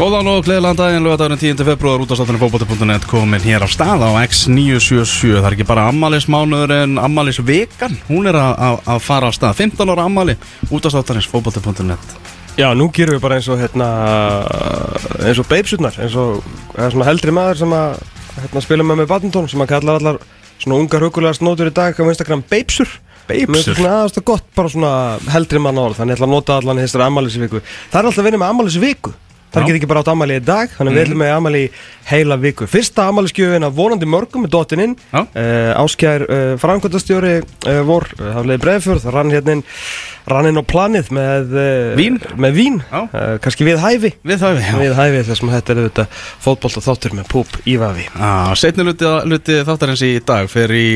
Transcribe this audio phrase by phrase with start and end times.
[0.00, 1.58] Góðan og gleðilegan daginn, lögadaginn 10.
[1.60, 5.82] februar út á státtunni fókbóti.net komin hér á stað á X977 Það er ekki bara
[5.90, 10.38] ammælismánuður en ammælisvekan Hún er að, að, að fara á stað 15 ára ammæli
[10.72, 12.16] út á státtunni fókbóti.net
[12.56, 13.90] Já, nú gerum við bara eins og hérna,
[15.20, 16.40] eins og beipsutnar, eins og
[16.72, 18.02] það svona heldri maður sem að
[18.40, 20.20] hérna, spila með með badminton sem að kallar allar
[20.56, 23.00] svona ungar hugulega snótur í dag á Instagram beipsur.
[23.28, 24.92] Mér finnst svona aðast og gott, bara svona
[25.36, 27.60] heldri mann orð, þannig ég ætla að nota allan í þessari ammælisviku.
[27.92, 29.18] Það er alltaf að vinna með ammælisviku.
[29.50, 29.66] Það Já.
[29.66, 31.70] get ekki bara átt ammæli í dag, þannig við ætlum með ammæli í
[32.06, 32.68] heila viku.
[32.70, 35.24] Fyrsta ammælisgjöfin af vonandi mörgum með dottininn, Já.
[35.26, 39.64] uh, Áskjær uh, framkvæmdastjóri uh, vor, uh, hafleði breyðfjörð, rann inn,
[40.32, 42.20] rann inn á planið með uh, Vín.
[42.40, 42.78] með vín.
[42.90, 44.12] Uh, kannski við hæfi.
[44.26, 48.06] Við það við, hæfi þessum þetta er auðvitað fótbolta þáttur með púp í vafi.
[48.60, 50.86] Setni luti, þáttarins í dag fer í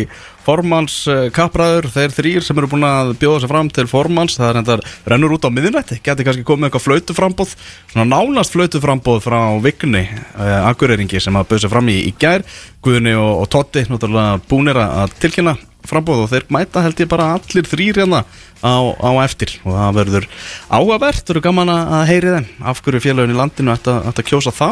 [0.45, 4.51] formans uh, kappræður Þeir þrýr sem eru búin að bjóða sig fram til formans Það
[4.51, 7.55] er endar rennur út á miðinætti Geti kannski komið eitthvað flautuframbóð
[7.93, 12.45] Svona nánast flautuframbóð frá Vigni uh, Akureyringi sem að bjóða sig fram í, í gær.
[12.85, 15.57] Guðni og, og Totti Náttúrulega búnir að að tilkynna
[15.89, 18.25] frambóð Og þeir mæta held ég bara allir þrýr hérna
[18.65, 19.55] á, á eftir.
[19.65, 20.29] Og það verður
[20.71, 22.51] áhugavert Verður gaman að heyri þeim.
[22.65, 24.71] Af hverju félagin í landinu ætti að- að kjósa þá?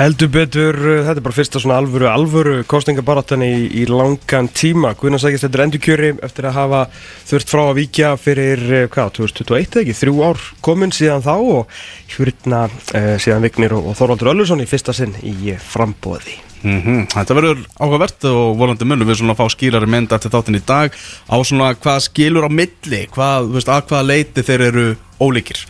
[0.00, 4.94] Heldur betur, uh, þetta er bara fyrsta svona alvöru alvöru kostningabaráttan í, í langan tíma,
[4.96, 6.82] Guðnar sækist þetta er endurkjöri eftir að hafa
[7.28, 9.98] þurft frá að víkja fyrir, uh, hvað, 2021 eða ekki?
[10.00, 11.80] Þrjú ár komin síðan þá og
[12.14, 17.36] hérna uh, síðan Vignir og, og Þorvaldur Öllusson í fyrsta sinn í frambóði Mm Þetta
[17.36, 20.94] verður áhugavert og volandi munum við svona að fá skýrari mynd eftir þáttinn í dag.
[21.30, 23.06] Á svona hvað skilur á milli?
[23.14, 24.86] Hvað, veist, að hvaða leiti þeir eru
[25.20, 25.66] ólíkir?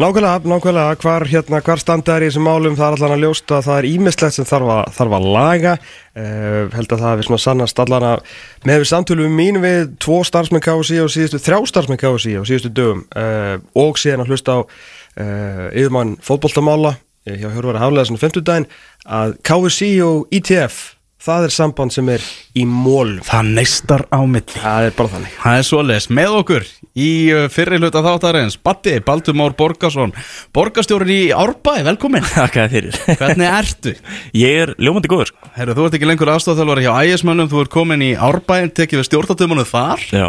[0.00, 3.58] Nákvæmlega, nákvæmlega, hvar, hérna, hvar standa er í þessum málum, það er allan að ljósta
[3.58, 5.74] að það er ímislegt sem þarf að, þarf að laga.
[6.12, 8.34] Uh, held að það hefur svona sannast allan að
[8.68, 12.72] með við samtölum mín við tvo starfsmenn KSI og síðustu þrjá starfsmenn KSI og síðustu
[12.72, 16.96] dögum uh, og síðan að hlusta á uh, yfirmann fótboltamála.
[16.96, 18.68] eh, hjá Hjörvar Haflega svona 50 daginn
[19.06, 20.82] að KSI og ITF
[21.22, 22.24] það er samband sem er
[22.58, 24.58] í mólum Það neistar á milli.
[24.58, 25.34] Það er bara þannig.
[25.38, 26.08] Það er svoleiðis.
[26.18, 26.66] Með okkur
[26.98, 27.10] í
[27.54, 30.14] fyrri hluta þáttarins Batti, Baldur Már Borgarsson
[30.56, 32.26] Borgarstjórin í Árbæ, velkomin
[33.20, 33.94] Hvernig ertu?
[34.34, 35.52] Ég er ljómandi góður sko.
[35.54, 39.10] Herru, þú ert ekki lengur aðstofþjálfari hjá ægismönnum Þú ert komin í Árbæ, tekið við
[39.12, 40.08] stjórnatömunu þar.
[40.10, 40.28] Já,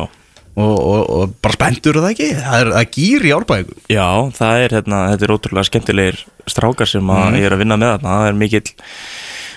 [0.56, 2.30] og, og, og bara spenntur það ekki?
[2.40, 3.58] Það er að gýr í Árbæ
[3.90, 6.20] já það er hérna, þetta er ótrúlega skemmtilegir
[6.52, 7.38] strákar sem að Mhm.
[7.40, 8.18] ég er að vinna með þarna.
[8.20, 8.74] Það er mikill,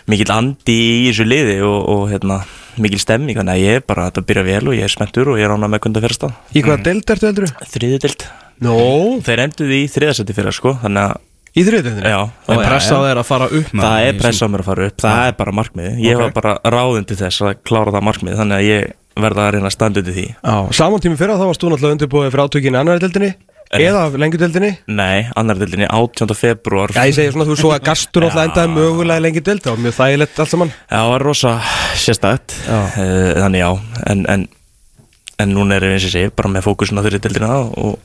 [0.06, 2.40] mikill andi í þessu liði og, og hérna,
[2.78, 3.36] mikill stemming.
[3.36, 5.44] Þannig að ég er bara að þetta byrja vel og ég er spenntur og ég
[5.48, 7.48] er ánað með kunda fyrsta Í hvaða deild ertu heldur?
[7.74, 8.26] Þriðidild
[8.64, 8.76] Nó,
[9.26, 11.16] Þeir enduði í þriðasetti fyrir sko Þannig að,
[11.56, 12.08] í þriðdeildinni?
[12.12, 14.86] já, Það er pressað þeir að fara upp Það er pressa á mér að fara
[14.90, 16.22] upp, það er bara markmiði Ég Ok.
[16.22, 19.70] var bara ráðin til þess að klára það markmiði Þannig að ég verða að reyna
[19.70, 20.26] að standa undir því.
[20.36, 23.30] Já, saman tími fyrir þá varst þú náttúrulega undirbúið fyrir átökinni annar deildinni
[23.74, 26.34] eða lengjudeildinni Nei, annar dildinni 18.
[26.38, 29.96] februar Já, ég segi svona þú svo að gastur náttúrulega endaði mögulega það var mjög
[29.96, 30.70] þægilegt allt saman.
[30.76, 31.54] Já, það var rosa
[31.98, 32.78] sérstætt Já.
[33.02, 33.70] Eh, Þannig já
[34.12, 34.44] En, en,
[35.42, 37.96] en núna erum við eins og sé Bara með fókusin á þeirri dildina Og,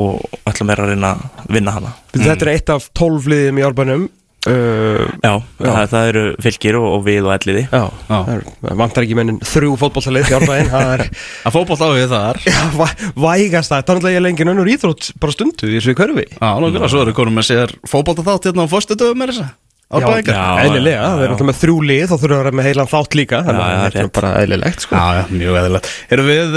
[0.00, 1.92] og ætlum við að reyna að vinna hana.
[2.16, 4.08] Þetta er eitt af tólf liðum í árbænum
[4.50, 5.66] uh, Já, Já.
[5.66, 7.64] Það, það eru fylgir og, og við og elliði.
[7.70, 8.16] Já, Já.
[8.16, 11.04] það er- það vantar ekki mennin þrjú fótbolltalið í árbæn það er
[11.46, 12.40] Að fótboll á við þar.
[12.46, 12.86] Já, væ,
[13.26, 16.26] vægast það, það er náttúrulega lengi önnur íþrótt bara stundu í þessu hverfi.
[16.32, 19.48] Já, nákvæmlega, svo eru konum með sér fótbolta þátt hérna á fyrstu dögum með þessa
[19.86, 22.66] Árbæðingar Já, eðlilega, það er náttúrulega með þrjú lið þá þurfum við að vera með
[22.66, 23.38] heilan þátt líka.
[23.46, 24.96] Þannig að þetta er bara eðlilegt sko.
[24.98, 25.90] Já, já, mjög eðlilegt.
[26.16, 26.56] Erum við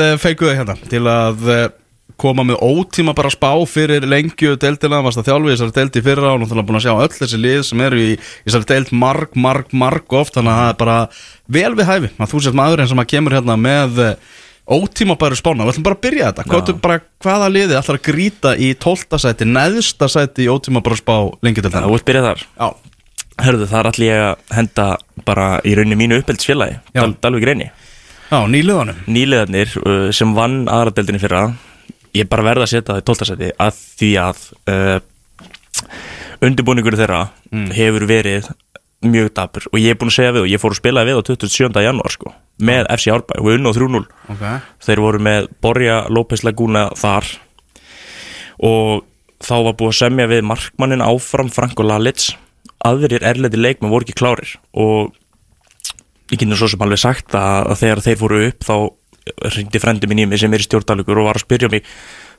[1.54, 1.68] uh,
[2.20, 6.34] koma með ótíma bara spá fyrir lengju deildina, varst að þjálfi þessari deild í fyrra
[6.34, 9.72] og náttúrulega búin að sjá öll þessi lið sem eru í þessari deild marg, marg,
[9.72, 11.00] marg oft þannig að það er bara
[11.60, 12.12] vel við hæfi.
[12.18, 14.14] Að þú sért maðurinn sem að kemur hérna með uh,
[14.80, 16.48] ótíma bara spána, við ætlum bara að byrja þetta.
[16.50, 19.22] Hvað, bara, hvaða liði ætlar að grýta í 12.
[19.26, 21.16] sæti, neðsta sæti í ótíma bara spá
[21.46, 22.48] lengju Það deildina voru byrjað þar.
[22.60, 22.70] Já,
[23.40, 24.86] Hörðu, þar ætlum ég að henda
[25.24, 26.82] bara í rauninni mínu uppeldsfélagi.
[26.92, 27.70] Dal, Dalvik Reyni.
[28.30, 31.48] Já nýliðanum Nýliðarnir uh, sem vann aðra deildinni fyrra
[32.18, 34.98] Ég bara verða að setja það í tóltasæti að því að uh,
[36.46, 37.24] undirbúningur þeirra
[37.76, 38.50] hefur verið
[39.06, 41.20] mjög dabur og ég er búin að segja við og ég fór að spila við
[41.20, 41.84] á 27.
[41.86, 44.02] janúar sko með FC Árbæ og unnu á 3-0
[44.34, 44.60] okay.
[44.84, 47.28] þeir voru með Borja López Laguna þar.
[48.60, 49.06] Og
[49.40, 52.34] þá var búið að semja við markmannin áfram Franko Lalitz.
[52.84, 54.58] Aðrir erlendi leikmenn voru ekki klárir.
[54.76, 55.16] Og
[56.32, 58.76] ég kynna svo sem alveg sagt að þegar þeir fóru upp þá
[59.56, 61.88] ringdi frendi minn í mig sem er í stjórndalugur og var að spyrja mig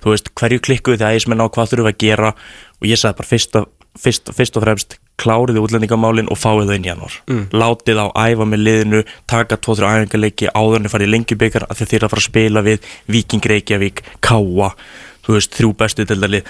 [0.00, 2.32] þú veist, hverju klikkuðu þið ægismenn á hvað þurfum við að gera?
[2.80, 3.58] Og ég sagði bara fyrst,
[4.00, 7.16] fyrst, fyrst og fremst kláriði útlendingamálin og fáið þau inn í janúar.
[7.28, 7.42] Mm.
[7.52, 11.82] látið á æfa með liðinu taka 2-3 æfingarleiki áður en þið farið í lengjubikar að
[11.82, 14.70] þið er að fara að spila við Viking Reykjavík, Káa
[15.26, 16.48] þú veist, þrjú bestu deildalið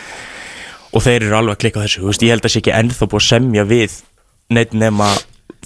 [0.94, 3.25] og þeir eru alveg að klikka þessu, veist, ég held að sé ekki ennþá búið
[3.25, 3.98] að semja við
[4.54, 5.10] neitt nema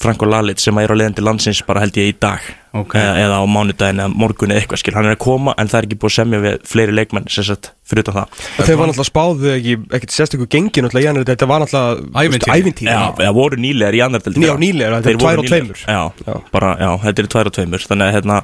[0.00, 2.40] Franko Lalit sem er á leiðandi landsins bara held ég í dag
[2.74, 2.94] Ok.
[2.98, 5.78] eða, eða á mánudaginn eða morgun eða eitthvað skil hann er að koma en það
[5.78, 8.78] er ekki búið að semja við fleiri leikmenn sem sagt fyrir utan það Og þeir
[8.80, 12.88] var náttúrulega spáðu ekki, ekkert sérstöku gengi náttúrulega í janúar, þetta var náttúrulega ævintýri.
[12.90, 14.26] Já, eða voru nýlegar í annar.
[14.26, 15.84] Já, nýlegar, þetta er tvær og tveimur.
[15.86, 16.34] Já, Já.
[16.50, 18.40] bara, já, þetta er tvær og tveimur Þannig að, hérna,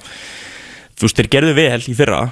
[0.95, 2.23] þú veist, þeir gerðu vel í fyrra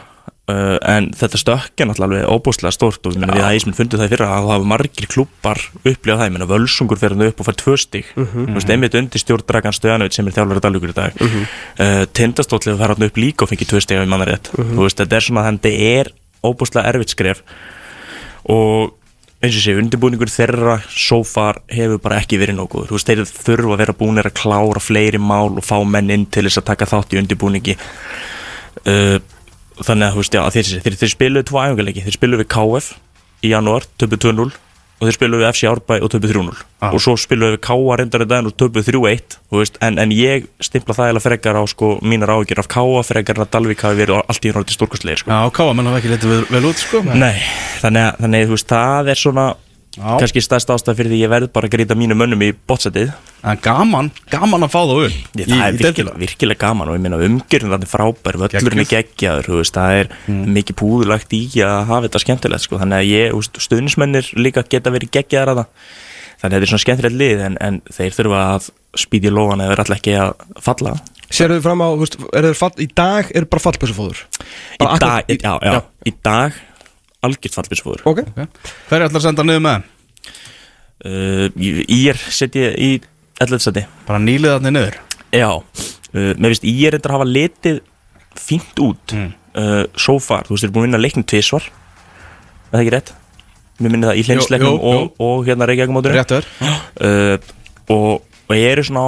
[0.48, 4.12] uh, En þetta stökk er náttúrulega óbúslega stórt Og við að Ísminn fundu það í
[4.14, 6.26] fyrra Að það hafa margir klubbar upplifað það.
[6.28, 8.12] Ég meina, Völsungur fyrir hann upp og fær tvö stig.
[8.18, 11.24] Þú veist, einmitt undir stjórn Dragan Stöðanveit Sem er þjálfur að dalvíkur í dag.
[11.24, 14.52] Uh, Tindastóll hefur farið hann upp líka og fengið tvö stig Ef ég manna rétt.
[14.54, 16.12] Þú veist, þetta er svona, þetta er
[16.46, 17.42] óbúslega erfitt skref.
[18.48, 18.94] Og
[19.38, 23.22] eins og sé, undirbúningur þeirra so far hefur bara ekki verið nógu þú veist, þeir
[23.28, 26.70] þurfa að vera búinir að klára fleiri mál og fá menn inn til þess að
[26.72, 27.76] taka þátt í undirbúningi.
[28.82, 29.18] Uh,
[29.86, 32.88] þannig að þú veist, já, þeir, þeir, þeir spiluðu tvo æfingarleiki, þeir spiluðu við KF
[33.46, 34.48] í janúar, töpu 2-0
[34.98, 36.90] og þeir spiluðu við FC Árbæ og töpu 3-0 Ah.
[36.94, 40.10] og svo spiluðu við KA reyndar í daginn og töpu 3-1 þú veist, en, en
[40.14, 43.82] ég stimpla það eða frekar á sko, mínar áhyggjur af KA frekar en að Dalvík
[43.86, 45.30] hafi verið allt í náttúrulega stórkastlegir sko.
[45.30, 47.38] Já, káa, menn hafa ekki litið vel, út sko Nei,
[47.82, 49.46] þannig að, þannig, að, veist, það er svona.
[49.98, 53.12] Kannski stærst ástæð fyrir því ég verð bara að grýta mínu mönnum í botsetið.
[53.46, 55.18] En gaman, gaman að fá það upp.
[55.38, 58.40] Ég, í, það er í virkilega, virkilega gaman og ég meina umgjörðin þetta er frábær,
[58.44, 60.12] völlurinn er geggjaður það er
[60.58, 62.80] mikið púðulagt í að hafa þetta skemmtilegt sko.
[62.82, 65.92] þannig að ég, stuðnismennir líka geta verið geggjaðar að það.
[66.38, 69.74] Þannig að þetta er svona skemmtilegt lið en, en þeir þurfa að spýti lóan eða
[69.74, 70.98] er alltaf ekki að falla.
[71.28, 74.22] Serðu þið fram á, veist, er fall, í dag er bara fallpessufóður?
[74.78, 76.56] í dag, já, já, í dag
[77.26, 79.78] algjört fallbísfóður Ok, Hver er allar að senda niður með?
[79.78, 80.42] þeim?
[81.04, 82.90] uh, ég er setið í
[83.42, 83.62] 11.
[83.62, 84.98] seti Bara nýliðarnir niður
[85.34, 87.80] Já, uh, mér finnst ég er eitthvað að hafa litið
[88.38, 89.30] fínt út Mm.
[89.58, 92.92] uh, so far, þú veist, þeir eru búin að vinna leiknum tvisvar er það ekki
[92.94, 93.10] rétt?
[93.78, 95.66] Mér minni það í hlinsleiknum og, og hérna
[96.18, 96.46] Rétt er
[97.02, 97.36] uh,
[97.94, 99.04] og, og eru svona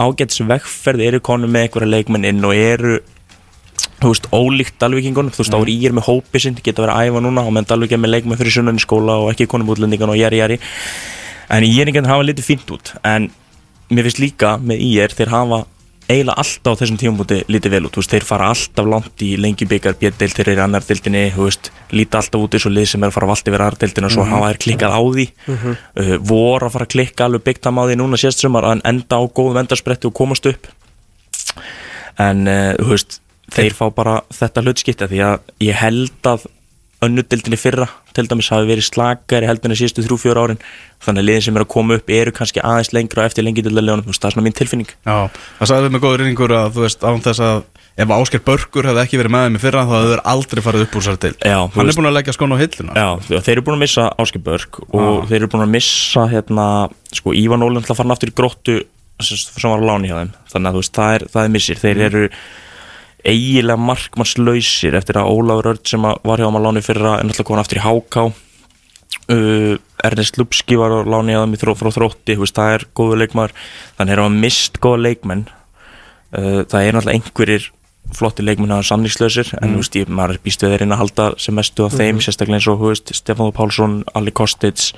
[0.00, 3.00] ágætis vegferð, eru konum með einhverja leikmenn inn og eru
[4.00, 5.62] þú veist, ólíkt Dalvíkingunum, þú veist, mm.
[5.62, 8.00] ári ég er með hópi sinn, geta verið að æfa núna og menn Dalvík er
[8.00, 10.60] með leikmenn fyrir sunnan í skóla og ekki konum útlendingan og jæri, jæri
[11.50, 12.94] en ég er einhvern hafa litið fínt út.
[13.06, 13.28] En
[13.90, 15.64] mér finnst líka með IR þeir hafa
[16.10, 19.30] eiginlega alltaf á þessum tímabúti litið vel út, þú veist, þeir fara alltaf langt í
[19.38, 22.74] lengi byggar, bjöldeild, þeir eru í annar deildinni þú veist, líta alltaf út eins og
[22.74, 25.02] lið sem er að fara vallt yfir annar deildina og svo hafa þeir klikkað á
[25.06, 25.26] því.
[25.54, 29.20] Uh, voru að fara að klikka alveg byggtam á því núna sést sumar að enda
[29.20, 30.70] á góðum endarspretti og komast upp.
[32.18, 33.20] En uh, þú veist,
[33.50, 36.46] þeir fá bara þetta hlutskipta því að ég held að
[37.00, 40.58] önnudildinni fyrra til dæmis hafi verið slakari heldur en síðustu þrjú fjóra árin.
[41.00, 44.04] Þannig að liðin sem eru að koma upp eru kannski aðeins lengra eftir lengi dildalegunum,
[44.12, 44.90] það er svona mín tilfinning.
[45.08, 45.30] Já,
[45.60, 47.62] það sagði við með góður reyningur að þú veist án þess að
[48.00, 50.94] ef Ásker Börkur hefði ekki verið með þeim í fyrra þá hefur aldrei farið upp
[51.00, 52.92] úr sér til Já, þú Hann veist- er búin að leggja skon á hilluna.
[53.00, 53.08] Já,
[53.40, 55.26] þeir eru búin að missa Áskei Börg og Ah.
[55.26, 56.66] þeir eru búin að missa hérna,
[57.12, 57.84] sko, Ívan Ólund
[63.20, 66.46] að að að það það eiginlega markmannslausir eftir að Ólafur Örd sem að var hjá
[66.46, 68.22] þeim að láni fyrra en alltaf komin aftur í Háká
[69.30, 69.74] uh,
[70.04, 73.52] Ernest Lupski var að láni þeim í þró, frá þrótti, veist, það er góðu leikmaður.
[73.98, 75.44] Þannig er að mist góða leikmenn.
[76.30, 77.68] Uh, það er náttúrulega einhverjir
[78.16, 81.02] flotti leikmenn að samningslausir en þú veist, ég, maður er býst við þeir inn að
[81.04, 82.80] halda sem mestu af þeim, sérstaklega eins og
[83.14, 84.90] Stefán Pálsson, Ali Kostic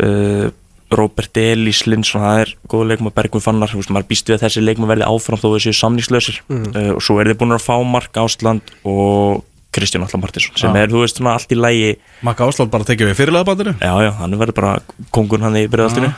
[0.00, 0.50] uh,
[0.90, 4.42] Robert Elís Lindsson, það er góða leikmenn Bergvin Fannar, veist, maður er býst við að
[4.46, 6.40] þessi leikmenn verði áfram þó þessi samningslausir.
[6.50, 10.74] Uh, og svo er þið búin að fá Mark Ásland og Kristján Allar Martinsson sem
[10.74, 10.82] Já.
[10.82, 11.92] er, þú veist, svona allt í lægi
[12.26, 13.74] Maka Ásland bara tekið við fyrirlega bandinu?
[13.78, 14.72] Já, já, hann verður bara
[15.14, 16.10] kongun hann í byrjaðaltinu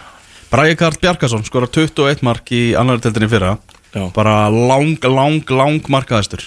[0.52, 3.58] Bragi Karl Bjarkason skora 21 mark í annari tildinni fyrra.
[3.92, 4.06] Já.
[4.16, 6.40] bara lang, lang, lang markaðistur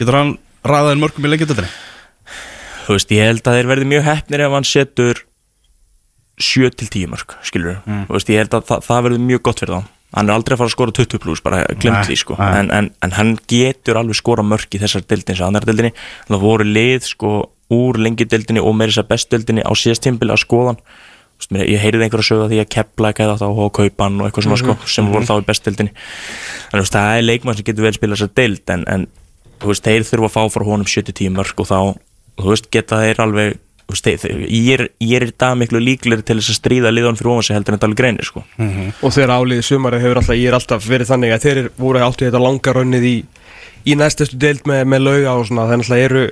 [0.00, 0.32] Getur hann
[0.64, 1.68] ræðaðin mörgum í lengjutildinni?
[2.86, 5.20] þú veist, ég held að þeir verði mjög heppnir ef hann setur
[6.38, 9.60] 7 til 10 mörg, skilur þú veist, ég held að það, það verður mjög gott
[9.62, 9.92] fyrir þá.
[10.16, 12.90] Hann er aldrei að fara að skora 20 pluss, bara glemt því sko, en, en,
[13.04, 15.90] en hann getur alveg skora mörg í þessar deildin sem annar deildinni,
[16.28, 17.32] það voru lið sko
[17.74, 20.78] úr lengjudeildinni og meira þess að bestdeildinni á síðast tímbili að skoðan
[21.36, 24.20] veist, mér- ég heyrði einhver að sögða því að kepla ekki að það á kaupan
[24.22, 25.92] og eitthvað svona sko sem voru þá í bestdeildinni
[26.70, 29.06] þannig að það er leikmann sem getur vel spila þessar deild en, en
[29.66, 31.78] veist, þeir þurfa að fá frá honum 70-10 mörg og þá,
[32.46, 33.58] veist, geta þeir alveg
[34.50, 37.56] ég, er, er í dag miklu líklegri til þess að stríða liðan fyrir ofan sig
[37.56, 38.42] heldur en þetta alveg greinir, sko.
[39.06, 42.02] Og þegar áliðið sumarið hefur alltaf, ég er alltaf verið þannig að þeir eru- voru
[42.02, 43.16] áttu þetta langa raunnið í,
[43.86, 46.24] í næstustu deild með, með lauga og svona, þannig að eru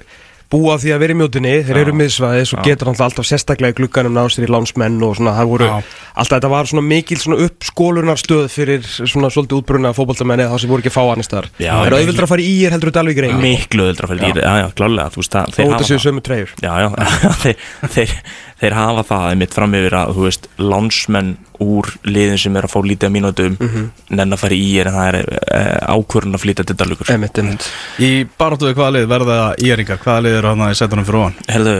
[0.55, 2.65] búa því að vera í mjótinni þeir eru miðsvæði, svo Já.
[2.71, 6.01] getur alltaf sérstaklega í glugganum ná sér í lánsmenn og svona, það voru, Já.
[6.23, 10.85] alltaf þetta var svona mikil svona uppskólunarstöð fyrir svona svolítið útbrunna fótboltamenni þá sem voru
[10.85, 13.03] ekki að fá annars þar það er mikil- auðvildra að fara í ír heldur þetta
[13.05, 16.03] alveg grein miklu öðuldra fyrir dýr, já, já, klálega þú veist það, þó þetta séu
[16.05, 16.55] sömu treyjur.
[16.63, 16.89] Já, já,
[17.43, 17.57] þeir,
[17.97, 18.15] þeir,
[18.63, 22.73] þeir hafa það einmitt fram yfir að, þú veist, lánsmenn úr liðin sem er að
[22.73, 23.91] fá lítið að mínútum Mhm.
[24.11, 25.61] nenn að fara í er en það er e,
[25.95, 27.69] ákvörðun að flytja til Dalvíkur emitt, emitt
[28.03, 29.99] Í baráttu við hvaða lið verða íringar?
[30.03, 31.37] Hvaða lið eru hann í setunum fyrir ofan?
[31.49, 31.77] Herðu,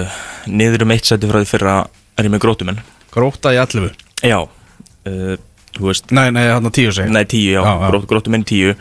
[0.47, 1.75] niður um eitt sæti frá því fyrra
[2.19, 2.81] er ég með grótumenn
[3.15, 3.91] Gróta í 11
[4.23, 5.37] Já, uh,
[5.75, 7.91] þú veist Nei, nei, hann á 10 seg Nei, tíu, já, Já, já.
[7.91, 8.75] Grót, grótumenn tíu.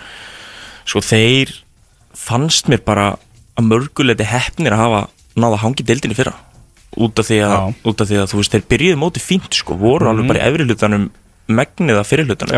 [0.86, 1.50] Sko þeir
[2.14, 3.16] fannst mér bara
[3.58, 5.02] að mörguleiti heppnir að hafa
[5.36, 6.34] náða að hangi deildinni fyrra
[6.98, 7.54] út af því að,
[8.04, 10.68] af því að þú veist, þeir byrjuðu móti fínt sko, voru alveg bara í efri
[10.70, 11.10] hlutanum
[11.48, 12.54] megnið að fyrir hlutanum.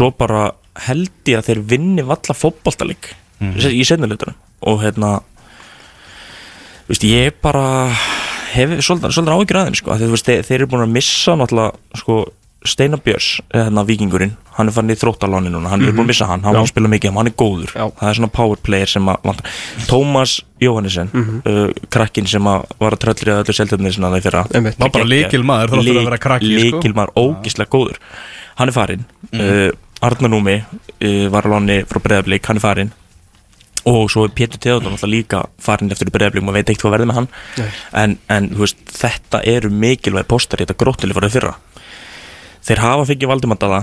[0.00, 0.44] Svo bara
[0.86, 3.12] held ég að þeir vinni valla fótboltaleik
[3.70, 4.34] í setna hlutunum
[4.64, 5.20] og hérna
[6.88, 7.90] veist, ég bara
[8.54, 12.18] hef svolítið, áhyggjur aðeins sko, veist, þeir, þeir eru búin að missa náttúrulega sko,
[12.64, 16.28] Steinar Björns, hérna vikingurinn hann er fann í þróttaláni núna, hann er búin að missa
[16.28, 17.74] hann hann spila mikið, hann er góður.
[17.74, 17.86] Já.
[17.98, 19.60] það er svona power player sem að vantar.
[19.90, 24.26] Tómas Jóhannesson, uh, krakkin sem að var að tröllri að öllu seltöfnir sinna það í
[24.28, 24.44] fyrra.
[24.54, 26.66] Var bara lykilmaður, þrátt fyrir að vera krakki, sko.
[26.78, 28.02] Líkilmaður, ógislega góður.
[28.60, 29.06] Hann er farinn.
[29.34, 29.70] Uh,
[30.04, 32.94] Arnar Númi uh, var að láni frá Breiðablík, hann er farinn.
[33.90, 37.10] Og svo er Pétur Teodor náttúrulega líka farinn eftir Breiðablík, maður veit ekkert hvað verði
[37.10, 37.30] með hann.
[37.58, 37.68] Nei.
[38.00, 41.56] en, en þú veist, þetta eru mikilvæg postar í þetta gróttili fyrir fyrra
[42.64, 43.82] þeir hafa fengið Valdimandala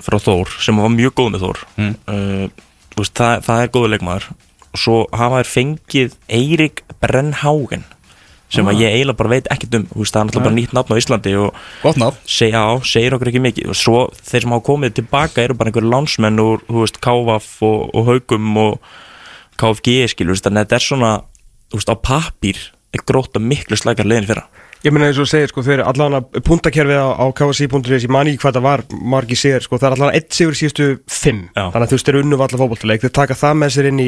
[0.00, 1.62] frá Þór sem var mjög góð með Þór.
[1.76, 1.94] Mm.
[2.08, 4.28] uh, veist, það, það er góður leikmaður.
[4.70, 7.88] Og svo hafa þeir fengið Eirik Brennhágen
[8.50, 9.84] sem að ég eiginlega bara veit ekkert um.
[9.94, 11.60] Veist, það er náttúrulega bara nýtt nafn á Íslandi og
[12.26, 13.70] seg, já, segir okkur ekki mikið.
[13.70, 18.10] Og svo þeir sem hafa komið tilbaka eru bara einhverju lánsmenn úr, KVF og, og
[18.10, 18.90] Haugum og
[19.60, 21.12] KFG skilur, þannig að þetta er svona
[21.74, 22.58] veist, á pappír
[22.90, 24.48] er gróta miklu slækar leiðin fyrra
[24.80, 28.24] Ég meina eins og segir sko, þeir allan að puntakerfið á, á ksi.is, ég man
[28.30, 28.82] ekki hvað það var
[29.12, 31.68] margi sér, sko, það er allan að eitt sigur síðustu fimm, Já.
[31.74, 34.06] þannig að þú þeir unnu allar fótboltaleik, þeir taka það með sér inn í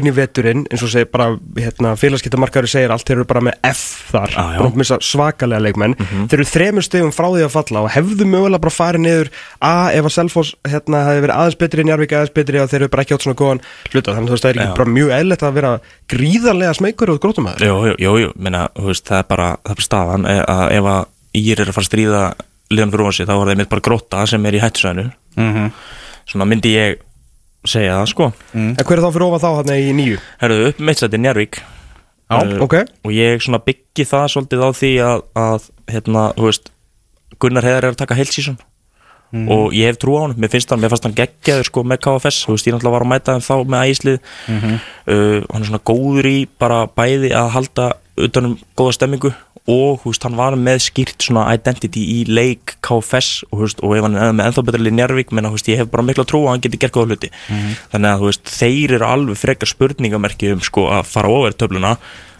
[0.00, 1.26] inn í veturinn, eins og segir bara
[1.60, 3.82] hérna, félagskiptamarkaður segir allt, þeir eru bara með F
[4.14, 4.32] þar,
[4.80, 5.92] missa svakalega leikmenn,
[6.32, 9.28] þeir eru þremur stegum frá því að falla og hefðu mögulega bara farið niður
[9.68, 12.80] að ef að Selfoss hérna hefði verið aðeins betri en Jarvík aðeins betri og þeir
[12.80, 13.60] eru bara ekki átt svona góðan
[13.92, 15.10] hluta, þannig að það er ekki bara mjög
[20.06, 21.04] staðan eh, að ef að
[21.36, 22.20] Ír er að fara að stríða
[22.72, 25.10] liðan fyrir óvansi, þá er það mitt bara gróta sem er í hættusvæðinu.
[25.36, 25.66] Mhm.
[26.26, 26.96] svona myndi ég
[27.66, 28.26] segja það, sko.
[28.54, 30.16] En hver er þá fyrir ofan þá hérna í nýju?
[30.40, 31.58] Herðu upp meitsætti Njarvík.
[32.30, 32.74] Já, Eh, ok.
[33.04, 36.70] og ég svona byggi það svolítið á því að, að hérna, veist
[37.38, 38.56] Gunnar Heiðar er að taka heilt sísón
[39.50, 41.98] og ég hef trú á hann, mér finnst hann, mér fannst hann geggjaður sko með
[42.06, 45.66] KFS, þú veist, ég náttúrulega var að mæta þeim þá með ægislið uh, hann er
[45.68, 47.86] svona góður í bara bæði að halda
[48.16, 49.32] utanum góða stemmingu
[49.66, 54.06] og veist, hann var með skýrt svona identity í leik KFS og, veist, og ef
[54.06, 56.44] hann er með ennþá betra lið Njarvík menna, þú veist, ég hef bara mikla trú
[56.46, 57.32] á að hann geti gert góða hluti.
[57.92, 61.96] Þannig að veist, þeir eru alveg frekar spurningamerki um sko að fara over töfluna.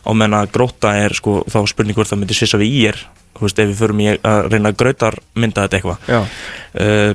[0.07, 3.01] Og menna gróta er sko þá spurning hvort það myndi svissa við í er
[3.41, 6.09] veist, ef við förum í að reyna að grautar mynda þetta eitthvað.
[6.77, 7.13] Uh,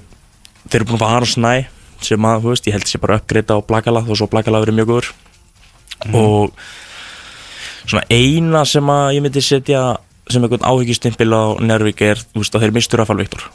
[0.68, 1.53] þeir eru búin að fara Aron Snæ
[2.01, 5.12] sem að, ég held sér bara uppgreita á Blakala þó svo Blakala verið mjög góður.
[6.18, 6.56] Og
[7.85, 9.81] svona eina sem að ég myndi setja
[10.31, 13.47] sem einhvern áhyggjustimpil á Njárvík er, þú veist, að þeir mistu Rafael Viktor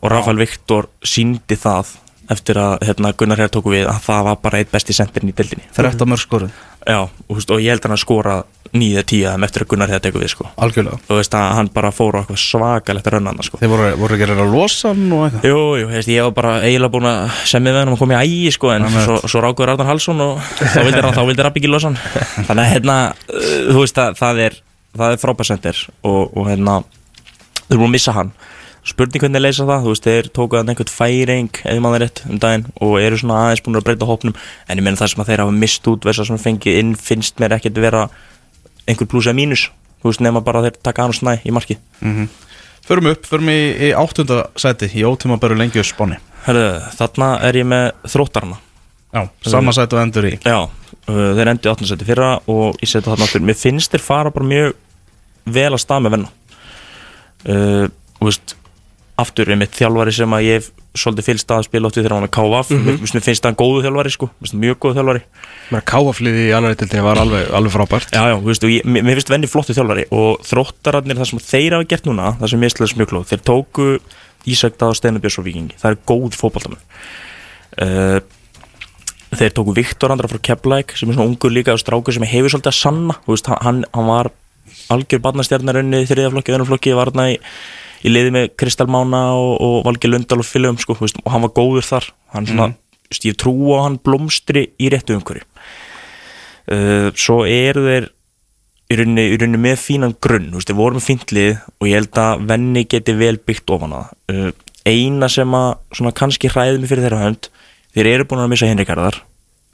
[0.00, 1.96] og Rafael Viktor síndi það
[2.32, 5.36] eftir að hérna, Gunnar Herr tóku við að það var bara eitt besti sendirinn í
[5.36, 5.66] deildinni.
[5.76, 8.34] 13 mörg skoruð Já, og, þú og ég held hann að skora
[8.74, 10.46] nýja tíu þeim eftir að Gunnar Herr teku við sko.
[10.60, 10.98] Algjörlega.
[10.98, 13.60] Og þú veist að hann bara fór eitthvað svakalegt að rönna hann sko.
[13.60, 15.46] Þeir voru, voru ekki að reyna að losa hann og eitthvað?
[15.48, 18.18] Jú, jú, veist, ég var bara eiginlega búin að semja við hann um að koma
[18.18, 21.62] í ægi sko, en svo, svo rákuður Arnar Halsson og þá vildi, þá vildi Rabbi
[21.62, 22.00] ekki losa hann.
[22.50, 22.98] Þannig að hérna,
[23.30, 24.58] uh, þú veist að það er,
[25.08, 26.80] er frábærsendir og, og hérna,
[27.70, 27.78] þau
[28.84, 31.82] að hann spurning hvernig þeir leysa það, þú veist, þeir tóku að einhvern færing, eða
[31.84, 34.34] maður rétt um daginn og eru svona aðeins búin að breyta hópnum.
[34.68, 37.40] En ég meina það sem að þeir hafa mist út versa sem fengið inn finnst
[37.40, 38.02] mér ekkert vera
[38.84, 39.70] einhver pluss eða mínus,
[40.02, 41.80] þú veist, nema bara að þeir taka annars næ í markið.
[42.84, 46.20] Förum upp, förum í, í áttunda sæti Í ótíma bæru lengi upp spáni.
[46.44, 48.60] Þarna er ég með þróttarana.
[49.14, 50.34] Já, sama sæti og endur í.
[50.44, 51.88] Já, uh, þeir endur í 18.
[51.88, 53.40] seti fyrra og ég seti þarna aftur.
[53.46, 54.74] Mér finnst þeir fara bara mjög
[55.56, 56.32] vel að stað með venna.
[57.48, 57.86] Uh,
[58.24, 58.54] Þú veist
[59.20, 62.28] aftur er mitt þjálfari sem að ég svolítið fylgst að spila átti þegar hann var
[62.28, 63.14] með KVF mm -hmm.
[63.14, 65.22] mér finnst það góðu þjálfari sko, mér mjög góðu þjálfari.
[65.90, 68.14] Káafliði í annari tildinni var alveg, alveg frábært.
[68.14, 71.30] Já, já, þú veist, og ég, mér mér finnst venni flottu þjálfari og þróttararnir það
[71.30, 73.98] sem þeir hafa gert núna það sem ég slæðis mjög klóð, þeir tóku
[74.44, 76.82] Ísak Dað og Steinar Björns og Vikingi, það er góð fótballtamenn
[77.80, 78.18] uh,
[79.34, 82.52] þeir tóku Viktor Andra frá Keflæk sem er svona ungur líka og strákur sem hefur
[82.52, 83.16] svolítið að sanna.
[83.26, 84.30] Veist, hann, hann var
[84.94, 87.38] algjör barnastjarnarunni þriðaflokki, öðruflokki var hann í,
[88.02, 91.44] í liði með Kristal Mána og, og Valgi Lundal og Fylgum sko, veist, og hann
[91.46, 92.10] var góður þar.
[92.34, 92.72] Hann svona,
[93.04, 95.46] þú veist, ég trú á hann blómstri í réttu umhverju
[96.72, 98.10] uh, svo eru þeir
[98.92, 102.46] í rauninni, með fínan grunn veist, þeir voru með fínt lið og ég held að
[102.50, 104.10] venni geti vel byggt ofan á það.
[104.30, 104.50] Uh,
[104.84, 107.48] eina sem að svona kannski hræði mig fyrir þeirra hönd
[107.94, 109.22] þeir eru búin að missa Henrik Garðar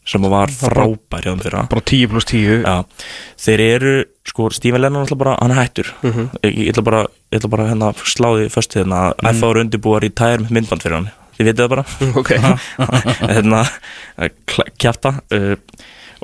[0.09, 1.65] sem var frábær hjá þeim fyrra.
[1.71, 3.07] Bara 10 pluss 10 Já,
[3.45, 3.95] þeir eru,
[4.27, 5.93] sko, Stífan Lennon bara, hann er hættur.
[6.03, 9.41] Ég, ég ætla bara, ég ætla bara hérna sláði föst hérna að mm.
[9.41, 11.85] FA eru undirbúar í tæðir með myndband fyrir hann, þið vitið það bara?
[12.21, 12.33] Ok.
[13.35, 13.63] Hérna,
[14.81, 15.55] kjafta uh,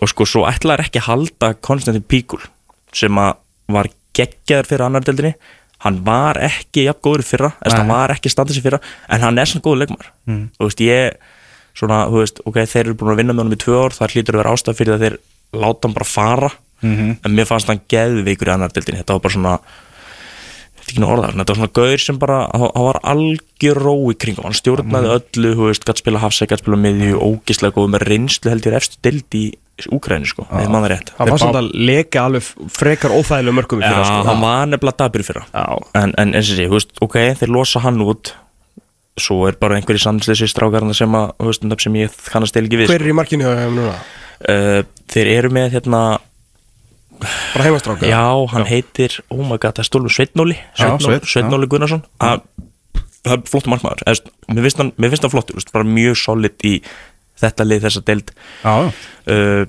[0.00, 2.42] og sko, svo ætlaði ekki að halda Konstantin Píkul
[2.96, 3.36] sem að
[3.72, 5.36] var geggjaður fyrir annar deildinni.
[5.84, 8.78] Hann var ekki jafn góður fyrra hann var ekki standað sér fyrra
[9.12, 10.44] en hann er svona góður leikmar mm.
[10.56, 11.34] þú veist, ég
[11.76, 14.14] svona, þú veist, ok, þeir eru búin að vinna með honum í tvö ár það
[14.14, 15.18] hlýtur að vera ástæð fyrir að þeir
[15.56, 16.52] láta hann bara fara.
[16.86, 19.00] En mér fannst hann geðveikur í annar deildinni.
[19.02, 19.54] Þetta var bara svona
[20.76, 23.80] þetta er ekki nú orðað, þetta var svona gaur sem bara hann hann var algjör
[23.82, 24.54] ró í kringum hann.
[24.56, 28.68] Stjórnaði öllu, þú veist, gætt spila hafsæk gætt spila miðju, ógislega góð með reynslu held
[28.68, 29.46] ég er efstu deild í
[29.92, 31.10] Úkræni sko, eða mann það rétt.
[31.18, 34.22] Það var samt að leka alveg frekar óþægilega mörgum í Já, fyrra sko.
[34.30, 35.42] hann var nefnilega dabur í fyrra.
[35.52, 35.64] Já.
[36.00, 38.30] en, en eins og sé, þú veist, ok, þeir losa hann út
[39.20, 41.32] svo er bara einhverjir sannsleysi strákarna sem að,
[41.64, 43.94] nöfn sem ég kannast ekki við Hver er í markinu hjá þeim núna?
[44.52, 44.80] uh,
[45.12, 46.02] Þeir eru með hérna
[47.54, 48.04] Bara heimastráka?
[48.10, 51.20] Já, hann heitir, oh my god, það er stólum Sveitnóli Já, já.
[51.24, 52.02] Sveitnóli Gunnarsson.
[52.20, 52.42] Að,
[53.26, 54.02] Það er flottur markmaður.
[54.06, 56.66] Eða, þú veist, Mér finnst hann, mér finnst hann flottur, þú veist, bara mjög solid
[56.68, 56.74] í
[57.42, 58.28] þetta lið þessa deild.
[58.62, 58.92] Já, já.
[59.32, 59.64] uh,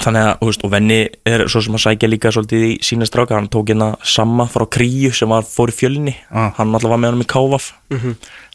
[0.00, 3.34] Þannig að, veist, og Venni er svo sem að sækja líka svolítið í sína stráka.
[3.40, 6.14] Hann tók hérna Samma frá Kríu sem var fór í fjölni.
[6.30, 6.52] Ah.
[6.60, 7.72] Hann alltaf var með hann í Kávaf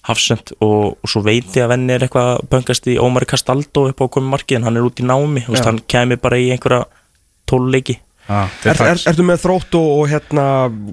[0.06, 3.88] Hafsend og, og svo veit ég að Venni er eitthvað að pöngast í Ómari Kastaldo
[3.90, 5.70] upp á komið markið En hann er út í námi, veist, Já.
[5.72, 6.86] hann kæmi bara í einhverja
[7.50, 9.04] tóluleiki Já, Er, er, taks.
[9.06, 10.44] ertu með þrótt og, og hérna,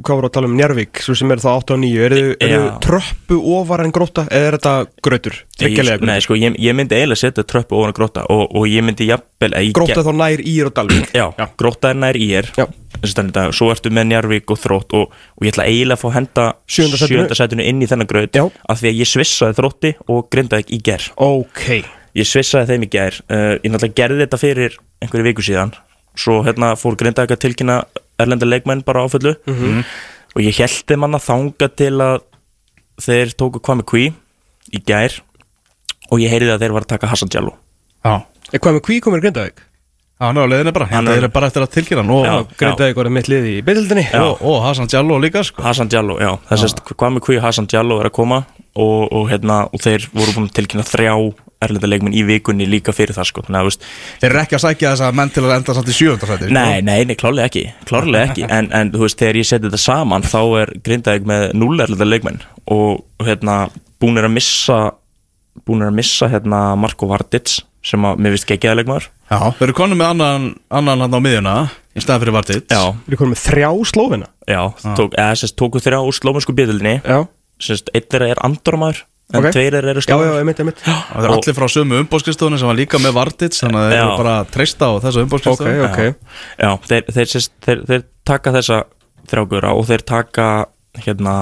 [0.05, 2.51] hvað voru að tala um Njarvík, svo sem er það 8 og 9, eru er
[2.53, 2.65] Já.
[2.85, 4.75] tröppu ofar en gróta eða er þetta
[5.09, 5.39] grötur?
[6.05, 9.09] Nei, sko, ég, ég myndi eiginlega setja tröppu ofan að gróta og, og ég myndi
[9.09, 11.25] jafnvel Gróta þá nær ír og dalvík Já,
[11.57, 12.53] gróta er nær í er
[13.03, 13.53] Já.
[13.57, 16.45] Svo ertu með Njarvík og þrótt og, og ég ætla eiginlega að fá að henda
[17.41, 17.65] sætinu.
[17.67, 18.29] inn í þennan gröð
[18.69, 21.65] af því að ég svissaði þrótti og grindaði í ger Ok.
[22.15, 25.73] Ég svissaði þeim í ger uh, Ég náttúrulega gerði þetta fyrir einhverju viku síðan.
[26.15, 27.79] Svo hérna fór grindaði að tilkynna
[28.21, 29.83] erlenda leikmenn bara áfullu Mhm.
[30.37, 32.21] og ég held þeim hann að þanga til að
[33.03, 34.05] þeir tóku hvað með kví
[34.77, 35.19] í gær.
[36.13, 37.55] Og ég heyrði að þeir var að taka Hassan Jallo
[38.05, 38.21] Já,
[38.53, 39.57] Er hvað með kví komir Grindavík?
[39.57, 39.72] Já,
[40.23, 42.35] hann er á leiðinni bara, Hann er- bara eftir að tilkynna hann og, Já.
[42.39, 44.23] og, Grindavík var mitt lið í beitildinni Já.
[44.41, 45.63] og Hassan Jallo líka sko.
[45.67, 49.27] Hassan Jallo, já, þess að hvað með kví Hassan Jallo er að koma og, og,
[49.31, 51.15] hérna, og þeir voru búin að tilkynna þrjá
[51.63, 53.85] erlenda leikmenn í vikunni líka fyrir það sko, þannig að, þú veist,
[54.23, 56.81] Þeir eru ekki að sækja þess að menn til að enda samt í sjöfundasæti nei,
[56.83, 57.63] nei, nei, klárlega ekki.
[57.87, 61.45] Klárlega ekki, en, en þú veist, þegar ég seti þetta saman þá er Grindavík með
[61.55, 63.61] null erlenda leikmenn og, og hérna
[64.03, 64.81] búin er að missa
[65.69, 69.67] búin er að missa hérna Marko Vardits sem að mér vist geggjaða leikmaður Já, þeir
[69.69, 71.55] eru konum með annan, annan hann á miðjuna
[71.97, 74.61] í staðan fyrir Vartit Já, Við erum komið með þrjá slófina já,
[74.99, 77.19] tók, eða sérst tóku þrjá úr slómensku bjöðlinni Já,
[77.63, 79.47] sérst, einn þeirra er andormaður en Ok.
[79.55, 80.81] tveir þeirra eru já, já, slómens einmitt, einmitt.
[80.85, 83.97] Og þeir eru allir frá sömu umbóðskristofunni sem var líka með Vartit þannig að þeir
[83.97, 84.03] Já.
[84.05, 86.01] eru bara treysta á þessu Ok, umbóðskristofunni ok.
[86.61, 88.81] Já, þeir, þeir, þeir, þeir, þeir taka þessa
[89.33, 90.49] þrjágura og þeir taka
[91.07, 91.37] hérna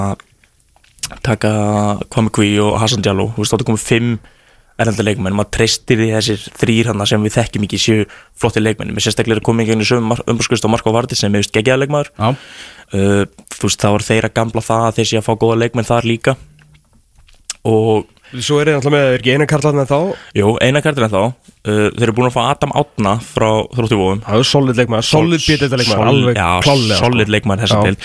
[1.25, 1.51] taka
[4.81, 8.05] Er erlenda leikmenn maður treystir því þessir þrýr hann sem við þekkjum ekki séu
[8.41, 11.53] flotti leikmenn með sérstaklega er komið í gegnum sögum umbúrskust á Marko Varti sem vist
[11.53, 12.09] geggjaða leikmaður.
[12.17, 12.31] Já,
[12.97, 15.59] uh, þú veist, þá er þeir að gamla það að þeir sé að fá góða
[15.61, 16.35] leikmenn þar líka.
[17.69, 19.97] Og Svo er þið náttúrulega með, er ekki eina karlarna þá?
[20.39, 21.23] Jú, eina kartir en þá
[21.67, 26.11] uh, þeir eru búin að fá Adam Átna frá er solid leikmaður, solid bitið leikmaður
[26.11, 27.05] Alveg já, klálega sko.
[27.05, 27.83] solid leikmaður þessa Já.
[27.87, 27.97] til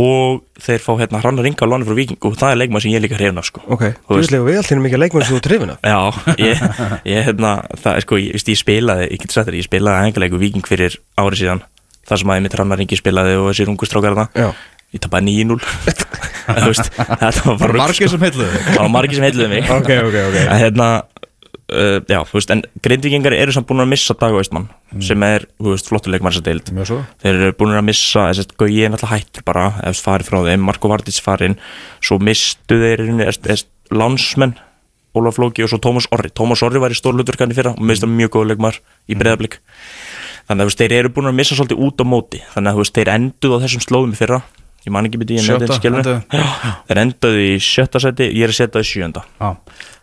[0.00, 2.94] og þeir fá hérna Hrannar Inga á lánu frá Víking og það er leikmaður sem
[2.94, 3.62] ég líka hrifin af sko.
[3.66, 6.00] Ok, Þú veist- veist við allir mikið leikmaður sem þú trefina já,
[6.38, 6.64] ég,
[7.10, 10.10] ég hérna það er sko, ég, veist, ég spilaði, ég get sagt þér ég spilaði
[10.12, 11.64] engaleiku Víking fyrir ári síðan
[12.10, 14.28] þar sem að ég mitt Hrannar Ingi spilaði og þessir ungu strákar þarna.
[14.34, 14.52] Já.
[14.90, 15.58] Ég tapaði 9-0
[16.50, 18.18] Þú veist, þetta var bara rugl, margir sko.
[18.18, 19.68] það var margir sem heitluði mig.
[19.70, 20.38] Ok, ok, ok.
[20.50, 20.88] En hérna
[21.70, 24.68] uh, já, þú veist, en grindvikingar eru samt búin að missa Dag Veistmann
[25.06, 26.70] sem er, þú veist, flottur leikmann þessa deild.
[27.22, 30.40] Þeir eru búin að missa þess að ég er náttúrulega hættur bara ef farið frá
[30.48, 31.58] þeim, Marko Vardits farin
[32.02, 33.06] svo mistu þeir
[33.90, 34.56] lánsmenn,
[35.16, 38.36] Ólaf Flóki og svo Tómas Orri, Tómas Orri var í stórluturkanni fyrra og mistu mjög
[38.36, 38.76] góð leikmar
[39.10, 39.56] í breyðablík
[40.46, 42.38] þannig að þú veist, þeir eru búin að missa svolítið út á móti.
[42.54, 44.38] Þannig að þú veist, þeir enduð á þessum slóðum fyrra.
[44.86, 46.06] Ég man ekki byrja, ég nefndi þetta skilur
[46.88, 49.50] þeir enduðu í sjötta seti, ég er að setja það í sjönda Já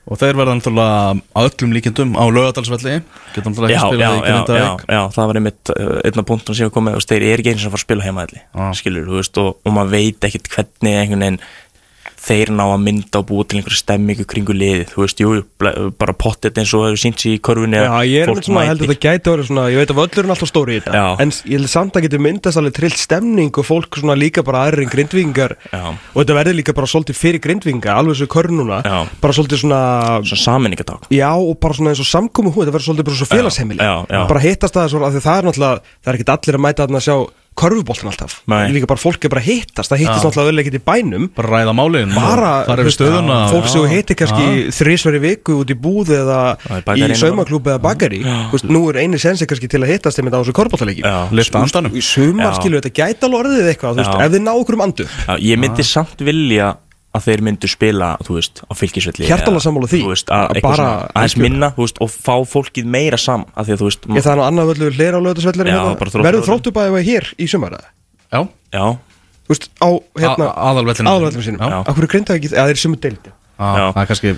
[0.07, 2.95] og þeir verða náttúrulega á öllum líkindum á lögadalsvelli
[3.35, 5.93] geta náttúrulega Já, ekki spilað já, í já, já, Grindavík já, það var einmitt uh,
[6.07, 8.07] einn af punktum sem ég komið og þeir eru ekki eins og fara að spila
[8.07, 8.67] heima allir Já.
[8.79, 11.41] skilur, þú veist, og, og maður veit ekkit hvernig einhvern veginn
[12.27, 15.29] þeir ná að mynda og búa til einhverja stemmingu kringu liðið, þú veist, jú,
[15.97, 19.05] bara pottet eins og sínt sér í körfunni Já, ég er með svona, heldur þetta
[19.05, 21.07] gæti að vera svona, ég veit að völlur er alltaf stóri í þetta Já.
[21.23, 24.65] En ég held samt að getur myndast alveg trillt stemning og fólk svona líka bara
[24.67, 25.83] aðrir en grindvíkingar Já.
[25.87, 28.97] Og þetta verður líka bara svolítið fyrir grindvíkinga, alveg svo körnuna Já.
[29.23, 29.81] Bara svolítið svona,
[30.27, 33.27] Svona saminningadag já og bara svona eins og samkomu hú, þetta verður svolítið bara svo
[34.11, 34.21] já.
[34.27, 36.11] Bara hittast það af því það er náttúrulega, það
[37.23, 38.37] er körfuboltan alltaf.
[38.49, 38.67] Nei.
[38.75, 41.27] Líka bara fólk er bara að hittast, það hittist náttúrulega vel ekkit í bænum.
[41.37, 43.39] Bara ræða málin bara stöðuna.
[43.51, 46.41] fólk sem þú heitir kannski þrísveri viku út í búð eða
[46.97, 50.31] í saumaklúb eða bakari Þú veist, nú er eini sensi kannski til að hittast þeim
[50.31, 50.55] á þessu
[51.57, 51.95] andanum.
[51.97, 54.25] í sumar skilur þetta gæti alveg orðið eitthvað þú veist, Já.
[54.25, 56.75] ef þið ná okkur um andu Já, ég myndi samt vilja
[57.17, 60.01] að þeir myndu spila, þú veist, á fylgisvelli Hjartanlega eða, sammála því.
[60.11, 63.47] Veist, að Að eitthvað bara- svona, aðeins minna, þú veist, og fá fólkið meira saman,
[63.55, 65.21] af því að þú veist ég það er nú annað völlu hlera á
[65.99, 67.77] bara Þróttur- verður þróttubæði hér í sumar
[68.31, 68.39] já,
[68.73, 68.85] Já,
[69.47, 69.89] þú veist, á
[70.21, 70.47] hérna
[71.15, 71.59] aðalvellinu sínum.
[71.63, 71.77] Já.
[71.87, 73.31] á hverju grinda ekki, eða þeir sumu deildi?
[73.57, 73.85] Já, Já.
[73.93, 74.35] það er kannski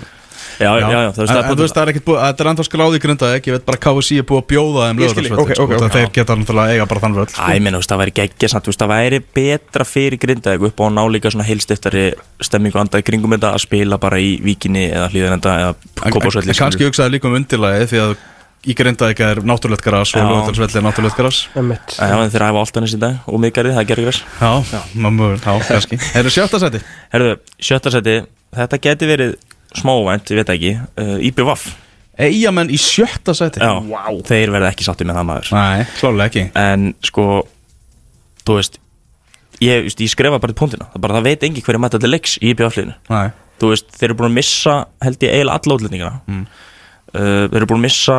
[0.60, 2.44] já, já, já, þú veist, en, það en þú veist, það er ekkert búið, þetta
[2.44, 5.12] er enda skráði í grinda ég veit bara KSI er búið að bjóða þeim Ég
[5.12, 5.90] skil, lögadagsvöllin, ok, sko, ok, þannig ok.
[5.90, 8.72] að þeir geta náttúrulega eiga bara þann völl Æ, ég meina, það væri geggja samt,
[8.80, 12.04] það væri betra fyrir grindaðið upp á að ná líka svona heilstiftari
[12.44, 16.60] stemmingu andað í kringum þetta að spila bara í víkinni eða hlýðanenda eða kópásvelli en
[16.60, 18.14] kannski hugsaði líka um undirlagi því að
[18.60, 20.26] í Grindavík er náttúrulegt gras og Já.
[20.28, 21.20] lögadagsvelli er náttúrulegt
[21.56, 23.22] en þeir æfa áltanis í dag.
[23.26, 26.00] Og miðgarið, það gerir þess Já, já, mamma, já, kannski.
[26.10, 26.82] Þeir eru sjötta seti
[27.14, 28.16] Herðu, sjötta seti,
[28.58, 29.32] þetta geti verið
[29.78, 31.70] smávænt, ég veit ekki uh, IBVF,
[32.20, 33.70] Eyjamenn í sjötta seti já,
[34.28, 35.52] þeir verða ekki sátti með það maður.
[35.56, 36.42] Nei, klálega ekki.
[36.58, 37.26] En sko
[38.44, 38.76] þú veist
[39.62, 40.90] ég, just, ég skrefa bara til punktina.
[40.92, 43.30] Það, bara, það veit engi hverju mæta til leiks í IBF-liðinu Nei,
[43.62, 46.20] þú veist, þeir eru búin að missa held ég eiginlega alla útlendingana.
[46.26, 46.44] Mm.
[47.14, 48.18] þeir eru búin að missa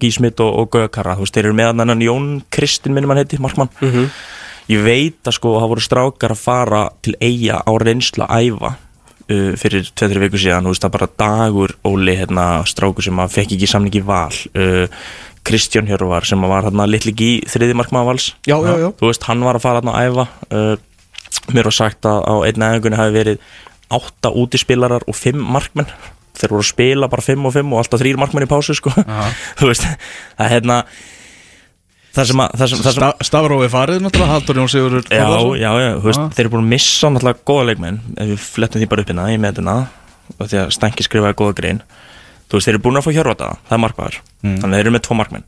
[0.00, 3.40] Gísmit og, og Gaukarra þú veist, þeir eru með annan Jón Kristinn minnum hann heiti,
[3.42, 3.72] Markmann.
[4.70, 8.76] Ég veit að sko það voru strákar að fara til eiga á reynslu að æfa
[9.30, 13.56] uh, fyrir 2-3 viku síðan veist, það bara dagur Óli hérna, strákur sem að fekk
[13.56, 14.86] ekki samningi val uh,
[15.46, 18.30] Kristján Hjörvar sem var hérna litli í þriði markmaða vals.
[18.44, 18.88] Já, já, já.
[19.00, 22.34] þú veist, hann var að fara hérna að æfa uh, mér var sagt að á
[22.46, 23.44] einn aðeingunni hafi verið
[23.90, 25.88] átta útispilarar og fimm markmenn.
[26.38, 28.92] Þeir voru að spila bara fimm og fimm og alltaf þrýr markmenn í pásu sko.
[29.58, 29.88] Þú veist,
[30.36, 30.82] það er hérna
[32.16, 35.26] það sem að, það sem, það sem Sta, Stafrófi farið náttúrulega Haldur Jón Sigurður Já,
[35.60, 36.28] já, já, þú veist, Ah.
[36.34, 39.26] þeir eru búin að missa náttúrulega góða leikmenn ef við flettum því bara upp hérna
[39.30, 39.76] í meðina
[40.38, 41.82] og því að Stanki skrifaði góða grein
[42.50, 44.56] þú veist, þeir eru búin að fá hjörvata, það er markmaður Mm.
[44.56, 45.44] þannig að þeir eru með tvo markmenn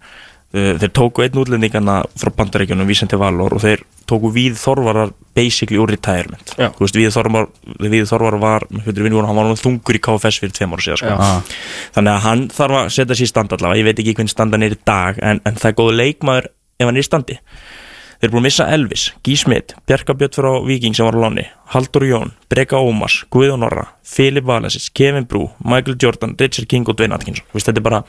[0.52, 5.88] þeir tóku einn útlendingarna frá bandaríkjunum Vísandi Valor og þeir tóku Víð Þorvarar basically úr
[5.94, 6.52] retirement.
[6.76, 7.46] Veist, Víð Þorvar,
[7.80, 11.14] Víð Þorvar var vinnu, hann var nú þungur í KFS fyrir tveim ára síðan sko.
[11.96, 13.80] Þannig að hann þarf að setja sér í stand allavega.
[13.80, 16.90] Ég veit ekki hvernig standan er í dag en, en það er góð leikmaður ef
[16.90, 17.38] hann er í standi.
[18.22, 21.42] Þeir eru búin að missa Elvis, Gísmit, Bjarka Björn frá Viking sem var á láni,
[21.72, 27.00] Haldur Jón, Breka Ómars, Guðjón Orra, Filip Valensis, Kevin Brú, Michael Jordan, Richard King og
[27.00, 27.48] Dwayne Atkinson.
[27.50, 28.04] Þetta er bara,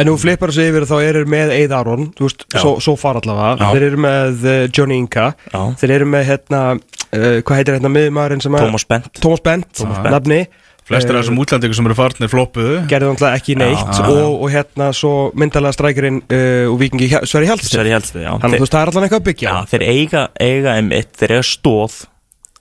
[0.00, 3.20] En nú flippar þessu yfir þá eru með Eid Aron, þú veist, svo, svo far
[3.20, 3.70] allavega Já.
[3.76, 5.60] Þeir eru með uh, Johnny Inga Já.
[5.82, 9.10] Þeir eru með hérna, uh, hvað heitir hérna miðumæðurinn sem að Thomas Bent.
[9.22, 10.14] Thomas Bent, Thomas Bent.
[10.18, 10.40] nafni
[10.84, 14.02] Flestir af Eh, þessum útlendingu sem eru farnir floppuðu Gerði náttúrulega ekki neitt Já.
[14.04, 18.34] og, og hérna svo myndalega strækirinn uh, og vikingi Sverri Hjaldsson Sverri Hjaldsted, já.
[18.34, 21.14] Þannig að þú veist, það er allan eitthvað að byggja Já, þeir eiga, eiga einmitt,
[21.22, 21.96] þeir eiga stóð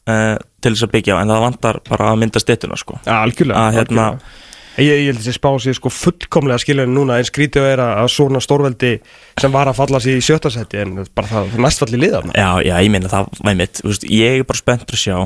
[0.07, 3.01] uh, til þess að byggja en það vantar bara að mynda stittuna, sko.
[3.03, 4.39] Já, algjörlega, Að hérna- algjörlega.
[4.81, 8.07] Ég, ég held þessi spá sér sko fullkomlega skilja núna en skrítið að vera að
[8.15, 8.93] svona stórveldi
[9.41, 12.73] sem var að falla sér í sjötta seti en bara það, næstfalli liðafna Já, já,
[12.81, 15.17] ég meina það, einmitt, þú veist, ég er bara spenntur að sjá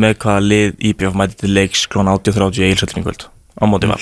[0.00, 3.26] með hvaða lið IBF mæti til leiks klón 80-30 í Eilsöldringvöld
[3.60, 4.00] á móti val.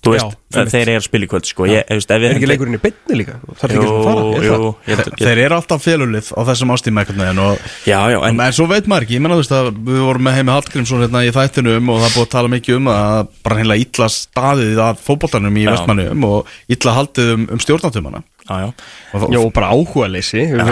[0.00, 1.66] Þú veist, Já, þeir eru að spila í kvöld, sko.
[1.68, 3.34] Ég, þú veist, Er ekki leikurinn í beinni líka?
[3.60, 4.88] Það er ekki Jú, að fara jú, það?
[4.88, 8.56] ég ég- Þeir eru alltaf félulið á þessum ástíma veginn og Já, já, en En
[8.56, 11.22] svo veit maður ekki, ég menna þú veist að við vorum með heimi Hallgrímsson hérna
[11.28, 15.04] í þættinum og það búið að tala mikið um að bara heila illa staðið að
[15.04, 19.42] fótboltanum í vestmannum og illa haldið um, um stjórnatumana Já, já.
[19.54, 20.64] bara áhuga leysi já,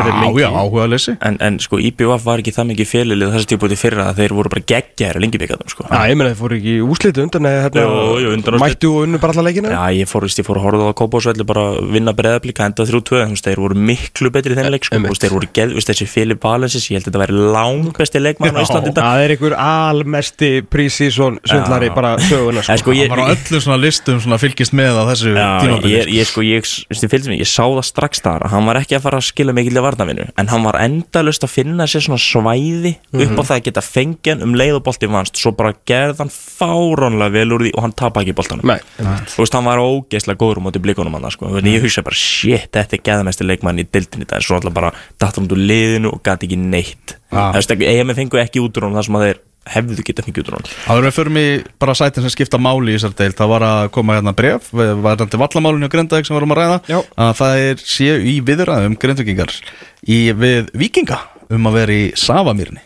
[0.43, 3.77] já, áhuga leysi En, en sko, IBF var ekki það mikið félilið þessi tíu búið
[3.79, 5.87] fyrra að þeir voru bara geggjæri lengi byggjaðum, sko.
[5.87, 8.61] Já, ég meina þeir fóru ekki úslitu undan eða hérna.
[8.63, 10.99] Mættu og unnu bara alla leikina Já, ég fór, veist, ég fór að horfa á
[10.99, 14.99] Kópásvelli bara vinna breðablík, enda 3-2 þú veist, þeir voru miklu betri þenni leik sko.
[14.99, 18.93] Þeir voru geð, þessi Filip Valensis ég held að þetta væri langbesti leikmann á Íslandi
[18.93, 19.09] í dag.
[19.09, 21.95] Það er einhver almesti prísísson svindlari Já.
[21.95, 25.05] bara söguna En sko, ég, Hann var á öllum svona listum svona fylgist með á
[25.13, 26.11] þessu Já, tímabili ég,
[27.69, 29.53] ég, ég, ég, ég það strax þar að hann var ekki að fara að skila
[29.53, 33.57] mikil í varnavinu en hann var endalust að finna sér svona svæði upp á það
[33.57, 37.67] að geta fengjan um leið og bolti vannst svo bara gerði hann fáránlega vel úr
[37.67, 40.79] því og hann tapa ekki boltanum Nei, þú veist, hann var ógeðslega góður á móti
[40.79, 41.49] blikunum hann sko.
[41.49, 41.67] mm.
[41.67, 44.93] ég hugsa bara, shit, þetta er geðamesti leikmann í dildinni, það er svo alltaf bara
[45.19, 47.53] datt hann út úr liðinu og gæti ekki neitt Ah.
[47.53, 49.41] þú veist, EM fengu ekki út úr hann það sem að þeir
[49.75, 51.47] hefðu getað fengið út úr hann Áður en við förum í
[51.83, 55.19] bara sætin sem skipta máli í þessar deil Það var að koma hérna bref Var
[55.23, 56.99] þetta vallamálinu á Grindavík sem við vorum að ræða Já.
[57.27, 59.53] að Það er séu í viðræðum Grindvíkingar
[60.09, 61.21] í, Við Víkinga
[61.55, 62.83] um að vera í Savamýrni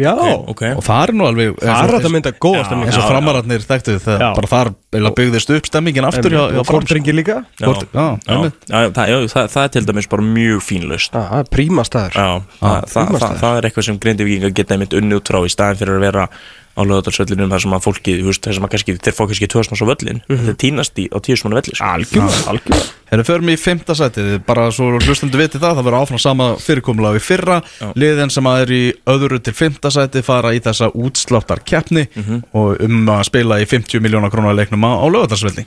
[0.00, 0.12] já,
[0.52, 3.06] ok, Og það er nú alveg það er þetta að mynda góða stemming eins og
[3.10, 4.72] framararnir þekktu það bara þar
[5.16, 7.38] byggðist upp stemmingin aftur og kortringi líka?
[7.60, 11.86] Það, já, það, það er til dæmis bara mjög fín laust Já, það er príma
[11.88, 13.40] staður það, það, það, frímarstaður.
[13.44, 16.28] það er eitthvað sem greindivíkingar geta einmitt unni út frá í staðin fyrir að vera
[16.76, 19.48] á lögadalsvöllinum þar sem að fólki, þú veist, þar sem að kannski þeir fá kannski
[19.48, 21.88] tvöðsmanns á völlin, þetta er tínast í á tíðsmann velli, sko.
[21.88, 25.98] Algjörlega, algjörlega Þegar við förum í fymta sætið, bara svo hlustundu viti það, það verður
[26.02, 27.86] áfram sama fyrirkomulega við fyrra, Já.
[28.02, 28.80] liðin sem að er í
[29.14, 32.42] öðru til fymta sætið fara í þessa útsláttar keppni Mhm.
[32.52, 35.64] og um að spila í 50 miljónar krónar leiknum á, lögadarsvelli.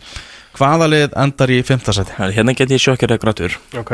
[0.59, 2.35] Hvaða lið endar í fymta sætið?
[2.35, 3.91] Hérna get ég sjokkar eða grátur Ok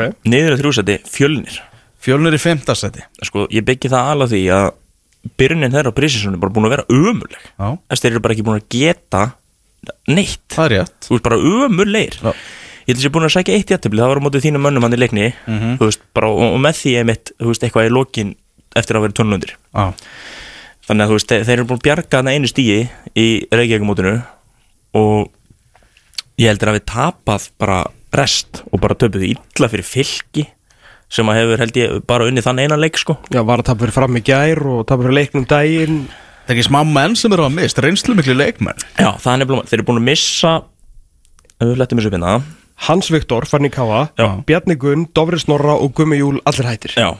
[1.06, 1.60] fjölnir
[2.02, 3.02] Fjölnir í fymta sæti.
[3.22, 4.66] Sko, ég byggi það alveg því að
[5.40, 7.42] byrjunin þeirra á Brísisson er bara búin að vera ömuleg
[7.90, 9.24] Þess þeir eru bara ekki búin að geta
[10.10, 10.46] neitt.
[10.54, 10.96] Það er rétt.
[11.06, 12.32] Þú veist, bara ömulegir Já.
[12.86, 14.62] Ég held að ég er búin að sækja eitt jættibli, það var á mótið þínum
[14.62, 15.24] mönnum hann í leikni.
[15.50, 15.72] Mhm.
[15.80, 18.34] Þú veist, bara, og, og með því einmitt, þú veist, eitthvað í lokin
[18.78, 19.84] eftir að vera tónlundir Já,
[20.86, 22.76] Þannig að veist, þeir, þeir eru búin að bjarga þarna einu stíi
[23.18, 24.12] í Reykjavík-mótinu
[25.00, 25.32] og
[26.38, 27.80] ég heldur að við tapað bara
[28.16, 30.46] rest og bara töpuð illa fyrir fylki
[31.10, 33.16] sem að hefur held ég bara unnið þann eina leik sko.
[33.30, 36.00] Já, var að tapa fyrir fram í gær og tapa fyrir leiknum daginn.
[36.46, 38.78] Það er ekki smá menn sem eru að mist, reynslu miklu leikmenn.
[38.98, 40.52] Já, það er nefnilega, þeir eru búin að missa
[41.56, 42.34] ef við lettum þessu finna
[42.86, 44.26] Hans Viktor, Fanny Káa Já.
[44.46, 46.92] Bjarni Gunn, Dofri Snorra og Gummi Júl allir hættir.
[47.00, 47.14] Já,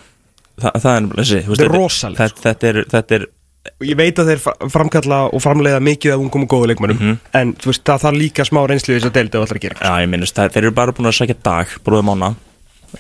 [0.60, 3.26] það, það er nefnilega veist, Þetta er rosalegt, þetta, þetta, er, þetta er,
[3.66, 7.00] Og Ég veit að þeir fra- framkalla og framleiða mikið af ungum og góðu leikmönnum
[7.00, 7.16] Mhm.
[7.34, 9.64] En þú veist, það þarf líka smá reynslu í þess að deildi og allir að
[9.64, 12.28] gera já ég minnst það, þeir eru bara búin að sækja dag, brúðum ána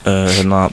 [0.04, 0.70] uh, hérna,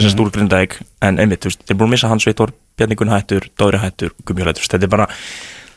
[0.00, 3.12] sem stúr grindæk en einmitt, þú veist, þeir búin að missa Hans Vitor Bjarni Gunn
[3.12, 5.06] hættur, Dóri hættur, Gummi hættur þetta er bara,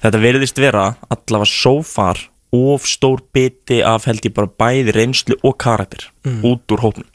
[0.02, 2.18] þetta veriðist vera allavega so far
[2.56, 6.42] of stór biti af held ég bara bæði reynslu og karakter Mhm.
[6.44, 7.06] út úr hópnum.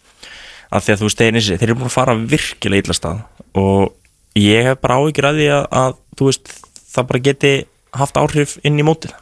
[0.70, 3.22] Af því að þú veist, þeir, þeir eru búin að fara virkilega illa stað
[3.54, 3.92] og
[4.36, 6.52] ég hef bara áhyggjur að því að, að þú veist,
[6.94, 7.52] það bara geti
[7.92, 9.12] haft áhrif inn í mótið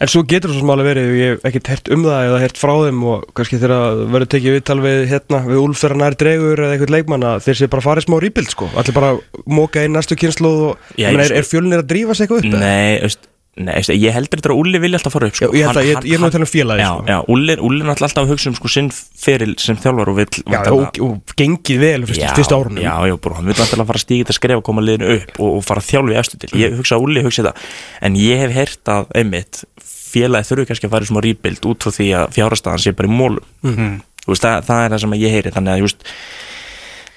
[0.00, 2.60] En svo getur það svo smálega verið ég hef ekkert hert um það eða hert
[2.60, 6.62] frá þeim og kannski þegar verður tekið viðtal við hérna, við Úlf þegar nær dregur
[6.62, 9.10] eða eitthvað leikmann að þeir sé bara farið smá rýpild sko allir bara
[9.58, 12.52] móka inn næstu kynslu og Já, er, er fjölnir að drífa sig eitthvað upp?
[12.52, 12.62] eða?
[12.62, 13.26] Nei, veist,
[13.56, 15.46] nei ég heldur þetta að Úlli vilja alltaf fara upp sko.
[15.48, 17.04] Já, ég held að- ég- er að tala um félagið, Já, sko.
[17.08, 20.26] já Úlli, Úlli er alltaf að hugsa um sko, sinn feril sem þjálfar og vill
[20.36, 23.86] Já, væntanlega- og, og gengið vel fyrst, fyrst árunum Já, já, brú, hann vil alltaf
[23.86, 26.18] fara að stíga þetta skref og koma liðinu upp og, og fara að þjálfa í
[26.20, 27.54] eftir til Ég hugsa að Úlli hugsa þetta
[28.02, 31.80] En ég hef heyrt að, einmitt, félagi þurfi kannski að fara í smá rýpild út
[31.86, 34.02] frá því að fjárastæðan sé bara í mólum Mhm.
[34.26, 36.02] Þú veist, það, það er það sem ég heyri Þannig að, veist,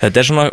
[0.02, 0.52] þetta er svona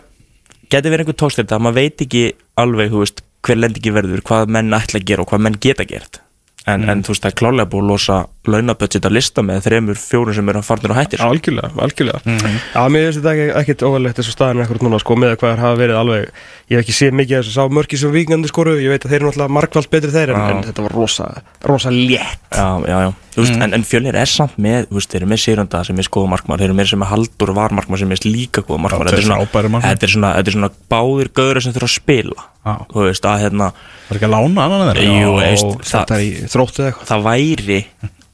[0.73, 2.23] Geti verið einhver tókst þetta Maður veit ekki
[2.59, 5.87] alveg, þú veist, hver lendingi verður Hvað menn ætla að gera og hvað menn geta
[5.89, 6.21] gert.
[6.67, 8.17] En, en þú veist, það er klálega búið að losa
[8.53, 11.23] launabötsið að lista með þremur, fjórum sem eru að farnir og hættir.
[11.27, 12.37] Algjörlega, algjörlega.
[12.75, 15.65] Já, mér finnst þetta ekki, ekkit óverlegt þessu staðin ekkert núna sko með hvað þær
[15.67, 16.25] hafa verið alveg
[16.67, 17.55] ég hef ekki séð mikið af þessu.
[17.57, 20.43] Sá mörki sem vikingandi skoru ég veit að þeir eru náttúrulega markvalt betri þeir en,
[20.57, 21.29] en þetta var rosa,
[21.67, 22.43] rosa létt.
[22.57, 25.31] Já, já, já, þú veist, en, en fjölnir er samt með, þú veist, þeir eru
[25.31, 28.23] með Sýrunda sem er skoða markmann, þeir eru með sem er Haldur varmarkmann sem er
[28.27, 29.85] líka góða markmann, Já, þetta er svona, markmenn.
[29.87, 32.47] þetta er svona, þetta er svona báðir gauður sem þurfa að spila,
[32.95, 33.71] þú veist, að hérna,
[34.09, 35.07] Var ekki að lána annan þeirra?
[35.21, 37.11] Jú, veist, þetta það, í þróttu eða eitthvað.
[37.13, 37.81] það væri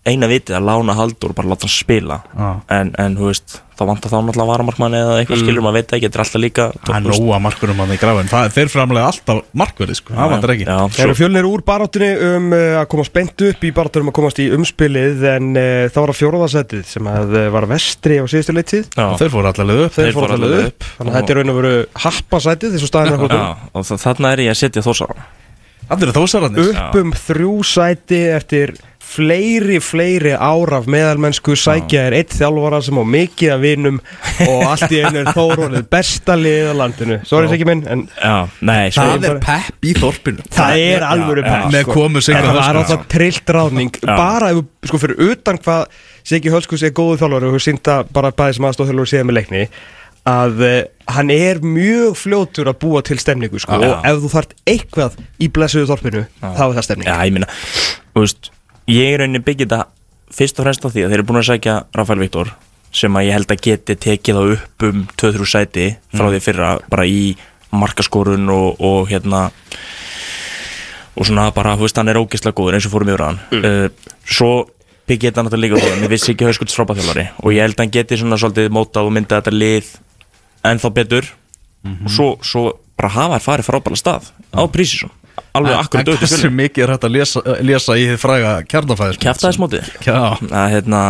[0.03, 2.49] eina vitið að lána Haldur og bara láta hann spila, Já.
[2.75, 5.97] en, en, þú veist, þá vantar þá náttúrulega varamarkmann eða eitthvað skilur, maður veit það
[5.99, 9.07] ekki, þetta er alltaf líka, Það er nóga markurum hann í grafin Það þeir framlega
[9.13, 10.15] alltaf markverði sko.
[10.17, 10.67] Það vantar ekki.
[10.97, 14.39] Þeir eru fjölnir úr baráttunni um uh, að komast beint upp í baráttunum að komast
[14.43, 18.57] í umspilið en uh, það var að fjóraðasettið sem að uh, var vestri á síðustu
[18.99, 19.95] Og þeir fóru allavega upp.
[19.99, 20.81] Þeir fóru allavega upp.
[20.99, 21.35] þannig að þetta
[29.13, 31.55] fleiri, fleiri ár af meðalmennsku.
[31.59, 33.99] Sækja er eitt þjálfara sem á mikið að vinum
[34.47, 37.19] og allt í einu er Þórólið besta lið á landinu.
[37.29, 40.47] Sorry, ekki minn, en Já, nei, svo Það er pepp í þorpinu.
[40.57, 41.97] Það er alvöru pepp, Með sko.
[41.99, 43.99] komu sig En það er alltaf trillt ráðning.
[44.09, 48.31] Bara ef, sko, fyrir utan hvað Siggi Hölskus er góðu þjálfari og hefur sínda bara
[48.37, 49.67] bæði sem aðstofþjálfari síðan með leikni
[50.31, 50.75] að uh,
[51.11, 53.89] hann er mjög fljótur að búa til stemningu sko, Já.
[53.89, 57.09] og ef þú þart eitthvað í blessuðu þorpinu þá er það stemning.
[57.11, 57.49] Já, ég minna,
[58.15, 58.53] þú veist
[58.91, 59.81] Ég er rauninni byggja þetta
[60.33, 62.53] fyrst og fremst á því að þeir eru búin að sækja Rafael Viktor
[62.93, 66.71] sem að ég held að geti tekið á upp um 2-3 sæti frá því fyrra
[66.93, 67.35] bara í
[67.73, 69.47] markaskorun og, og hérna
[71.17, 73.41] og svona bara, þú veist, hann er ógeðslega góður eins og fórum yfir hann.
[73.53, 74.51] Uh, svo
[75.09, 77.95] byggja þetta náttúrulega líka þú, mér vissi ekki hauskulds frábæðþjálfari og ég held að hann
[77.97, 79.91] geti svona svolítið mótað og mynda þetta lið
[80.73, 81.33] ennþá betur.
[81.83, 82.63] Og svo, svo
[82.99, 85.11] bara hafa þær farið frábæðla stað á prísisum
[85.59, 89.91] alveg akkur En hversu mikið er hægt að lesa, lesa í þið fræga kjarnafæðis kæftæðismótið
[90.07, 91.03] Já, að hérna,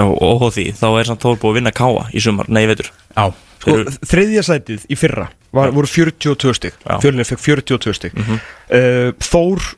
[0.00, 2.90] óhóð því þá er samt Þór búið að vinna káa í sumar, nei, veitur.
[3.16, 3.30] Já.
[3.62, 3.76] Sko,
[4.10, 6.78] þriðja sætið í fyrra var, voru 42 stig.
[6.82, 6.96] Já.
[7.04, 8.16] Fjölnir fekk 42 stig.
[8.18, 9.68] Uh, Þór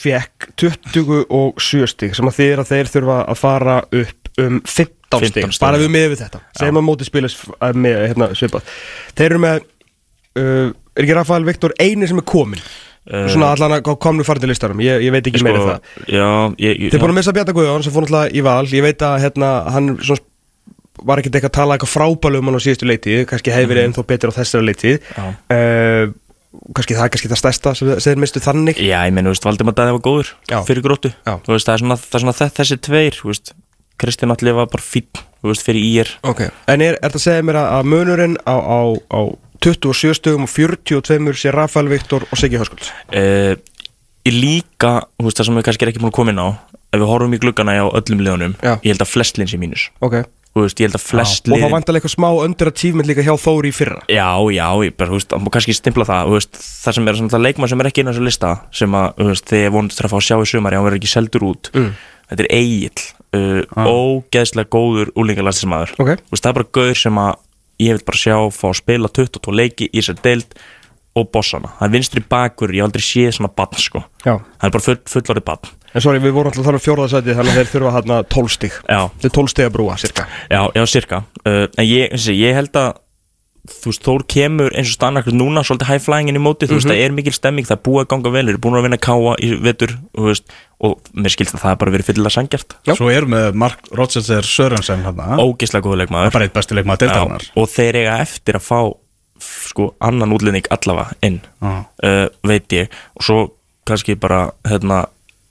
[0.00, 5.30] fekk 27 stig sem að þeir að þeir þurfa að fara upp um 15 15
[5.30, 5.52] stig.
[5.54, 5.64] stig.
[5.64, 6.40] bara við með við þetta.
[6.58, 8.70] Sem að móti spilis uh, með hérna, svipað.
[9.18, 12.62] Þeir eru með uh, er ekki Rafael Viktor eini sem er komin
[13.08, 14.80] svona allan að komnu farin til listarum.
[14.84, 15.78] Ég, ég veit ekki meira um það.
[15.94, 16.26] sko, Já,
[16.60, 18.66] ég, Þeir er búin að missa Bjarta Guðjón sem fór náttúrulega í val.
[18.70, 20.20] Ég veit að hérna, hann svona,
[21.08, 23.86] var ekkert eitthvað að tala eitthvað frábælu um hann á síðustu leitið kannski hefði verið
[23.88, 26.10] ennþá betur á þessari leitið uh,
[26.76, 28.80] kannski það er kannski það stærsta sem þeir mistu þannig.
[28.84, 30.58] Já, ég meina, þú veist, Valdimar Dæði var góður Já.
[30.68, 31.12] fyrir gróttu.
[31.24, 31.34] Já.
[31.46, 33.52] Þú veist, það er svona, það er svona þe- þessi tveir þú veist,
[34.00, 35.08] Kristján allir var bara fínn
[35.40, 36.12] þú veist, fyrir ír.
[36.34, 36.50] Okay.
[36.68, 39.20] En er, er það að segja mér að, að munurinn á, á, á
[39.64, 43.54] 27 stugum og 42 sé Rafael Viktor og Siggi Höskulds uh,
[44.28, 46.48] Ég líka, þú veist, það sem við kannski er ekki búin að koma inn á
[46.90, 48.74] Ef við horfum í gluggana á öllum liðunum Já.
[48.82, 50.26] Ég held að flest liðin sé mínus okay.
[50.58, 53.70] Veist, ég held að flest Og þá liðin vantar eitthvað smá underachievement líka hjá Þóri
[53.70, 57.20] í fyrra Já, já, ég bara, veist, það kannski stimpla það veist, Það sem er
[57.20, 60.18] svona leikmann sem er ekki inn á þessu lista sem að, þið vonast að fá
[60.18, 61.92] að sjá í sumari hann verður ekki seldur út Mm.
[62.30, 66.10] Þetta er Egil, uh, ógeðslega góður úlingalastismæður Ok.
[66.18, 67.32] Þú veist, það er bara gaur sem að
[67.80, 70.56] ég vil bara sjá fá að spila 22 leiki í þessar deild
[71.18, 74.04] og bossana hann er vinstri bakur, ég aldrei séð svona bann sko.
[74.22, 74.36] Já.
[74.38, 77.50] Hann er bara full, fullorðið bann En sorry, við vorum alltaf tala um fjórðarsæti þannig
[77.50, 78.74] að þeir þurfa hérna 12 stig.
[78.86, 82.54] Já, Þetta er 12 stig að brúa, cirka Já, já, cirka uh, En ég, ég
[82.60, 82.92] held að
[83.68, 86.78] Þú veist, Þór kemur eins og stannaklega núna Svolítið high flying inn í móti Þú
[86.78, 88.86] veist, það er mikil stemming Það er búið að ganga vel Þeir eru búin að
[88.86, 92.34] vinna káa í vetur þú veist, Og mér skilst að það er bara verið fyllilega
[92.38, 96.32] sangjart Svo erum við Mark Rochester Sörensen hann Ógislega góðu leikmaður.
[96.38, 97.44] Bara eitt besti leikmaður deildarinnar.
[97.44, 101.74] Já, Og þeir eiga eftir að fá f- Sko, annan útlending allavega inn Já.
[102.04, 102.88] uh, Veit ég.
[103.20, 103.38] Og svo
[103.88, 105.04] kannski bara Hérna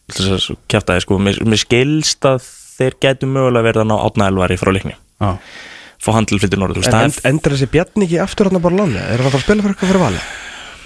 [0.10, 2.41] Þess að þið sko Mér, mér skilst að
[2.80, 5.36] þeir getur mögulega verið að ná átna elvari frá leikni Já
[5.99, 6.83] Fá handl fyrir norður.
[6.85, 9.01] En það end, endur þessi Bjarni ekki aftur hann bara láni?
[9.01, 10.21] Er hann að fara að spila fyrir eitthvað fyrir vali?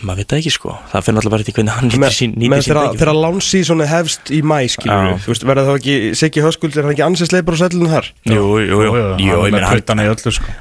[0.03, 0.73] maður veit það ekki sko.
[0.91, 4.57] Það fyrir alltaf bara til hvernig hann nýtir sín sín þegar lánsísoni hefst í mæ
[4.71, 8.09] skilur við, verða þá ekki Siggi Höskuld, er hann ekki ansið sleipur og sellinu þar?
[8.27, 10.53] jú, jú, jú, jú, Hann öllu sko.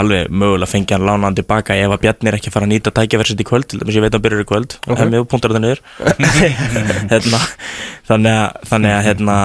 [0.00, 2.74] alveg mögulega fengið hann lána hann tilbaka ef að Bjarni er ekki að fara að
[2.74, 5.28] nýta tækjaversið í kvöld til dæmis ég veit að hann byrjar í kvöld hef mjög
[5.32, 5.84] punktar það niður
[7.12, 7.42] hérna,
[8.06, 9.38] þannig að þannig að hérna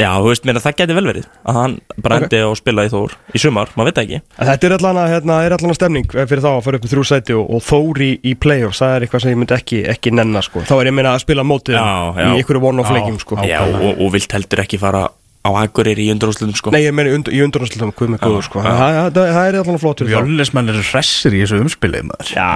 [0.00, 2.24] já, þú veist, mér að það geti vel verið að hann bara Ok.
[2.26, 5.10] endi og spila í Þór í sumar, maður veit ekki En Þetta er allan að,
[5.14, 8.34] hérna, er stemning fyrir þá að fara upp með þrjú sæti og, og Þóri í
[8.34, 10.64] playoffs, það er eitthvað sem ég myndi ekki, ekki nenna sko.
[10.66, 11.84] Þá er ég meina að spila mótið Já,
[12.18, 12.26] já.
[12.26, 13.38] í einhverju one-off leikjum sko.
[13.46, 15.06] já, og, og vilt heldur ekki fara
[15.44, 18.62] á Akureyri í undanúslutum sko Nei, ég meina und, í undurnarslöldum, hvað með góður sko.
[18.64, 22.30] það, það, það, er allan flott fyrir þá Jöllismenn eru hressir í þessu umspilið maður
[22.32, 22.46] Já,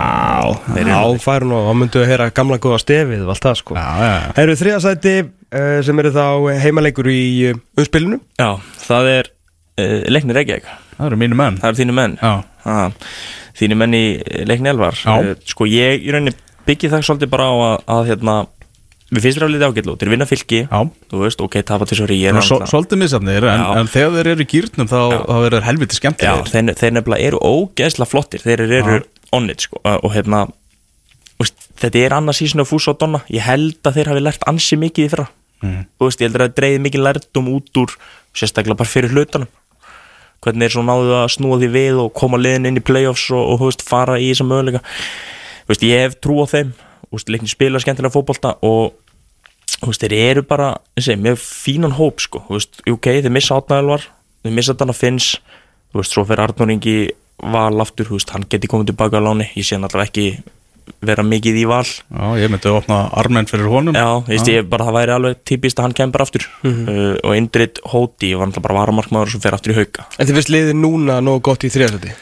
[0.89, 3.27] já, fær nú og myndu að heyra gamla góða stefið
[5.49, 5.59] það.
[5.59, 5.79] Já, já, já.
[5.79, 6.27] Það uh, sem eru þá
[6.63, 8.51] heimaleikur í uh, umspilinu já,
[8.85, 9.31] það er
[9.81, 10.69] uh, leiknir Reykjavík.
[10.99, 11.59] Það eru mínu menn.
[11.63, 12.19] Það eru þínu menn.
[12.23, 12.33] Já,
[12.69, 12.91] Ha,
[13.57, 14.05] þínu menn í
[14.49, 14.99] leikni elvar.
[15.01, 15.15] Já.
[15.23, 16.35] Eh, sko ég í rauninni
[16.69, 18.35] byggi það svolítið bara á að, að hérna,
[19.09, 20.81] við finnst þér að lítið ágætlu þeir vinna fylki, já.
[21.09, 23.81] þú veist, ok, tapa til svo ríð Svolítið misafnir, en, Já.
[23.81, 27.31] en þegar þeir eru í gýrnum þá, þá þeir helviti já, skemmtilegir þeir, þeir nefnilega
[27.31, 28.45] eru ógeðslega flottir.
[28.45, 29.01] Þeir eru Já.
[29.33, 30.45] on it sko, og hérna
[31.79, 33.23] þetta er annað sísinu af fús og donna.
[33.33, 35.29] Ég held að þeir hafi lært ansi mikið í fyrra
[35.63, 35.87] Mm.
[35.99, 37.95] þú veist, ég held að það dreigði mikið lærdum út úr
[38.37, 39.49] sérstaklega bara fyrir hlutunum.
[40.45, 43.43] Hvernig þeir svo náðu að snúa því við og koma liðin inn í playoffs og,
[43.55, 44.85] og veist, fara í þessa möguleika.
[45.67, 46.71] Veist, ég hef trú á þeim.
[47.11, 48.95] Leikni spila skemmtilega fótbolta og
[49.83, 52.45] veist, þeir eru bara ég segi, með fínan hóp, sko.
[52.55, 54.07] Ok, þeir missa átnæðalvar
[54.45, 55.31] þeir missa þannig að finns
[56.07, 56.97] svo fyrir Arnur Ingi
[57.39, 59.49] val aftur, hann geti komið tilbaka á láni.
[59.57, 60.27] Ég sé hann allavega ekki
[61.05, 61.85] vera mikið í val.
[61.87, 63.99] Já, ég myndi að opna armenn fyrir honum.
[63.99, 66.49] Já, veist, ég bara það væri alveg típist að hann kemur aftur.
[66.65, 70.09] Uh, og Indrid Hóti var náttúrulega bara varamarkmaður og svo fer aftur í hauka.
[70.19, 72.17] En þið finnst liðið núna nógu gott í þriða sæti?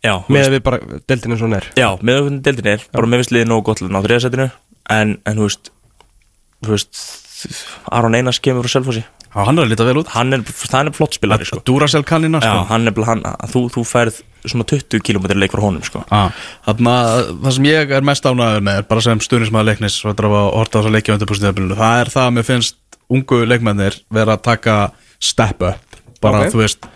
[0.00, 1.66] Já, með að við bara deltinu svona er?
[1.76, 4.46] Já með hvernig deildin er bara með vissliði nógu gott til að ná þriðasettinu
[4.96, 5.72] en, en þú veist
[6.64, 7.02] þú veist,
[7.90, 10.40] Aron Einars kemur frá Selfossi Já, hann er að lita vel út hann er,
[10.72, 11.60] hann er flott spilari sko.
[11.62, 12.64] Duracell kannina Já, sko.
[12.72, 13.20] hann er hann,
[13.52, 16.02] þú, þú færð svona 20 km leik frá honum sko.
[16.10, 16.32] ah,
[16.66, 16.94] Þarna,
[17.44, 20.80] það sem ég er mest ánæður með bara sem stuðnismæður leiknis og að horta á
[20.80, 22.76] þess að leikja undir pústinðabillinu það er það að mér finnst
[23.10, 24.76] ungu leikmennir vera að taka
[25.20, 26.50] step up bara Ok.
[26.56, 26.90] þú veist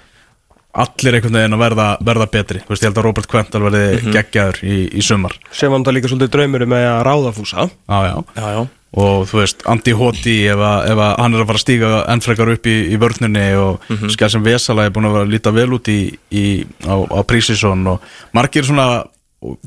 [0.75, 3.83] allir einhvern veginn að verða, verða betri Þú veist, ég held að Robert Quental verði
[4.01, 4.13] Mhm.
[4.17, 7.99] geggjaður í, í sumar sem var það líka svolítið draumur með að ráða fúsa Já,
[8.11, 11.65] já Já, já og þú veist, Andy Hoti ef, ef hann er að fara að
[11.65, 13.97] stíga enn frekar upp í, í vörnunni og mm.
[13.97, 14.13] -hmm.
[14.15, 16.45] skæð sem Vesala er búin að vera að líta vel út í, í,
[16.87, 19.05] á, á Prísisson og margir svona,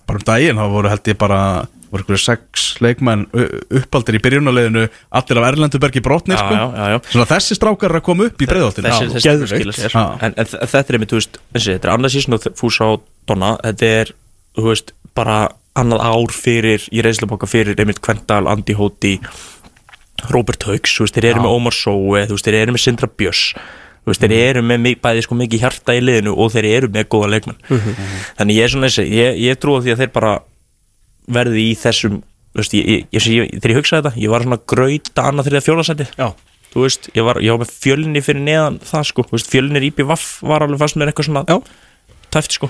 [0.08, 3.28] bara um daginn þá voru held ég bara, voru ykkur sex leikmenn
[3.82, 6.56] uppaldir í byrjunarleginu allir af Erlendubergi brotnir Já, sko.
[6.56, 7.00] já, já, já.
[7.12, 10.06] svona þessi strákar er að koma upp í breiðoltinu þessi, þessi Já.
[10.22, 12.92] en, en þetta er einmitt, þú veist, þessi, þetta er annað sísn og fúsa á
[13.28, 14.16] Donna, þetta er
[14.56, 15.50] þú veist, bara
[15.80, 19.16] annað ár fyrir í reynsluboka fyrir einmitt Kvendal, Andi Hóti
[20.34, 23.10] Robert Hauks, þú veist, þeir eru með Ómar Sóe þú veist, þeir eru með Sindra
[23.20, 26.68] Björs þú veist, þeir eru með mi- bæði sko mikið hjarta í liðinu og þeir
[26.72, 27.58] eru með góða leikmenn.
[28.40, 30.32] Þannig ég er svona þessi, ég, ég trúi því að þeir bara
[31.28, 33.26] verði í þessum þú veist, ég, ég,
[33.60, 36.08] þegar ég hugsaði þetta ég var svona grauta annað þegar fjólasæti
[36.74, 39.86] þú veist, ég var, ég var með fjölni fyrir neðan það sko, þú veist, fjölnir
[39.92, 41.60] íbí vaff var alveg fast með eitthvað svona Já.
[42.38, 42.70] Tæft sko.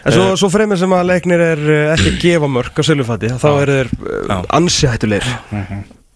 [0.00, 3.32] En svo, svo fremur sem að leiknir er eh, ekki að gefa mörg á sölufati
[3.40, 3.90] þá eru þeir
[4.30, 4.36] Já.
[4.56, 5.28] ansi hættulegir.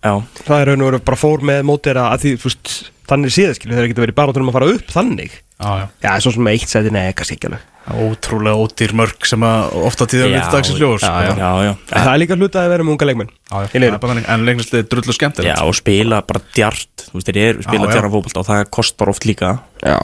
[0.04, 0.12] Já,
[0.44, 2.72] það er raun og veru bara fór með mótir að því, veist,
[3.08, 5.38] þannig síðan skilur þeir geta verið bara um að fara upp þannig.
[5.54, 5.86] Já, já.
[6.04, 7.70] Já, svo sem eitt sæti, nei, kannski ekki alveg.
[7.84, 11.34] Ótrúlega ódýr mörg sem að ofta tíðan Já, við dagsins ljós já, sko.
[11.36, 13.74] já, já, En það er líka hluta að vera með unga leikmenn Já, já, það
[13.82, 13.98] liðinu.
[13.98, 14.46] er bara en
[14.94, 17.04] drullu já, skemmtilegt og spila bara djart.
[17.10, 17.92] Þú veist, þeir eru spila Já, já.
[17.92, 19.52] djart fótbolta og það kostar oft líka.
[19.84, 19.98] Já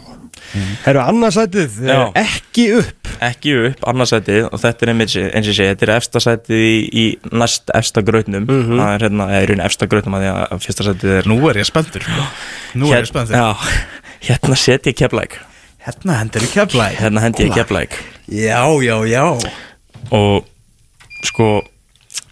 [0.85, 1.99] Herru, annarsætið, Já.
[2.19, 3.11] ekki upp.
[3.23, 6.63] Ekki upp, annarsætið og þetta er einmitt, eins og ég segi, þetta er efsta sætið
[6.65, 7.05] í, í
[7.43, 8.49] næst efsta grautnum.
[8.49, 11.39] Það er hérna, eða í raunin efsta grautnum að því að fyrsta sætið er Nú
[11.51, 12.09] er ég spenntur.
[12.81, 13.37] Nú er ég spenntur.
[13.37, 13.77] Já,
[14.31, 15.39] hérna set ég keflæk.
[15.87, 16.99] Hérna hendur í keflæk.
[17.01, 18.01] Hérna hendi ég keflæk.
[18.31, 19.25] Já, já, já.
[20.11, 20.49] Og
[21.29, 21.53] sko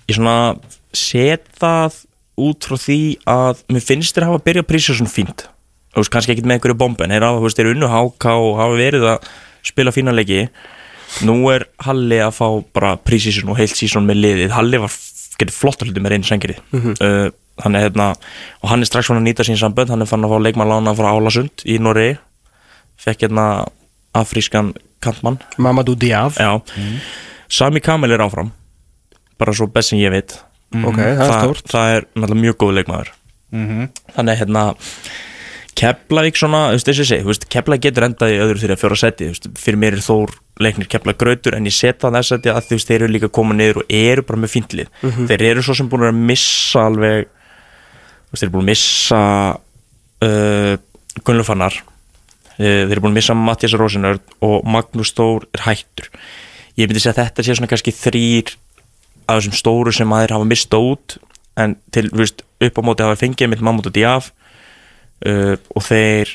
[0.09, 0.57] ég svona
[0.97, 2.03] set það
[2.39, 5.47] út frá því að mér finnst þér hafa byrjað að prísa svona fínt
[5.93, 8.79] þú veist, kannski ekkit með einhverju bombu en þeir veist, þeir unnu háka og hafa
[8.79, 9.29] verið að
[9.69, 10.47] spila fína leiki.
[11.25, 14.51] Nú er Halli að fá bara prísísun og heilt sísun með liðið.
[14.53, 14.93] Halli var
[15.41, 17.29] getið flott að hluti með reyni sengirið uh,
[17.63, 18.09] hann er hérna
[18.63, 19.91] og hann er strax svona að nýta sín sambönd.
[19.93, 22.19] Hann er fann að fá leikmannlána frá Álasund í Noregi.
[22.99, 23.47] Fekk hérna
[24.19, 24.75] afrískan
[25.05, 25.39] kantmann.
[25.59, 26.59] Mamadou Diaf Já,
[27.49, 28.51] Sami Kamel er áfram.
[29.39, 30.35] Bara svo best sem ég veit.
[30.75, 31.71] Ok, það er stórt.
[31.73, 33.13] það er náttúrulega mjög góð leikmaður.
[33.49, 33.87] Mhm.
[34.13, 34.63] þannig hérna
[35.79, 39.79] Keflavík svona, þú veist þessi segi Keflavík getur endað í öðru þegar fjóra seti fyrir
[39.79, 43.31] mér er Þór leiknir Keflavík grautur en ég setja þess að veist, þeir eru líka
[43.31, 44.91] koma niður og eru bara með fíntlið
[45.31, 47.31] þeir eru svo sem búin að missa alveg
[48.33, 49.21] þeir eru búin að missa
[50.27, 50.75] uh,
[51.23, 51.87] Gunnlufannar uh,
[52.59, 56.11] þeir eru búin að missa Mattias Rosenörd og Magnús Þór er hættur.
[56.79, 58.53] Ég myndi segja að þetta sé svona kannski þrýr
[59.29, 61.19] af þessum stóru sem aðeir hafa mista út
[61.59, 64.31] en til, þú veist, upp á móti hafa fengið mitt Mammut og Diaf
[65.27, 66.35] uh, og þeir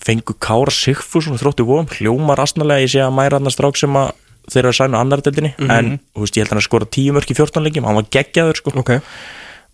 [0.00, 3.96] fengu Kára Sigfús og þróttu vom, hljómar astnalega ég sé að mæra hann strák sem
[3.98, 4.14] að
[4.50, 7.16] þeir eru að sæna annar deildinni, en þú veist, ég held hann að skora 10
[7.16, 8.72] mörk í 14 leikjum, hann var geggjaður sko.
[8.80, 8.94] Ok.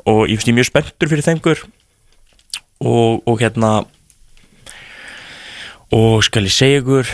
[0.08, 1.62] Og ég finnst ég mjög spenntur fyrir þengur
[2.84, 3.70] og, og hérna
[5.94, 7.08] og skal ég segja ykkur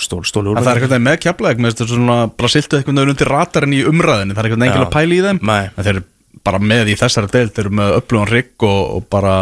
[0.00, 3.12] stól, En það er einhvern veginn með keflæk með þetta svona bara siltu einhvern veginn
[3.12, 4.86] undir ratarinn í umræðinu það er einhvern veginn enginn Já.
[4.86, 5.40] að pæla í þeim.
[5.50, 5.64] Nei.
[5.66, 6.04] en þeir eru
[6.46, 9.34] bara með í þessari deild þeir eru með upplugan rigg og, og bara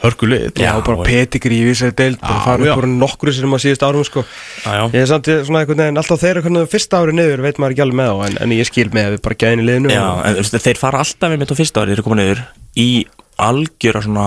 [0.00, 3.52] hörkulið Já, Já, bara og- petigri í vissari deild Já, fara upp úr nokkru sinum
[3.52, 4.22] á síðust árum sko.
[4.64, 4.84] Já, já.
[4.96, 7.84] Ég er samt svona einhvern veginn alltaf þeirra hvernig fyrsta ári niður veit maður ekki
[7.84, 10.00] alveg með á en, en ég skil með að við bara gæðin í liðinu Já,
[10.08, 12.42] og- en þú veist, þeir fara alltaf einmitt á fyrsta ári þeir eru komin niður
[12.80, 12.88] í
[13.50, 14.26] algjöra svona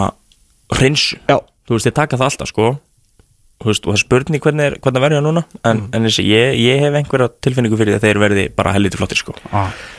[0.78, 1.40] hreinsu Já.
[1.42, 2.70] þú veist, þeir taka það alltaf sko
[3.72, 5.44] veist, og það er spurning hvernig, er, hvernig verður það núna?
[5.70, 9.00] En, en þessi, ég, ég hef einhverja tilfinningu fyrir því að þeir verði bara helviti
[9.00, 9.36] flottir sko.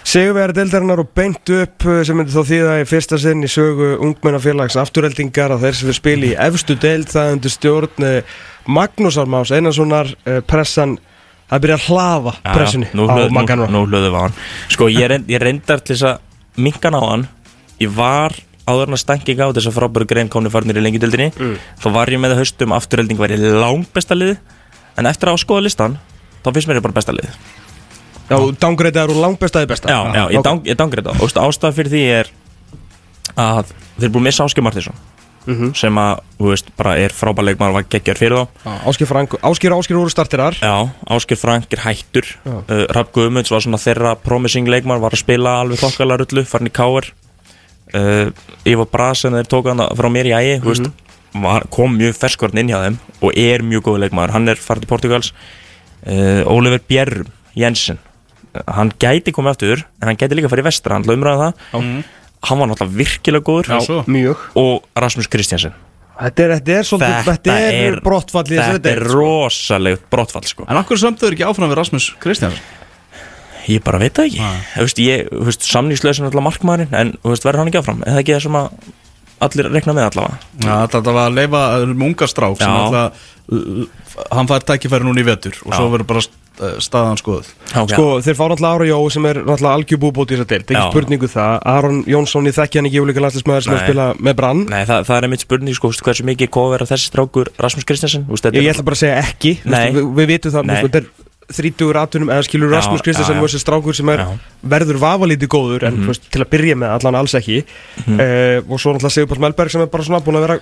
[0.04, 3.94] Sigurvegari deildarinnar og beint upp uh, sem myndi þá þýða í fyrsta sinn í sögu
[4.04, 8.38] ungmennafélags afturheldingar og þeir sem við spili í efstu deild það undir stjórn uh,
[8.70, 10.98] Magnúsar Más Einarssonar uh, pressan
[11.50, 13.14] það byrja að hlafa Já, pressunni nú, á
[14.08, 14.36] við hann.
[14.72, 17.26] Sko, ég, reynd, ég reyndar til þess að minkan á hann.
[17.82, 18.36] Ég var
[18.66, 21.56] áður en að stænking á þess að frábæru grein komni farnir í lengjudöldinni Mm.
[21.82, 24.36] Þá var ég með það haustum afturhelding væri langbesta lið
[24.96, 25.98] En eftir að skoða listan
[26.44, 27.28] Þá finnst mér ég bara besta lið
[28.24, 29.88] Já, dángreitaður úr langbestaði besta.
[29.92, 30.44] Já, já, ég, ok.
[30.44, 32.30] dang, ég dangreita Og ástæða fyrir því er
[33.36, 35.02] Að þeir eru búin að missa Áskei Martinsson
[35.44, 35.74] Mhm.
[35.76, 38.70] Sem að, þú veist, bara er frábær leikmaður og Var geggjör fyrir þá.
[38.88, 40.56] Áskir Frank, Áskir Áskir úr startirar.
[40.56, 42.24] Já, Ásker Frank er hættur.
[42.48, 46.70] Uh, Rapp Guðmunds var svona þeirra promising leikmann var að spila alveg þokkala rullu farin
[47.94, 50.90] í Káar uh, Ívar Brasen þeir tók hann frá mér í ægi mm veist,
[51.34, 54.84] var, kom mjög ferskvarn inn hjá þeim og er mjög góð leikmaður, hann er farin
[54.84, 55.32] til Portugals
[56.06, 57.98] uh, Oliver Bjerrum Jensen,
[58.66, 60.98] hann gæti komið aftur en hann gæti líka farið í vestra.
[60.98, 61.90] Hann umræða það,
[62.44, 63.70] hann var náttúrulega virkilega góður.
[63.70, 65.74] Já, og Rasmus Kristjansen
[66.14, 69.14] Þetta er, þetta er svolítið, þetta er brottfall í þessari Þetta er sko.
[69.18, 70.66] rosalegt brottfall sko.
[70.70, 72.60] En okkur sömdu þau ekki áfram við Rasmus Kristjánsson?
[73.68, 74.50] Ég bara veit það ekki.
[74.74, 78.02] Þú veist, ég, þú veist, samnýslausin alltaf markmaðurinn En þú veist, verður hann ekki áfram?
[78.04, 78.70] Er það ekki það sem að
[79.44, 80.38] allir rekna með allavega?
[80.94, 83.26] Þetta var að leifa um unga strák sem alltaf,
[84.30, 85.76] hann fær tækifæri núna í vetur og Já.
[85.76, 86.40] svo verður bara st-
[86.80, 87.48] staðan skoðuð.
[87.74, 87.96] Okay.
[87.96, 90.84] Sko, þeir fá náttúrulega Ára Jó sem er náttúrulega algjörbúbót í þessari deild, ekki Já.
[90.94, 91.56] spurningu það.
[91.74, 94.62] Aron Jónsson, ég þekki hann ekki úlíka landslismæður sem er að spila með brann.
[94.70, 98.24] Nei, það, það er einmitt spurning, sko, hversu mikið kóð vera þessi strákur Rasmus Kristjansen
[98.30, 99.52] Þú veist, þetta Ég, er- ég ætla bara að segja ekki,
[100.14, 101.10] við vitum það,
[101.52, 103.42] Þrítugur atunum eða skilur Rasmus Kristjánsson já.
[103.44, 104.24] versus strákur sem er
[104.64, 107.62] verður vafalítið góður en þú veist, til að byrja með allan alls ekki.
[108.06, 108.22] Mm
[108.64, 110.56] og svo náttúrulega Sigurpáll Melberg sem er bara svona búin að vera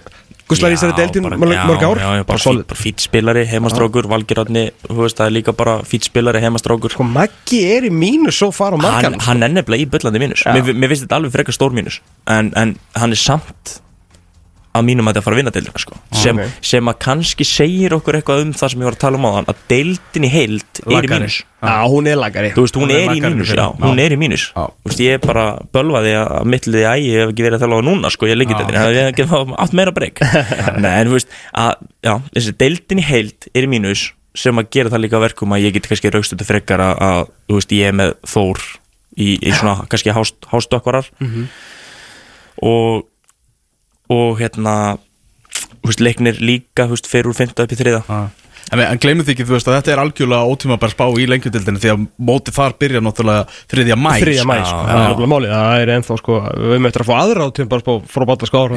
[0.50, 2.00] guslar í þessari deildin mörg, ár.
[2.00, 5.76] Já, já, bara fít, bara fít spilari, heimastrákur, valgirarni Þú veist, það er líka bara
[5.86, 6.92] fít spilari, heimastrákur.
[6.94, 9.28] Sko Maggi er í mínus svo far á hann, margan sko.
[9.28, 10.44] hann er nefnilega í byllandi mínus.
[10.48, 12.00] Mér, mér finnst þetta alveg frekar stór mínus.
[12.26, 13.78] En, en hann er samt
[14.72, 15.96] að mínum að þetta fara að vinna deildina sko.
[16.16, 16.52] sem, ok.
[16.64, 19.30] sem að kannski segir okkur eitthvað um það sem ég var að tala um á
[19.36, 21.36] þann að deildin í heild er í mínus.
[21.62, 24.14] Já, hún er lagari Þú veist, hún, Hún er er, í mínus, já, hún er
[24.16, 24.46] í mínus.
[24.56, 25.44] Þú veist, ég er bara
[25.76, 28.62] bölvaði að mittlið ægi ég hef ekki verið að þjálfa núna, sko, ég liggi Já.
[28.62, 30.24] þetta ég hef ekki átt meira breyk
[30.82, 34.70] Nei, en þú veist, að, já, þessi deildin í heild er í mínus sem að
[34.72, 37.90] gera það líka verkum að ég get kannski raukstutu frekar að, að, þú veist, ég
[37.92, 38.62] er með Þór
[39.20, 41.46] í, í svona, kannski hást, hástökkvarar Mhm.
[42.62, 43.04] og
[44.10, 44.76] og hérna
[45.82, 47.58] þú veist, leiknir líka, þú veist, fer úr 5.
[47.58, 47.98] upp í 3.
[47.98, 48.22] Já.
[48.72, 51.80] En, en gleymið því ekki, þú veist, að þetta er algjörlega ótímabær spá í lengjudildinu
[51.82, 53.42] því að mótið þar byrja náttúrulega
[53.72, 53.96] 3.
[53.98, 54.86] mæ Þriðja mæ, Já, sko, já.
[54.86, 56.36] það er alveg málið Það er ennþá, sko,
[56.72, 58.26] við möttum að fá aðra átum bara spá frá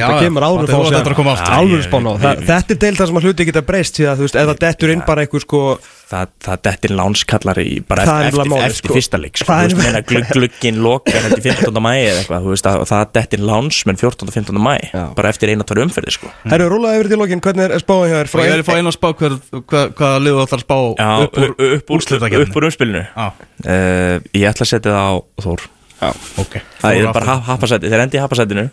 [0.01, 1.55] Já, Það kemur að koma aftur.
[1.59, 2.15] Alveg spána á
[2.49, 4.61] Þetta er deild það sem að hluti geta breyst Því að þú veist, ef það
[4.65, 5.61] dettur inn bara einhver sko
[6.09, 8.95] það, það dettir lánskallari bara Það eftir, málið, eftir sko.
[8.97, 11.81] fyrsta leik sko, Það þú er veist, meina glugg, glugginn lokar þetta í 15.
[11.85, 14.29] mæ eða eitthvað, þú veist, að, það dettir lánsmenn 14.
[14.29, 14.61] og 15.
[14.67, 15.03] mæ, Já.
[15.17, 16.31] bara eftir eina tvær umferði sko.
[16.51, 18.33] Herru, rúlaði yfir til lokin, hvernig er spáin hjá þér?
[18.35, 20.77] Og ég er að fá einn að spá hver, hva, hvaða liðu ætlar að spá
[21.01, 22.05] Já, upp úr, upp úr,
[22.45, 25.13] upp úr umspilinu uh, ég ætla að setja það á
[25.45, 26.09] Þór já,
[26.43, 28.65] ok það er bara hap- happasæti, þeir endi í happasætinu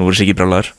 [0.00, 0.72] nú voru ekki brálaður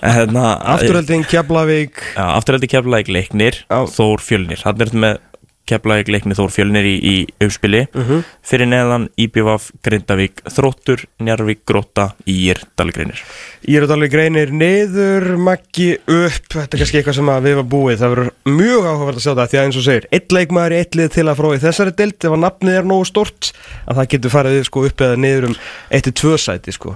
[0.00, 0.44] hérna,
[0.74, 2.00] Afturölding, Keflavík.
[2.16, 3.58] Já, afturhaldi keflaðið leiknir.
[3.68, 5.20] Þór fjölnir, hann er með
[5.66, 7.86] keflaðið leiknir Þór fjölnir í, í uppspili.
[7.94, 8.22] Mhm.
[8.46, 13.18] fyrir neðan Íbjöfaf, Grindavík Þróttur, Njarvík, Gróta, Ír Dalgreinir
[13.66, 16.46] Ég er alveg greinir niður, Maggi upp.
[16.54, 17.98] Þetta er kannski eitthvað sem að við var búið.
[17.98, 20.78] Það verður mjög áhugavert að sjá það Því að eins og segir, eitt leikmaður í
[20.80, 23.50] eitt lið til að frá í þessari dild Ef að nafnið er nógu stort
[23.86, 25.56] að það getur farið sko, upp eða niður um
[25.90, 26.94] 1-2 sæti sko.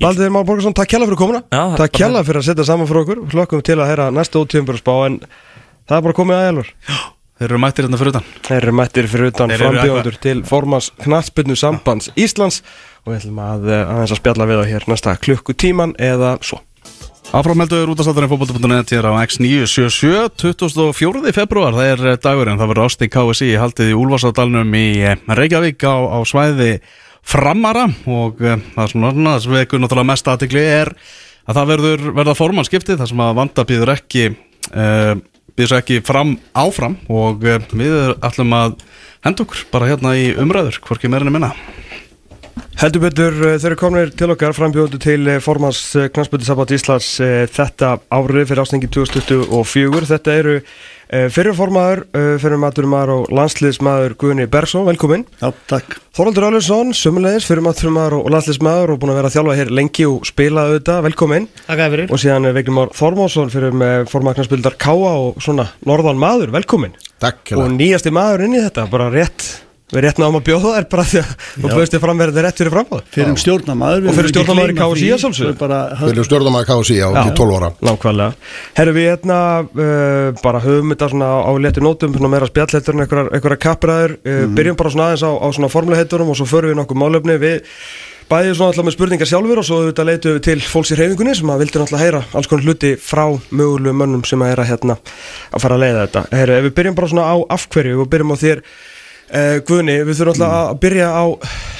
[0.00, 1.40] Baldur Már Borgarsson, takk kjalla fyrir komuna.
[1.48, 2.40] Já, það er Takk bara- kjalla fyrir.
[2.40, 3.18] að setja saman fyrir okkur.
[3.32, 3.88] Hlökkum til að
[7.38, 11.56] þeir eru mættir hérna fyrir utan Þeir eru mættir fyrir utan frambjóður til formans knattbyrnu
[11.58, 12.60] sambands Íslands
[13.04, 16.60] og við ætlum að eh, aðeins að spjalla við á hér næsta klukkutíman eða svo.
[17.34, 21.32] Áframheldur út af státtarinn fótbolti.net hér á X977 24.
[21.34, 25.18] februar, það er eh, dagurinn það verður ást í KSI haldið í Úlfarsadalnum í eh,
[25.40, 26.72] Reykjavík á, á svæði
[27.24, 30.90] framara og það er svona vekur náttúrulega mest aðtikli er
[31.44, 35.14] að það verður verða formannskiptið þar sem að vanda býður ekki uh,
[35.54, 38.76] býður sér ekki fram áfram og uh, við ætlum að
[39.24, 41.54] henda okkur bara hérna í umræður hvorki meirinni minna
[42.78, 47.12] Heldur betur uh, þeir eru komnir til okkar frambjóðu til uh, formans knattbyrnu sambands Íslands
[47.54, 50.10] þetta árið fyrir ásningi 2024.
[50.10, 50.56] Þetta eru
[51.34, 55.26] fyrirformaður, uh, fyrirmaturumar og landsliðsmaður Guðni Bergson, velkomin.
[55.40, 55.98] Já, takk.
[56.14, 60.28] Þorvaldur Álusson, sömulegis, fyrirmaturumar og landsliðsmaður og búin að vera að þjálfa hér lengi og
[60.28, 61.50] spila auðvitað, velkomin.
[61.64, 62.14] Takk að fyrir.
[62.14, 67.54] Og síðan Vegnum Már Þormásson fyrir með formaknarsbyldar Káa og svona norðan maður, velkomin Takk
[67.56, 71.02] Og nýjasti maður inn í þetta, bara rétt Við rétt náðum að bjóða þær bara
[71.04, 74.06] því að þú bauðst þér framverðið rétt fyrir framboð Fyrir stjórnamaður.
[74.08, 75.58] Og fyrir stjórnarmaður í KSÍ að sjálfsög.
[76.00, 77.18] Fyrir stjórnamaður KSI á Já.
[77.20, 77.68] til 12 ára.
[77.84, 78.48] Nákvæmlega.
[78.78, 83.04] Herru við hérna uh, bara höfum þetta svona á léttu nótum svona meira spjallhættur en
[83.04, 84.16] einhverjar kappræður.
[84.24, 87.36] Uh, byrjum bara svona aðeins á, á svona formuleghætturum og svo förum við nokkuð málefni.
[87.44, 87.76] Við
[88.30, 91.36] bæðið svona alltaf með spurningar sjálfur og svo þetta leitum við til fólks í reyfingunni
[91.36, 94.70] sem að vildi náttúrulega heyra alls konar hluti frá mögulegu mönnum sem að er að
[94.70, 96.22] hérna að fara að leiða þetta.
[96.40, 98.64] Herru ef við byrjum bara svona á afhverju og byrjum á þér
[99.24, 101.24] Uh, Guðni, við þurfum alltaf að byrja á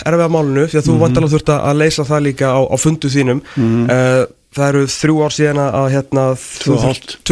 [0.09, 1.28] erfiða málunu því að þú mm -hmm.
[1.34, 4.24] þurft að leysa það líka á, á fundu þínum uh,
[4.55, 6.24] það eru þrjú ár síðan að hérna,
[6.64, 6.74] Tvö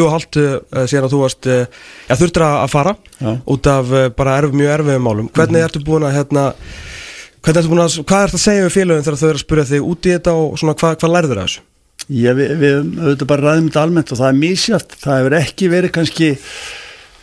[0.05, 3.33] og hálft uh, síðan að þú varst ja, þurftir að fara Já.
[3.47, 6.53] út af bara erf, mjög erfiðum málum hvernig ertu búin að hérna,
[7.41, 9.71] hvernig ertu búin að, hvað ertu að segja við félögum þegar þau eru að spyrja
[9.73, 11.69] þig út í þetta og svona hvað, hvað lærður það þessu?
[12.11, 14.97] Ég, við, auðvitað bara ræðum þetta almennt og það er mísjátt.
[15.03, 16.31] Það hefur ekki verið kannski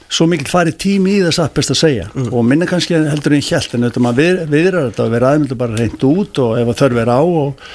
[0.10, 2.10] svo mikill farið tími í þess að best að segja.
[2.32, 5.60] Og minna kannski heldur en hjælt en auðvitað maður við, viðrar þetta við ræðum þetta
[5.64, 7.74] bara reynd út og ef að þörf er á og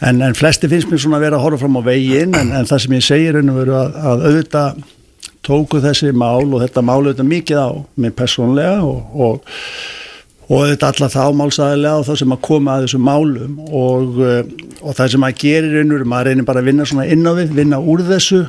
[0.00, 2.68] en, en flesti finnst mér svona að vera að horfa fram á veginn en, en
[2.68, 4.82] það sem ég segir veru að, að auðvitað
[5.46, 7.68] tóku þessi mál og þetta mál auðvitað mikið á
[8.02, 9.56] mig persónlega og, og,
[10.48, 14.22] og auðvitað alla þá málsæðilega og það sem að koma að þessum málum og,
[14.82, 17.54] og það sem að og veru, maður reynir bara að vinna svona inn á við,
[17.60, 18.42] vinna úr þessu,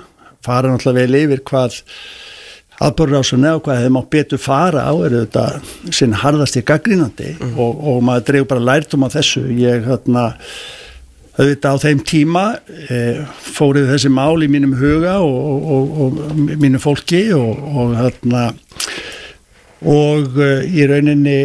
[0.45, 1.83] fara náttúrulega vel yfir hvað
[2.77, 3.25] aðbörður á
[3.63, 5.45] hvað hefði mátt betur fara á er þetta
[5.89, 10.27] sinn harðast í gaggrínandi og, og maður dregur bara lærdum á þessu ég hérna
[11.37, 12.45] auðvitað á þeim tíma
[12.89, 12.99] e,
[13.45, 18.49] fórið þessi mál í mínum huga og, og, og mínu fólki og hérna
[19.85, 21.39] og e, í rauninni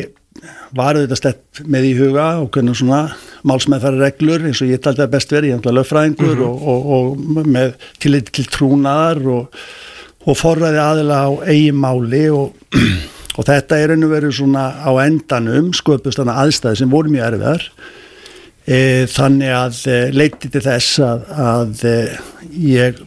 [0.77, 3.05] var auðvitað stett með í huga og hvernig svona
[3.49, 6.69] málsmeðfæra reglur eins og ég taldi að best verið, ég ætla löffræðingur mm -hmm.
[6.73, 9.65] og, og með tillit til trúnaðar og
[10.23, 12.53] og forræði aðila á eigi máli og,
[13.39, 17.65] og þetta er einu verið svona á endanum sköpust aðstæði sem voru mjög erfiðar
[18.67, 18.79] e,
[19.11, 21.97] þannig að e, leiti til þess að, að e,
[22.69, 23.03] ég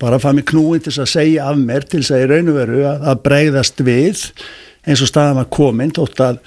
[0.00, 2.60] bara fann mig knúin til að segja af mér til þess að ég raun og
[2.60, 4.24] veru að, að bregðast við
[4.84, 6.40] eins og staðan var komin þótt að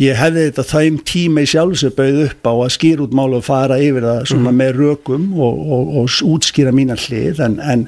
[0.00, 3.78] ég hefði þetta þæm tíma í sjálfsögbauð upp á að skýra út málu og fara
[3.80, 4.58] yfir það svona mm.
[4.60, 7.86] með rökum og, og, og útskýra mína hlið en, en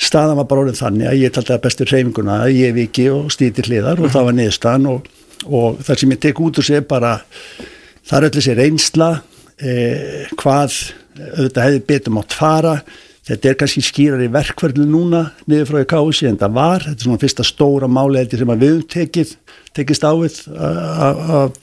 [0.00, 3.28] staðan var bara orðin þannig að ég taldi að bestur reyfinguna að ég viki og
[3.34, 5.10] stýti hliðar og það var niðurstaðan og,
[5.48, 7.12] og það sem ég tek út úr sig bara
[8.08, 9.10] það er öll þessi reynsla
[9.60, 10.78] eh, hvað
[11.20, 12.74] auðvitað hefði betur mátt fara.
[13.30, 16.86] Þetta er kannski skýrar í verkverðinu núna niður frá í kási en það var.
[16.86, 19.34] Þetta er svona fyrsta stóra máli sem að við tekið,
[19.76, 21.60] tekist ávið af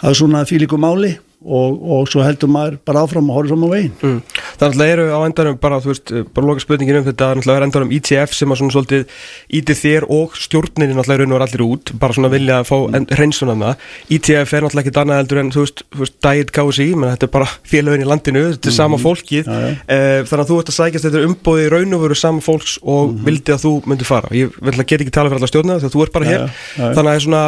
[0.00, 3.92] svona fíliku máli og, og svo heldur maður bara áfram og horfum fram á veginn
[3.96, 4.16] mm.
[4.60, 7.54] Þannig að eru á endanum bara, þú veist, bara loka spurningin um þetta þannig að
[7.54, 9.14] er endanum ITF sem að svona svolítið
[9.56, 12.76] íti þér og stjórninni náttúrulega raun og er allir út, bara svona vilja að fá
[13.16, 13.88] hreinsun af það,
[14.18, 17.28] ITF er náttúrulega ekki annað heldur en þú veist, þú veist, Diet KSI menn þetta
[17.30, 18.78] er bara félagin í landinu, þetta er mm.
[18.82, 19.74] sama fólkið ja, ja.
[19.80, 22.76] Uh, þannig að þú ert að sækjast þetta umbóði í raun og veru sama fólks
[22.82, 23.28] og mm -hmm.
[23.30, 26.28] vildi að þú myndi fara, ég geta ekki tala fyrir alla stjórna þú ert bara
[26.28, 27.44] hér, ja, þannig að svona,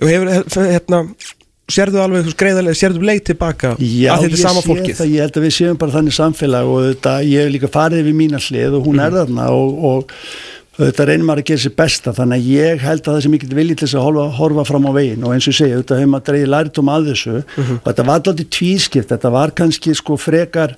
[0.00, 0.32] hefur,
[0.64, 1.02] hérna,
[1.72, 5.24] sérðu alveg, þú skreiðarlega, sérðu leið tilbaka Já, að þetta er sama fólkið Já, ég
[5.24, 8.40] held að við séum bara þannig samfélag og þetta, ég hef líka farið við mína
[8.40, 9.04] hlið og hún mm.
[9.04, 10.14] er þarna og, og
[10.78, 13.44] þetta reynir maður að gera sér besta þannig að ég held að það sem ég
[13.44, 15.98] geti viljið til þess að horfa, horfa fram á veginn og eins og segja, þetta
[15.98, 17.80] hefur maður dreyið læritum að þessu mm -hmm.
[17.80, 20.76] og þetta var alltaf tvískipt, þetta var kannski sko frekar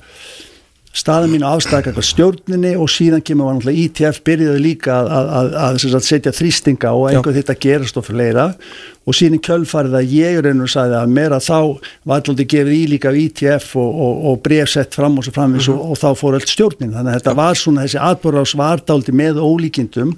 [0.90, 5.78] staðan mín afstækka stjórninni og síðan kemur var náttúrulega ITF byrjuði líka að, að, að,
[5.94, 8.46] að setja þrýstinga og einhver þetta gerast og fleira.
[9.06, 11.58] Og síðan kjölfarið að ég reynur sagði að meira þá
[12.10, 15.74] var alltaf gefið í líka ITF og, og, og brefsett fram og svo framvis mm
[15.74, 15.84] -hmm.
[15.86, 16.94] og, og þá fór allt stjórnin.
[16.94, 20.16] Þannig að þetta var svona þessi atbúrá svardáldi með ólíkindum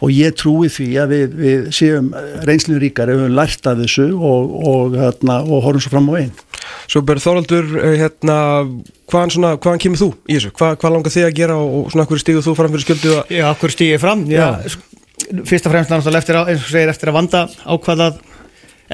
[0.00, 2.10] og ég trúi því að við, við séum
[2.48, 6.10] reynslinu ríkar ef við höfum lært af þessu og, og, hérna, og horfum svo fram
[6.12, 6.34] á einn
[6.90, 8.36] Svo ber Þóraldur, eh, hérna,
[9.10, 10.52] hvaðan, svona, hvaðan kemur þú í þessu?
[10.56, 13.12] Hvað, hvað langar þig að gera og svona hverju stígu þú fram fyrir sköldu?
[13.20, 13.34] Að...
[13.36, 14.24] Já, hverju stígu ég fram?
[14.30, 14.46] Já.
[14.66, 14.78] Já,
[15.46, 18.18] fyrst og fremst náttúrulega eftir að, eins og segir, eftir að vanda ákvaðað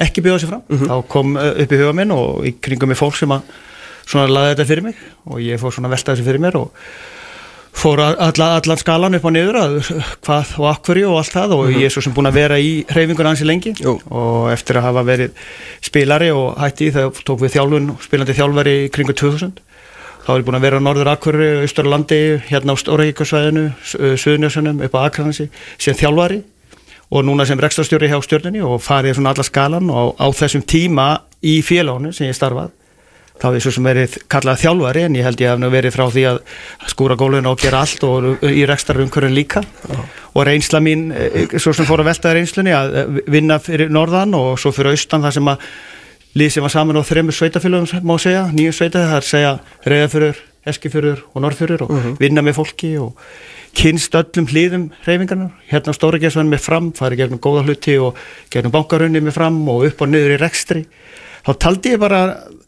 [0.03, 0.89] ekki bjóða sér fram mm -hmm.
[0.89, 3.41] þá kom eh, upp í huga minn og í kringum með fólk sem að
[4.05, 4.95] svona laði þetta fyrir mig
[5.25, 6.71] og ég fór svona velta þessu fyrir mér og
[7.73, 9.75] fór alla, allan skalan upp á niður að
[10.23, 11.79] hvað og akkverju og allt það og mm -hmm.
[11.81, 13.99] ég er svo sem búin að vera í hreyfingun ansi lengi Jú.
[14.09, 15.31] og eftir að hafa verið
[15.81, 19.51] spilari og hætti þegar tók við þjálfun spilandi þjálfari kringu 2000
[20.25, 23.73] þá er ég búin að vera á norður akkverju, austurlandi hérna á Stóraíkasvæðinu
[24.15, 26.43] Suðnjössunum upp á Akransi sem þjálfari
[27.11, 31.19] og núna sem rekstastjóri hjá stjórnini og farið svona alla skalan og á þessum tíma
[31.43, 32.71] í félagunum sem ég starfað
[33.43, 36.23] þá er svo sem verið kallað þjálfari en ég held ég hef verið frá því
[36.29, 36.37] að
[36.93, 39.97] skúra gólun og gera allt og í rekstarumkörun líka Já.
[40.31, 44.37] og reynsla mín, eh, svo sem fór að velta reynslunni að eh, vinna fyrir norðan
[44.39, 45.67] og svo fyrir austan það sem að
[46.39, 49.51] lið sem var saman á þreymur sveitafélagum má segja, nýju sveitafélagum, það er að segja
[49.91, 50.39] reyðafjörur,
[50.71, 52.13] eskifjörur og norðfjörur og uh mhm.
[52.13, 52.19] -huh.
[52.23, 53.19] vinna með fólki og
[53.73, 58.15] kynst öllum hlýðum reyfingarnar hérna á stóra gessunum með fram, farið gegnum góða hluti og
[58.53, 60.85] gegnum bankarunni með fram og upp og niður í rekstri
[61.43, 62.21] þá taldi ég bara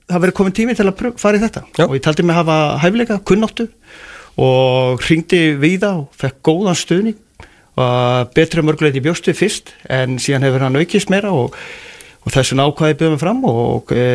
[0.10, 1.86] það verið komin tími til að fara í þetta Já.
[1.88, 3.68] og ég taldi mig að hafa hæfleika, kunnáttu
[4.42, 7.22] og ringdi við það og fekk góðan stuðning
[7.76, 11.56] og betra mörgulegt í bjóstu fyrst en síðan hefur hann aukist meira og,
[12.24, 14.06] og þessun ákvæði byrjum við fram og e,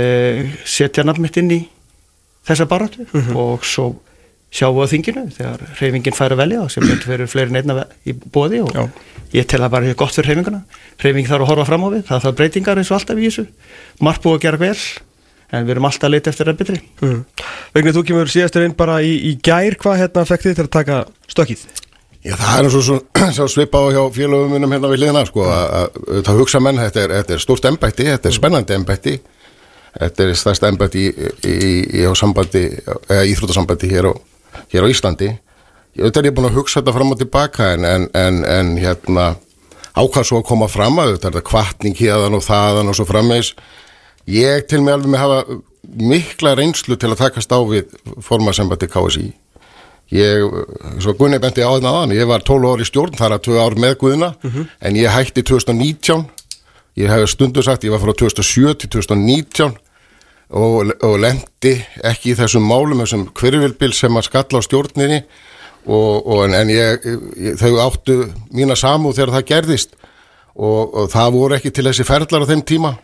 [0.65, 1.61] setja nafn mitt inn í
[2.49, 3.37] þessa baratu mm -hmm.
[3.37, 3.91] og svo
[4.51, 8.13] sjáum við á þinginu þegar reyfingin fær að velja sem betur fyrir fleiri neina í
[8.13, 8.89] bóði og Já.
[9.33, 10.63] ég tel það bara gott fyrir reyfinguna
[10.99, 13.47] reyfing þarf að horfa fram á við, það þarf breytingar eins og alltaf í þessu
[14.01, 14.79] margt búið að gera vel
[15.51, 16.81] en við erum alltaf að leita eftir að betri.
[17.03, 17.21] Mm.
[17.75, 19.77] Vegna þú kemur síðastur inn bara í, í gær.
[19.81, 21.67] Hvað hérna fekk þið til að taka stökkið?
[22.21, 22.81] Já það er svo,
[23.33, 27.15] svo svipa á hjá félagumunum hérna við liðna sko að það hugsa menn, þetta er,
[27.21, 29.15] þetta er stort embætti, þetta er spennandi embætti.
[29.91, 31.71] Þetta er stærst embætt í, í, í,
[33.33, 34.11] íþrótasambandi hér
[34.71, 35.31] hér á Íslandi.
[35.97, 38.77] Ég auðvitað er ég búin að hugsa þetta fram og tilbaka en, en, en, en
[38.79, 39.33] hérna
[39.99, 43.55] ákvað svo að koma fram að þetta er kvartning hérðan og þaðan og svo frammeins
[44.31, 45.61] ég til mig alveg með hafa
[46.01, 47.91] mikla reynslu til að takast á við
[48.25, 49.29] formasembandi KSI
[50.15, 50.45] ég,
[51.03, 53.79] svo Gunni benti á þetta aðan ég var 12 ári stjórn þar að 2 ár
[53.81, 54.33] með Guðina
[54.81, 56.27] en ég hætti 2019
[57.01, 59.79] ég hef stundu sagt ég var frá 2007 til 2019
[60.51, 61.77] og, og lendi
[62.07, 65.21] ekki í þessum málum þessum hverjulbil sem að skalla á stjórninni
[65.87, 67.07] og, og en, en ég,
[67.39, 68.19] ég, þau áttu
[68.53, 69.95] mína samú þegar það gerðist
[70.55, 72.97] og, og það voru ekki til þessi ferðlar á þeim tíma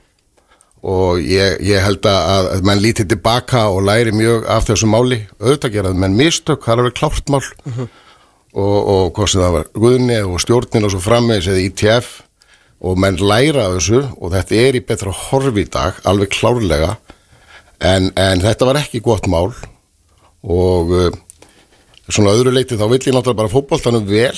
[0.85, 5.23] og ég, ég held að, menn lítið tilbaka og læri mjög af þessu máli.
[5.41, 7.43] Auðvitað gerað, menn mistök, það er alveg klárt mál.
[8.57, 12.13] Og, og hvað sem það var Guðni og stjórnin og svo frammeðis eða ITF
[12.87, 16.97] og menn læra þessu og þetta er í betra horfi í dag, alveg klárlega.
[17.85, 19.51] En, en þetta var ekki gott mál.
[20.47, 21.09] Og uh,
[22.09, 24.37] svona öðru leiti þá vill ég náttúrulega bara fótboltanum vel.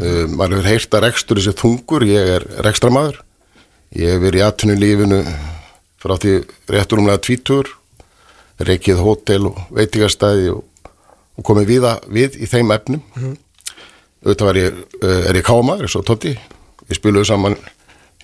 [0.00, 3.20] Uh, maður hefur heyrt að rekstur þessi þungur, ég er rekstramæður
[3.96, 5.18] ég hef verið í atvinnulífinu
[6.00, 6.34] frá því
[6.72, 7.68] réttur umlega tvítur
[8.66, 10.64] reikið hótel og veitingastæði og,
[11.38, 13.36] og komið viða við í þeim efnum.
[14.20, 16.34] Var ég, uh, er ég kámaður svo Totti,
[16.88, 17.56] við spiluðum saman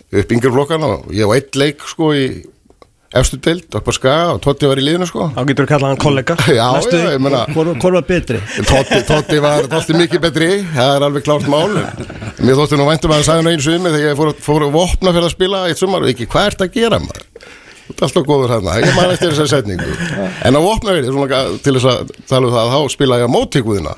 [0.07, 2.27] upp yngjörflokkana og ég á eitt leik sko í
[3.17, 5.31] efstu deild upp á skaga og Totti var í liðinu sko.
[5.33, 6.37] Þá getur við kallað hann kollega.
[6.59, 8.43] Já, já, ég menna Hvor, var betri?
[8.69, 10.51] Totti, Totti var Totti mikið betri.
[10.75, 11.73] Það er alveg klárt mál.
[12.43, 14.77] Mér þótti nú væntum að það sagði hann einu sumi þegar ég fór, fór að
[14.77, 17.25] vopna fyrir að spila eitt sumar og ekki, hvað ert að gera maður
[17.87, 19.97] þú ert alltaf góður hérna, ég man eftir þessari setningu.
[20.47, 20.61] En á
[21.15, 23.95] svona til þess að tala um það, þá spila ég á mótíkuðina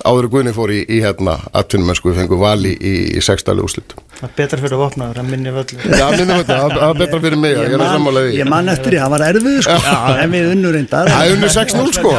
[0.00, 4.00] áður en Guðni fór í, í hérna atvinnum við fengum vali í, í sextali úrslitum
[4.20, 6.98] Það er betra fyrir að vopna það, það minni völlu Já, minnum þetta, það er
[7.00, 7.84] betra fyrir mig, ég er
[8.16, 8.38] því.
[8.38, 9.76] ég man eftir því, það var erfið sko.
[10.24, 11.12] En við unnur reyndar.
[11.12, 12.14] Það er unnu 6-0 sko,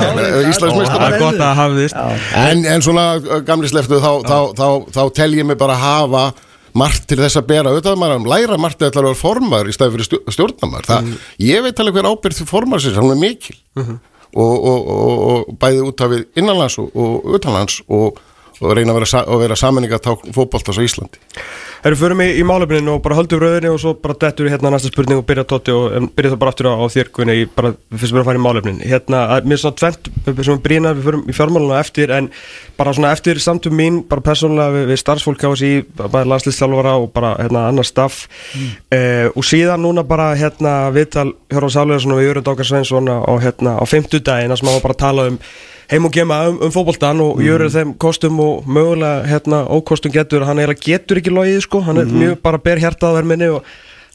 [0.51, 1.99] Íslandsmeistar Það er gott að hafa þist
[2.45, 3.07] En, en svona
[3.49, 6.26] gamli sleftu þá, þá, þá, þá tel ég mig bara hafa
[6.78, 9.74] margt til þess að bera auðvitað maður að læra margt til að vera formar í
[9.76, 11.11] staði fyrir stjó- stjórnarmar það,
[11.43, 13.55] ég veit alveg hver ábyrð til formar hún er mikil.
[14.32, 18.19] Og, og, og, og bæði út af innanlands og, og utanlands og,
[18.62, 21.20] og reyna að vera, vera saminninga fótboltas á Íslandi.
[21.82, 24.70] Erum förum í, í málefninu og bara höldum rauðinni og svo bara dettur við hérna
[24.70, 27.47] næsta spurning og byrja tótti og byrja það bara aftur á, á þér Guðni, í
[27.49, 28.82] bara fyrst við erum að fara í málefnin.
[28.86, 32.30] Hérna, mér er svona tvent sem við brýna við förum í fjármáluna eftir en
[32.78, 37.09] bara svona eftir samtum mín, bara persónulega við, við starfsfólk á þessi, bara landslýstjálfara og
[37.18, 38.28] bara hérna annar staff.
[38.53, 39.34] Mm.
[39.34, 43.86] og síðan núna bara hérna viðtal Hjörvar Sálegarsson og Jörgur Dókar Sveinsson á, hérna, á
[45.92, 47.70] að heim og gema um, um fótboltan og mm.
[47.76, 52.12] þeim kostum og mögulega hérna, ókostum getur, hann eiginlega getur ekki logið sko, hann er
[52.12, 53.66] mjög bara ber hjartað á verminni og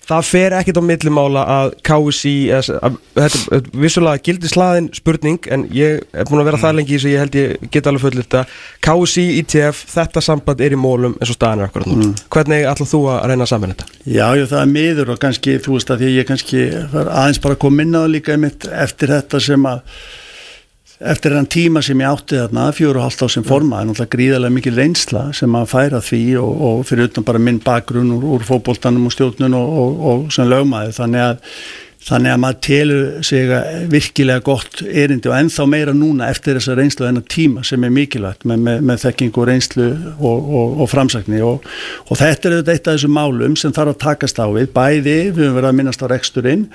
[0.06, 6.04] það fer ekkit á millimála að KSI að- þetta er vissulega gildislaðin spurning en ég
[6.14, 8.44] er búin að vera það lengi í þessu ég held ég get alveg fullir þetta
[8.86, 12.92] KSI, ITF, þetta samband er í mólum eins og staðan er akkurat nú hvernig ætlað
[12.92, 13.88] þú að reyna að saman þetta?
[14.06, 16.62] Já, já, það er miður og kannski, þú veist að að ég kannski
[16.94, 19.82] aðeins bara að koma inn á það líka einmitt eftir þetta sem að
[21.00, 24.14] eftir þann tíma sem ég átti þarna fjóru og hálft á sem forma, er náttúrulega
[24.14, 28.28] gríðarlega mikil reynsla sem að færa því og, og fyrir utan bara minn bakgrunn úr,
[28.36, 31.58] úr fótboltanum og stjórnun og, og, og sem lögmaði þannig að
[32.06, 36.76] þannig að maður telur sig að virkilega gott erindi og ennþá meira núna eftir þessa
[36.78, 40.76] reynslu og þennan tíma sem er mikilvægt með, með, með þekkingu og reynslu og, og,
[40.84, 41.40] og framsækni.
[41.42, 41.66] Og,
[42.06, 44.70] og þetta er auðvitað eitt af þessum málum sem þarf að takast á við.
[44.76, 46.68] Bæði, við höfum verið að minnast á reksturinn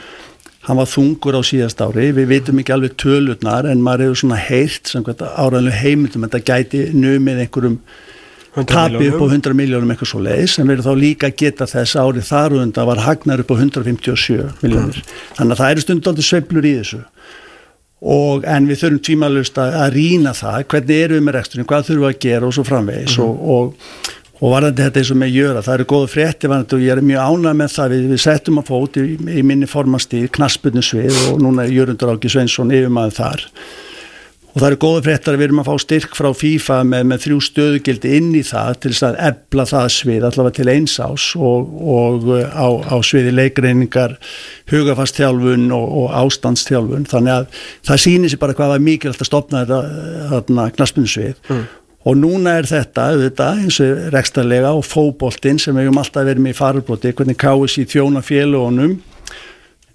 [0.67, 2.11] hann var þungur á síðast ári.
[2.15, 7.45] Við veitum ekki alveg tölurnar en maður hefur svona heyrt áraðanlega heimildum þetta gæti numið
[7.45, 7.77] einhverjum
[8.51, 9.31] 100 tapi upp á milljónum.
[9.31, 12.55] 100 miljónum eitthvað svo leiðis en við erum þá líka að geta þess árið þar
[12.55, 14.99] og undan var hagnar upp á 157 miljónir
[15.37, 17.01] þannig að það eru stundum aldrei sveiflur í þessu.
[18.11, 21.87] Og en við þurfum tvímalust að, að rýna það hvernig erum við með reksturinn, hvað
[21.87, 23.17] þurfum við að gera og svo framvegis.
[23.21, 23.91] Og, og,
[24.41, 27.03] og varðandi þetta eins og með jöra, það eru góða frétti varðandi og ég er
[27.05, 27.93] mjög ánað með það.
[27.93, 29.05] Við, við settum að fót í,
[29.37, 33.47] í minni formastíð knasputnu svið og núna er Jörundur Áki Sveinsson yfirmaður þar.
[34.51, 37.21] Og það eru góða fréttar að við erum að fá styrk frá FIFA með, með
[37.23, 41.27] þrjú stöðugildi inn í það til þess að ebla það svið allavega til eins ás
[41.39, 44.17] og, og uh, á, á sviði leikreiningar
[44.73, 49.63] hugafastþjálfun og, og ástandstjálfun þannig að það sýnir sér bara hvað var mikilvægt að stopna
[49.63, 51.55] þetta knaspunnsvið
[52.01, 56.45] og núna er þetta auðvitað eins og rekstarlega og fóboltinn sem við höfum alltaf verið
[56.45, 58.99] með í farubroti hvernig káis í þjóna félagunum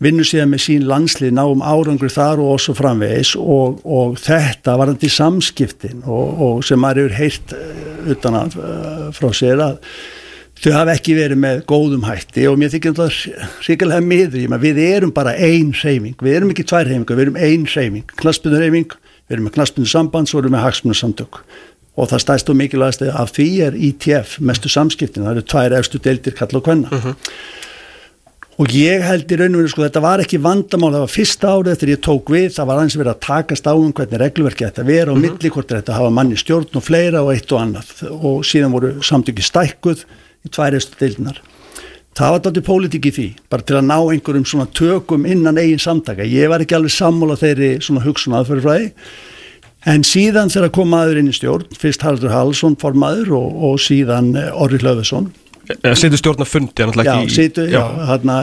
[0.02, 3.34] vinnur síðan með sín landslið náum árangur þar og svo framvegis.
[3.40, 9.02] Og, og þetta varandi samskiptin og, og sem maður hefur heyrt eh, utan að eh,
[9.16, 9.78] frá sér að
[10.56, 12.46] þau hafa ekki verið með góðum hætti.
[12.50, 16.52] Og mér þykir þetta ríkilega miður, ég maður við erum bara ein reyfing, við erum
[16.54, 20.40] ekki tvær reyfingar, við erum ein reyfing, knaspinu reyfing, við erum með knaspinu samband, svo
[20.40, 21.42] erum við með hagsmunu samtök
[21.96, 26.00] og það stæst og mikilvægast af því er ITF, mestu samskiptin, það eru tvær efstu
[26.04, 27.06] deildir kalla og kvenna.
[28.56, 31.90] Og ég held í rauninu, sko, þetta var ekki vandamál, það var fyrsta árið eftir
[31.92, 35.12] ég tók við, það var aðeins verið að takast á um hvernig reglverki þetta vera
[35.12, 37.92] og milli hvort er þetta að hafa manni stjórn og fleira og eitt og annað
[38.16, 41.42] og síðan voru samtöki stækkuð í tvær eftir deildinar.
[42.16, 45.82] Það var dátir pólitík í því, bara til að ná einhverjum svona tökum innan eigin
[45.82, 46.24] samtaka.
[46.24, 48.86] Ég var ekki alveg sammála þeirri svona hugsun aðferðfræði,
[49.86, 54.34] en síðan þegar kom maður inn í stjórn, fyrst Haraldur Hallsson formaður og, og síðan
[54.38, 55.30] eh, Orri Hlöfusson,
[55.66, 58.36] Sittu stjórn að fundi hann Já, situ, já, hérna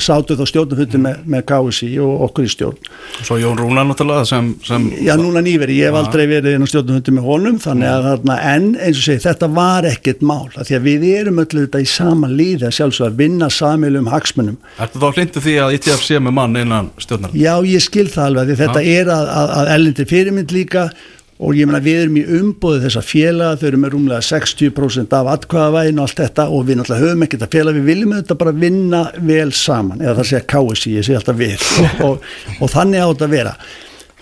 [0.00, 2.90] sátu þá stjórnarfundi með, með KSI og okkur í stjórn.
[3.20, 6.68] Svo Jón Rúna náttúrulega sem, sem Já, núna nýveri, ég hef aldrei verið inn á
[6.70, 10.68] stjórnarfundi með honum, þannig að þarna, en eins og segi, þetta var ekkert mál, af
[10.68, 14.56] því að við erum öll þetta í sama líði að sjálfsög að vinna samilum hagsmunum.
[14.80, 17.36] Ertu þá hlindu því að ITF sé með mann innan stjórnar?
[17.36, 20.88] Já, ég skil það alveg, því þetta er að, að, að ellendir fyrirmynd líka
[21.36, 25.32] og ég meina við erum í umbóðu þessa félaga, þau eru með rúmlega 60% af
[25.34, 28.54] atkvæðavægin og allt þetta og við náttúrulega höfum ekkert að félaga, við viljum þetta bara
[28.56, 32.30] vinna vel saman, eða það segja KSI, ég segi alltaf við og, og,
[32.60, 33.56] og þannig átt að vera.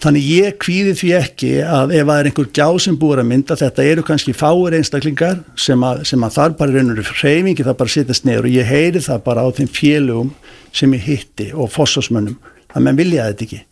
[0.05, 3.57] Þannig ég kvíði því ekki að ef það er einhver gjá sem búið að mynda,
[3.57, 7.95] þetta eru kannski fáir einstaklingar sem að, sem að þar bara reynur hreyfingi, það bara
[7.95, 10.35] sittast neður og ég heyri það bara á þeim félögum
[10.75, 12.37] sem ég hitti og fossásmönnum
[12.75, 13.63] að menn vilja þetta ekki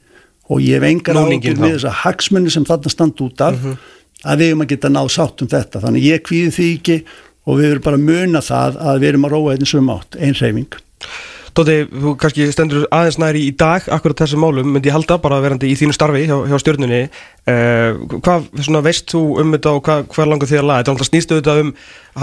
[0.53, 1.61] og ég hef engar þá.
[1.63, 3.67] með þess að hagsmunni sem þarna standa út af
[4.23, 5.83] að við erum að geta náð sátt um þetta.
[5.83, 6.97] Þannig ég kvíði því ekki
[7.43, 10.19] og við erum bara að muna það að við erum að róa einnig sem átt,
[10.21, 10.83] einn hreyfing
[11.53, 15.41] Dóti, þú kannski stendur aðeins næri í dag akkurat þessum málum, myndi ég halda bara
[15.45, 19.83] verandi í þínu starfi hjá, hjá stjórnunni uh, hvað svona, veist þú um þetta og
[19.85, 20.81] hvað, hvað langar þig að laga?
[20.81, 21.75] Þetta er alltaf snýstu þetta um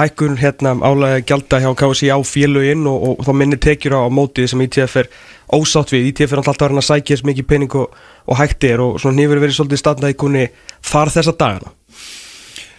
[0.02, 4.10] hækkun hérna, álega gjalda hjá KSI á félögin og, og, þá minni tekjur á, á
[4.18, 5.14] mótið sem ITF er
[5.54, 7.94] ósátt við, ITF er alltaf að sækja þess mikið pening og,
[8.26, 10.50] og hægt er og nýfur verið svolítið statnað í kunni
[10.82, 11.78] þar þessa dagana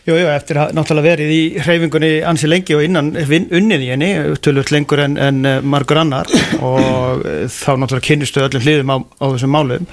[0.07, 4.09] Jú, jú, eftir að náttúrulega verið í hreyfingunni ansi lengi og innan unnið í henni,
[4.41, 6.31] tölvöld lengur en, en eh, margur annar.
[6.57, 9.87] Og eh, þá náttúrulega kynnistu öllum hliðum á, á þessum málum.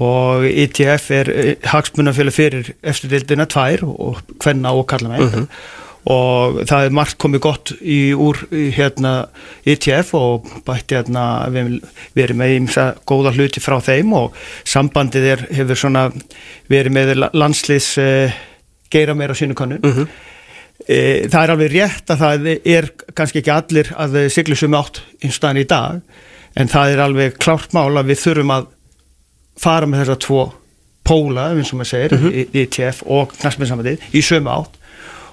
[0.00, 1.32] Og ITF er
[1.66, 5.48] hagsmunafjölu fyrir eftirdildina tvær og hvenna og kalla með
[6.08, 8.38] og það er margt komið gott í, úr
[8.72, 9.26] hérna
[9.68, 11.74] ITF og bætti hérna við,
[12.16, 14.14] við erum með ímsa góða hluti frá þeim.
[14.16, 16.06] Og sambandið er, hefur svona
[16.72, 17.90] verið með landsliðs
[18.90, 19.80] eh, geira meira á sínu kannun
[20.88, 25.02] e, það er alveg rétt að það er kannski ekki allir að siglu sem átt
[25.22, 26.00] einstæðan í dag
[26.56, 28.66] en það er alveg klárt mál að við þurfum að
[29.60, 30.46] fara með þessar tvo
[31.04, 32.56] póla, eins og maður segir, mm -hmm.
[32.62, 34.74] ITF og knastmennsamandið í sömu átt.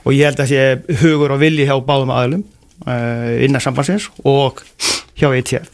[0.05, 2.43] Og ég held að sé hugur og vilji hjá báðum aðlum
[2.87, 4.61] uh, innan sambandsins og
[5.17, 5.69] hjá ITF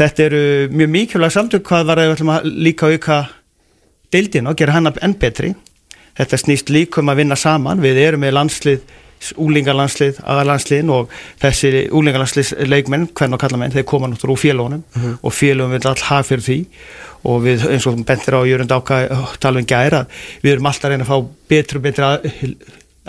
[0.00, 0.42] þetta eru
[0.72, 3.18] mjög mikilvæg samtök hvað var að við ætlum að líka auka
[4.14, 5.52] deildin og gera hann enn betri
[6.18, 7.82] þetta snýst líka um að vinna saman.
[7.84, 8.96] Við erum með landslið
[9.36, 11.10] úlingalandslið, aðalandsliðin og
[11.42, 14.84] þessi úlingalandslið leikmenn, hvern og kallamenn þeir koma náttúrulega úr félónum
[15.20, 16.58] og félónum vil all hafa fyrir því.
[17.28, 19.02] Og við eins og bentir á Jörgund Áka
[19.42, 20.06] tala um gæra,
[20.40, 21.18] við erum alltaf að reyna að fá
[21.52, 22.28] betri og betri að,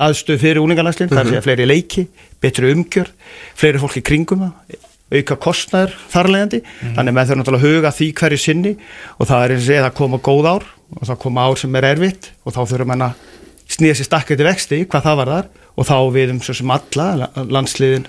[0.02, 2.08] aðstöð fyrir úlingalandsliðin, það er að segja fleiri leiki
[2.44, 3.12] betri umgjör,
[3.56, 6.62] fleiri fólk í kringum það auka kostnæður þarlegandi,
[6.96, 8.72] þannig með þau náttúrulega huga því hverju sinni
[9.18, 10.68] og það er eins og það koma góð ár
[10.98, 13.28] og það koma ár sem er erfitt og þá þurfum við að
[13.72, 16.74] snýða sér stakka til vexti hvað það var þar og þá við um svo sem
[16.76, 18.08] alla landsliðin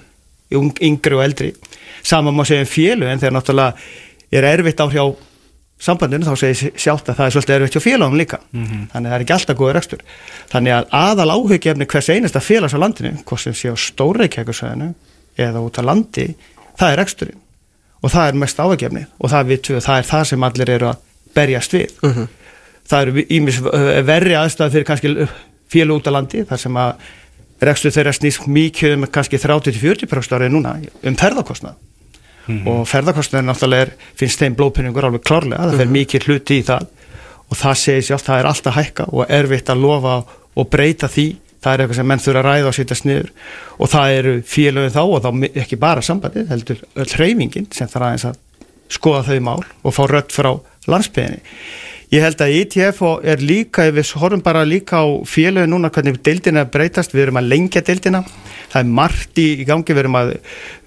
[0.52, 1.52] yngri og eldri.
[2.02, 3.74] Saman má segja um fjölu en þegar náttúrulega
[4.32, 5.04] er erfitt á hjá
[5.82, 8.40] sambandinu þá segir sjálft að það er svolítið erfitt hjá félagum líka.
[8.92, 10.02] Þannig að það er ekki alltaf góður rekstur.
[10.52, 14.92] Þannig að aðal áhugjefni hvers einasta félags á landinu, hvort sem sé á stóreikjækusvæðinu
[15.38, 16.28] eða út á landi
[16.78, 17.40] það er reksturinn.
[18.02, 21.02] Og það er mest áhugjefni og það, við, það er það sem allir eru að
[21.34, 21.98] berjast við.
[22.02, 22.28] Uh -huh.
[22.88, 23.60] Það eru ímis
[24.06, 25.28] verri aðstæði fyrir kannski
[25.72, 27.08] félag út á landi þar sem að
[27.62, 30.74] rekstur þeirra snýst mikið um kannski 30-40% árið núna
[31.06, 31.78] um ferðarkostnað
[32.46, 32.68] mm -hmm.
[32.68, 36.86] og ferðarkostnaður náttúrulega er, finnst þeim blóðpenningur alveg klárlega, það fer mikið hluti í það.
[37.50, 40.22] Og það segir sér allt, það er alltaf hækka og erfitt að lofa
[40.56, 41.36] og breyta því.
[41.62, 43.30] Það er eitthvað sem menn þurfa að ræða og sýta sniður
[43.78, 48.24] og það eru félögin þá og þá ekki bara sambandið, heldur hreyfingin sem þarf aðeins
[48.24, 48.38] að
[48.88, 50.50] skoða þau mál og fá rött frá
[50.90, 51.40] landsbygðinni
[52.12, 56.66] Ég held að ITF er líka, við horfum bara líka á félögin núna hvernig deildina
[56.68, 58.20] breytast, við erum að lengja deildina,
[58.68, 60.34] það er margt í gangi, við erum að,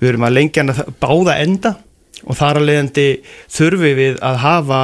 [0.04, 1.72] við erum að lengja hana báða enda
[2.26, 3.06] og þar að leiðandi
[3.56, 4.82] þurfum við að hafa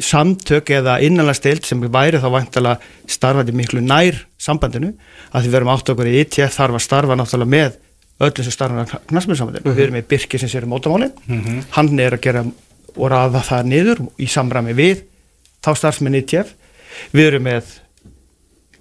[0.00, 2.72] samtök eða innanlandsdeild sem væri þá vantala
[3.06, 4.90] starfandi miklu nær sambandinu,
[5.30, 7.78] að því við erum átt okkur í ITF þarf að starfa náttúrulega með
[8.26, 11.14] öllum sem starfum að knastmjöðsamöndin við erum með Birki sem sér um mótamálin.
[11.76, 12.42] Hann er að gera
[12.96, 15.04] og raða það niður í samræmi við
[15.64, 16.54] þá starfsmenn ITF
[17.14, 17.76] við erum með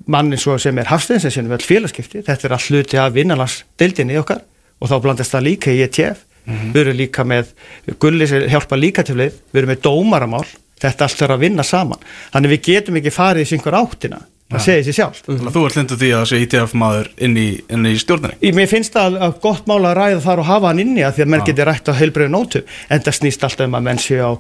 [0.10, 2.24] mannin svo sem er Hafstein sem séum við all félagskipti.
[2.26, 4.42] Þetta er all hluti af innanlandsdeildinni okkar
[4.80, 7.54] og þá blandast það líka í ETF við erum líka með
[8.02, 10.48] Gulli sem hjálpa líka til leið, við erum með dómaramál.
[10.80, 12.04] Þetta allt þarf að vinna saman.
[12.32, 15.64] Þannig við getum ekki farið í syngur áttina það segir sér sjálf Þannig að þú
[15.68, 18.96] ert lindu því að þessi ITF maður inn í, inn í stjórnarni Í, mér finnst
[18.96, 21.46] það að gott mál að ræða þar og hafa hann inni að því að menn
[21.48, 22.64] geti rætt á heilbreyðu nótum.
[22.90, 24.32] En það snýst alltaf um að menn séu á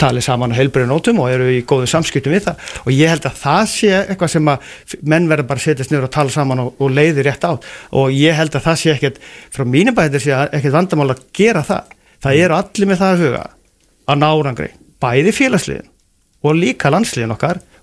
[0.00, 2.56] tali saman á heilbreyðu nótum og eru í góðu samskiptum við það.
[2.84, 4.58] Og ég held að það sé eitthvað sem að
[5.12, 7.52] menn verður bara að setjast niður og tala saman og, og leiði rétt á.
[7.96, 9.20] Og ég held að það sé ekkert
[9.54, 11.94] frá mínum bæðir sé ekkert vandamál að gera það.
[12.26, 13.44] Það eru allir með það að huga
[15.16, 15.90] að félagsliðin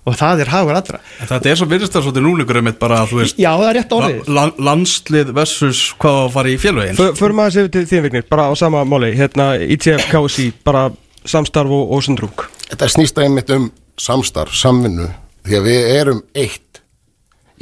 [0.04, 0.98] og það er hagur allra.
[1.22, 3.68] En þetta er svo virðist það svolítið núleikur um bara að þú veist Já, það
[3.70, 4.28] er rétt orðið.
[4.36, 6.98] la, landslið versus hvað að fara í félögin.
[7.00, 9.14] F- Förum aðeins yfir til þín vignir, bara á sama máli.
[9.16, 10.90] Hérna ITF, KSI, bara
[11.24, 12.44] samstarf og, og sundrung.
[12.68, 15.08] Þetta snýst einmitt um samstarf, samvinnu
[15.48, 16.82] því að við erum eitt.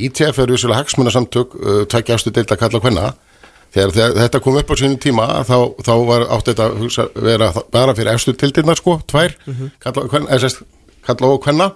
[0.03, 3.11] ITF eru vissulega hagsmunasamtök uh, tvekja ástu deild að kalla hvenna
[3.75, 7.51] þegar, þegar þetta kom upp á sínum tíma þá, þá var átt þetta að vera
[7.73, 9.35] bara fyrir efstu deildirna sko, tvær
[9.85, 10.65] kalla, hvenna, eða sérst,
[11.07, 11.69] kalla og hvenna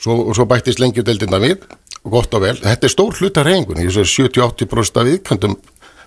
[0.00, 1.64] svo, og svo bættist lengju deildirna við
[2.00, 5.56] og gott og vel, þetta er stór hluta reyningunni, 70-80% af viðkvæmdum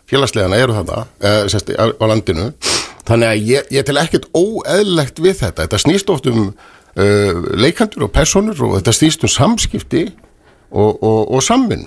[0.09, 2.51] félagslegana eru þetta eða, sérst, á, á landinu.
[3.07, 8.07] Þannig að ég, ég tel ekkert óeðlegt við þetta, þetta snýst oft um uh, leikandur
[8.07, 10.07] og personur og þetta snýst um samskipti
[10.71, 11.85] og, og, og samvinn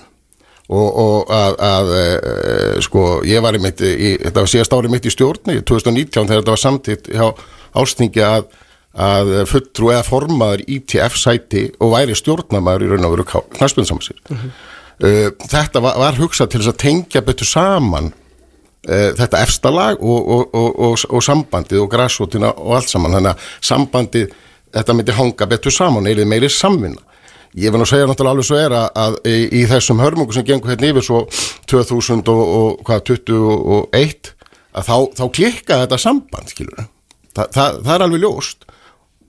[0.67, 4.97] og, og að, að uh, sko, ég var í mitt í, þetta var síðast árið
[4.97, 7.27] mitt í stjórni 2019 þegar þetta var samtitt hjá
[7.77, 8.49] ástingi að,
[8.97, 13.27] að fulltrú eða formaður ITF sæti og væri stjórnamaður í raun og veru
[13.57, 18.07] knaspunnsamansir uh, þetta var, var hugsað til þess að tengja betur saman
[18.89, 23.15] uh, þetta efstalag og, og, og, og, sambandið og græsótina og allt saman.
[23.19, 23.41] Þannig að
[23.71, 24.27] sambandið
[24.77, 27.03] þetta myndi hanga betur saman eða meiri samvinna.
[27.57, 30.45] Ég vil nú segja náttúrulega alveg svo er að, að í, í þessum hörmungu sem
[30.45, 31.19] gengur hérna yfir svo
[31.71, 34.33] 2021
[34.77, 36.79] að þá, þá klikka þetta samband skilur
[37.37, 38.61] Þa, það, það er alveg ljóst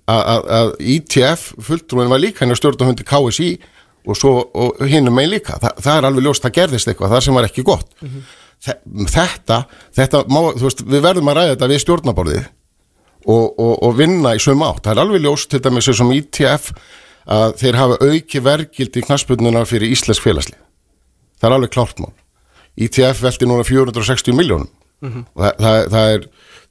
[0.07, 3.49] að, að, að ITF fulltrúin var líka henni að stjórna hundi KSI
[4.07, 5.57] og, og hinnum megin líka.
[5.61, 7.89] Þa, það er alveg ljóst, það gerðist eitthvað, það sem var ekki gott.
[9.13, 9.57] Þetta,
[9.93, 12.45] þetta má, veist, við verðum að ræða þetta við stjórnaborðið
[13.27, 16.71] og, og, og vinna í söm átt, það er alveg ljóst til dæmis sem ITF
[17.27, 20.63] að þeir hafa auki vergildi knastbunduna fyrir Íslensk félagslið
[21.37, 22.13] það er alveg klárt mál.
[22.77, 24.69] ITF veldi núna 460 miljónum
[25.37, 26.27] og það, það, það er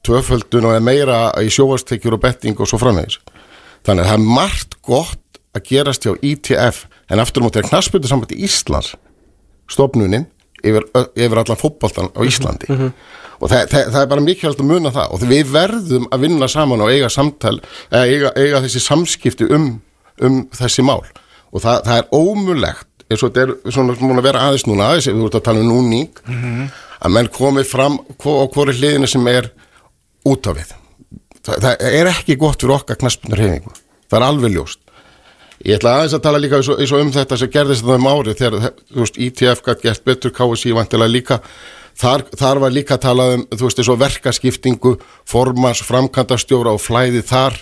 [0.06, 3.18] tvöföldun og meira í sjóastekjur og betting og svo framvegis.
[3.86, 7.68] Þannig að það er margt gott að gerast hjá ITF en aftur á móti er
[7.68, 8.94] knastbundu sambandi Íslands
[9.70, 10.26] stofnunin
[10.62, 10.86] yfir,
[11.16, 12.70] yfir allan fótboltan á Íslandi.
[13.36, 15.12] Og það, það, það er bara mikilvægt að muna það.
[15.12, 17.58] Og við verðum að vinna saman og eiga samtal,
[17.92, 19.70] eiga, eiga þessi samskipti um,
[20.24, 21.02] um þessi mál.
[21.52, 24.88] Og það, það er ómulegt eins og þetta er svona múin að vera aðeins núna
[24.90, 26.24] aðeins, við vorum að tala um núning
[26.96, 29.52] að menn komið fram á hvori hliðinu sem er
[30.26, 30.74] út af við.
[31.46, 33.72] Það, það er ekki gott fyrir okkar knaspunar hefingu,
[34.10, 34.82] það er alveg ljóst.
[35.64, 37.96] Ég ætla aðeins að tala líka eins og, eins og um þetta sem gerðist þetta
[37.96, 41.38] um árið þegar veist, ITF gætt gert betur, KSI vantilega líka.
[41.96, 44.92] Þar, þar var líka að tala um veist, eins og verkaskiptingu
[45.28, 47.56] formans, framkantastjóra og flæði þar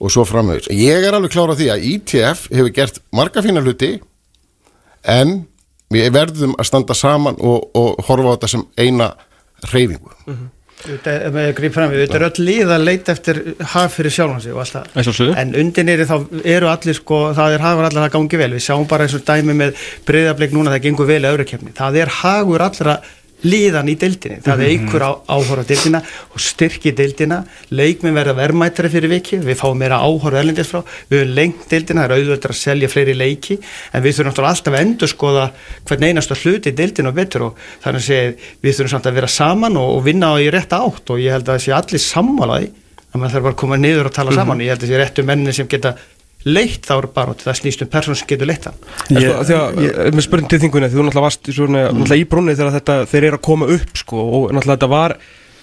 [0.00, 0.70] og svo framvegis.
[0.70, 3.96] Ég er alveg klára á því að ITF hefur gert marga fína hluti
[5.02, 5.40] en
[5.90, 9.10] við verðum að standa saman og, og horfa á þetta sem eina
[9.72, 10.14] reyfingu.
[10.24, 13.40] Þetta er með að grípa fram við, þetta er öll líð að leita eftir
[13.74, 15.34] haf fyrir sjálfan sig og allt Að sjálfsögðu.
[15.34, 16.16] það en undir nýri þá
[16.56, 19.24] eru allir sko, það er hagur allir að gangi vel, við sjáum bara eins og
[19.28, 22.96] dæmi með breyðablik núna það gengur vel í öðru kefni, það er hagur allra
[23.46, 27.40] líðan í deildinni, það er einhver á, áhorf á deildina og styrki deildina.
[27.72, 30.82] Leikminn verða verðmættari fyrir viki við fáum meira áhorf erlendis frá.
[31.10, 33.58] Við höfum lengt deildina, það er auðvöldur að selja fleiri leiki.
[33.94, 35.48] En við þurfum alltaf að endur skoða
[35.88, 39.18] hvern einasta hluti í deildinu og betur og þannig að segja, við þurfum samt að
[39.20, 41.14] vera saman og, og vinna á í rétta átt.
[41.14, 42.72] Og ég held að það sé allir sammálaði
[43.10, 44.62] að maður þarf bara að koma niður og tala saman.
[44.62, 45.96] Ég held að það sé réttu menni sem geta
[46.48, 48.78] leitt þá bara, það snýst um person sem getur leitt hann.
[49.10, 52.56] En sko, þegar, með spurning til þingunni, þú náttúrulega varst í, svona, náttúrulega í brunni
[52.56, 55.16] þegar þetta, þeir eru að koma upp sko, og náttúrulega þetta var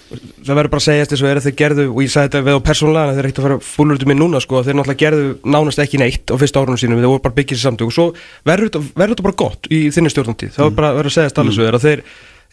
[0.08, 2.66] það verður bara að segjast þess að þeir gerðu og ég sagði þetta við á
[2.68, 5.26] persónulega, þeir eru ekkert að fara fúlur út um mig núna sko, þeir náttúrulega gerðu
[5.44, 7.90] nánast ekki neitt á fyrsta árunum sínum, þeir voru bara byggjið sér samtök.
[7.90, 8.06] Og svo
[8.48, 10.78] verður þetta- bara gott í þinni stjórnantíð, þá mm.
[10.78, 12.04] bara verður að segjast alveg svo er að þeir,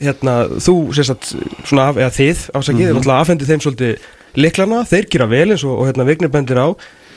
[0.03, 3.93] hérna, þú sérst svona, af, eða þið ásakið, mm náttúrulega afhendið þeim svolítið
[4.35, 6.67] liklana, þeir gera vel eins og, og hérna, Vignir bendir á,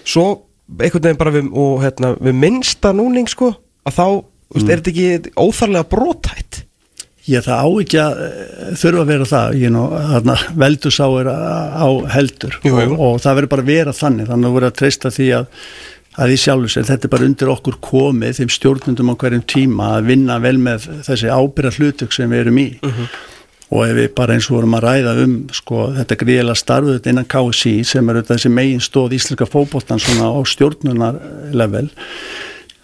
[0.07, 3.53] svo einhvern veginn bara við, og, hérna, við minnsta núning sko,
[3.89, 4.07] að þá,
[4.55, 4.65] mm.
[4.65, 6.63] er þetta ekki óþarlega brotætt?
[7.29, 11.05] Ég það á ekki að eh, þurfa að vera það, ég nú, þarna veldur sá
[11.09, 12.89] er á heldur Jú, jú.
[12.89, 15.65] Og, og það verður bara að vera þannig, þannig að vera að treysta því að,
[16.25, 19.91] að í sjálfu sér, þetta er bara undir okkur komið, þeim stjórnundum á hverjum tíma
[19.99, 22.71] að vinna vel með þessi ábyrra hlutök sem við erum í.
[23.69, 27.13] Og ef við bara eins og vorum að ræða um sko, þetta gríðilega starfu þetta
[27.13, 31.89] innan KSI sem er auðvitað þessi megin stóð íslenska fótboltan svona á stjórnunarlevel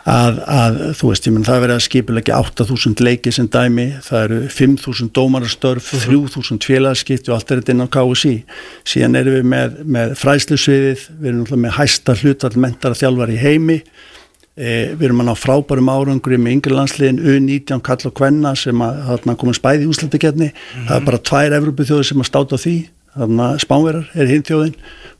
[0.04, 3.86] að, að þú veist, ég menn það er verið að skipulegja 8000 leiki sem dæmi,
[4.04, 8.34] það eru 5000 dómarastörf, 3000 félagskipti og allt er þetta inn á KSI
[8.92, 13.78] síðan erum við með, með fræslusviðið við erum með hæsta hlutall mentara þjálfar í heimi
[14.56, 18.84] e, við erum að ná frábærum árangri með yngri landsliðin U19 kall og kvenna sem
[18.84, 22.60] að þarna komum spæði í úslættikefni það er bara tvær Evropu þjóði sem að státa
[22.60, 22.76] því.
[23.14, 24.72] Þarna spánverar er hinn þjóðin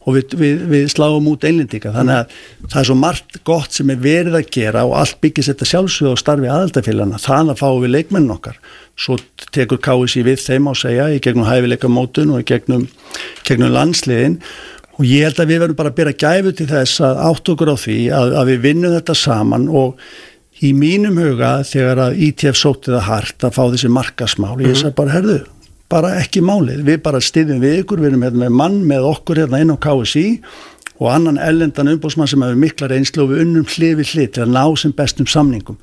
[0.05, 2.33] og við, við, við sláum út einlendinga þannig að
[2.67, 6.11] það er svo margt gott sem er verið að gera og allt byggis þetta sjálfsögð
[6.11, 8.59] og starfi aðaldafélagana, þannig að fáum við leikmennin okkar.
[9.01, 9.17] Svo
[9.55, 12.89] tekur KSI við þeim á segja í gegnum hæfileika mótun og í gegnum,
[13.47, 14.41] gegnum landsliðin
[14.95, 17.73] og ég held að við verðum bara að byrja gæfu til þess að átt okkur
[17.75, 20.05] á því að, að við vinnum þetta saman og
[20.65, 24.97] í mínum huga þegar að ITF sótti það hart að fá þessi markasmál, ég sagði
[25.01, 25.41] bara herðu
[25.95, 29.43] bara ekki málið, við bara styðjum við ykkur, við erum hérna með mann með okkur
[29.43, 30.25] hérna inn á KSI
[31.03, 34.45] og annan ellendan umbóðsmann sem hefur mikla reynslu og við unnum hlið við hlið til
[34.45, 35.79] að ná sem bestum samningum.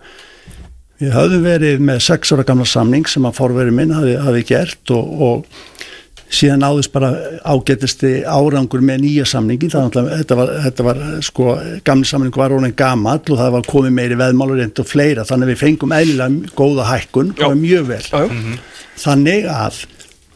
[1.02, 4.94] Við höfum verið með sex ára gamla samning sem að forverið minn hafi, hafi gert
[4.96, 5.86] og, og
[6.32, 7.12] síðan áðust bara
[7.44, 11.48] ágætisti árangur með nýja samningi, þannig að þetta var, þetta var sko,
[11.88, 15.54] gamli samning var orðin gamall og það var komið meiri veðmálur og fleira, þannig að
[15.54, 18.04] við fengum eðlilega góða hækkun, var mjög vel.
[18.08, 18.62] Já, já.
[19.02, 19.82] Þannig að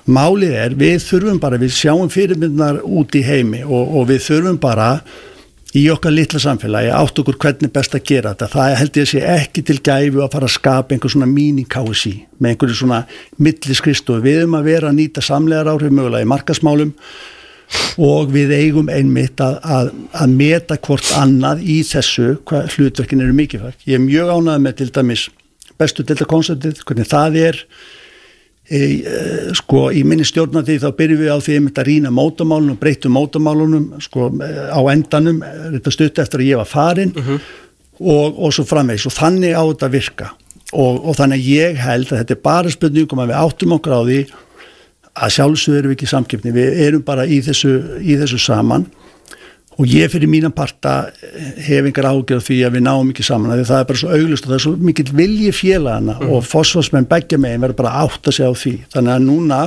[0.05, 4.59] málið er, við þurfum bara, við sjáum fyrirmyndnar út í heimi og, og við þurfum
[4.61, 4.89] bara
[5.75, 8.47] í okkar litla samfélagi átt okkur hvernig best að gera þetta.
[8.53, 12.13] Það held ég að sé ekki til gæfu að fara að skapa einhver svona mini-KSI
[12.39, 12.99] með einhverju svona
[13.43, 14.23] milliskristofi.
[14.23, 16.93] Við erum að vera að nýta samlegar áhrif mögulega í markasmálum
[18.05, 23.35] og við eigum einmitt að, að, að meta hvort annað í þessu hvað hlutverkin eru
[23.35, 23.83] mikilvægt.
[23.89, 25.27] Ég er mjög ánað með til dæmis
[25.79, 27.61] bestu delta konceptið, hvernig það er
[28.69, 29.19] e, e,
[29.57, 34.31] sko í minni stjórnandi þá byrjum við á því að rýna mótamálunum, breytum mótamálunum sko
[34.41, 35.43] á endanum
[35.77, 39.91] þetta stutt eftir að ég var farin og, og svo framvegs og þannig á þetta
[39.93, 40.31] virka.
[40.73, 43.95] Og, og þannig að ég held að þetta er bara spurningum að við áttum okkur
[43.95, 44.19] á því
[45.15, 48.89] að sjálfsögur við ekki í samkeppni, við erum bara í þessu, í þessu saman
[49.75, 51.09] og ég fyrir mínan parta
[51.59, 54.45] hef engar ágjörð því að við náum ekki saman því það er bara svo auglust
[54.45, 58.37] og það er svo mikill vilji félagana og fósforsmenn begja megin verður bara átt að
[58.37, 58.73] segja á því.
[58.93, 59.59] Þannig að núna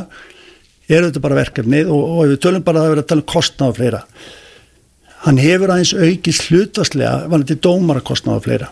[0.89, 3.73] er þetta bara verkefnið og, og við tölum bara að vera að tala um kostnáð
[3.75, 4.01] og fleira.
[5.27, 8.71] Hann hefur aðeins aukist hlutastlega vanandi dómara kostnáð og fleira.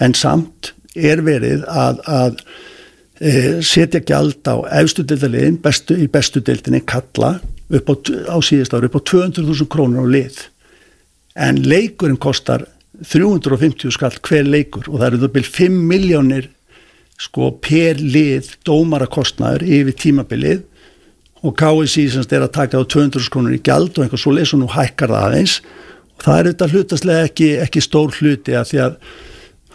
[0.00, 2.40] En samt er verið að, að
[3.20, 3.32] e,
[3.66, 7.34] setja gjald á efstu deildaliðin bestu, í bestu deildinni kalla
[7.68, 7.94] upp á,
[8.32, 10.40] á síðast ári upp á 200.000 krónur á lið
[11.34, 12.66] en leikurinn kostar
[13.06, 16.50] 350 skall hver leikur og það eru það byrjum 5 miljónir
[17.20, 20.66] sko per lið dómarakostnaður yfir tímabilið
[21.46, 24.52] og KSI semst er að taka á 200 krónur í gjald og eitthvað svo leys
[24.52, 25.56] og nú hækkar það aðeins.
[26.18, 28.96] Og það er þetta hlutastlega ekki, ekki stór hluti að því að,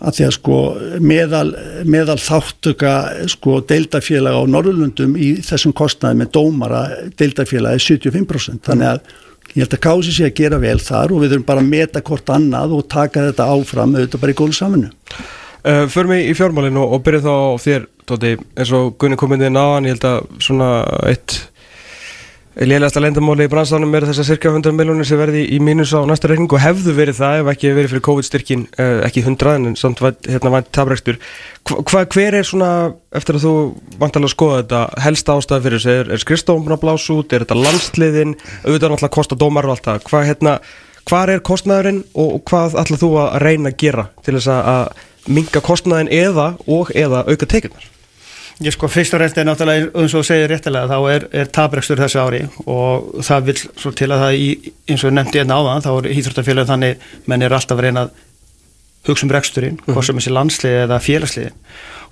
[0.06, 0.60] að því að sko
[1.02, 1.48] meðal,
[1.90, 2.94] meðal þáttöka
[3.34, 6.84] sko deildafélaga á Norrlundum í þessum kostnaði með dómara
[7.18, 9.16] deildafélaga er 75% þannig að
[9.56, 12.04] ég held að kási sé að gera vel þar og við þurfum bara að meta
[12.06, 14.92] hvort annað og taka þetta áfram auðvitað bara í góðu saminu
[15.66, 19.16] Uh, Förum við í fjármálinu og, og byrjum þá á þér, Tóti, eins og Gunni
[19.18, 20.68] kom inn í náðan, ég held að svona
[21.10, 21.40] eitt
[22.56, 26.00] lélægasta lendamáli í bransanum er þess að cirka 100 miljónir sem verði í mínus á
[26.08, 29.76] næsta reikning og hefðu verið það ef ekki verið fyrir COVID-styrkin uh, ekki 100 en
[29.80, 31.20] samt hérna vænt tabrekstur.
[31.68, 32.70] Hva, hver er svona,
[33.16, 33.54] eftir að þú
[34.00, 35.96] vantalega skoða þetta, helsta ástæði fyrir þessu?
[35.96, 37.36] Er, er skrifstofnum að blása út?
[37.36, 38.38] Er þetta landsliðin?
[38.64, 40.06] Auðvitað náttúrulega að kosta dómar og allt það.
[40.12, 40.56] Hvað hérna,
[41.26, 45.04] er kostnæðurinn og hvað ætlað þú að reyna að gera til þess að
[45.36, 47.92] minga kostnæðin eða og eða auka tekjurnar?
[48.64, 52.00] Ég sko fyrst og reynst er náttúrulega eins og segir réttilega þá er, er tabrekstur
[52.00, 54.46] þessu ári og það vil svo til að það í,
[54.88, 58.14] eins og nefndi einna áðan þá er hýþróttafélagin þannig menn er alltaf að reyna að
[59.06, 59.94] hugsa um reksturinn, mm -hmm.
[59.94, 61.60] hvort sem þessi landslið eða félagsliðin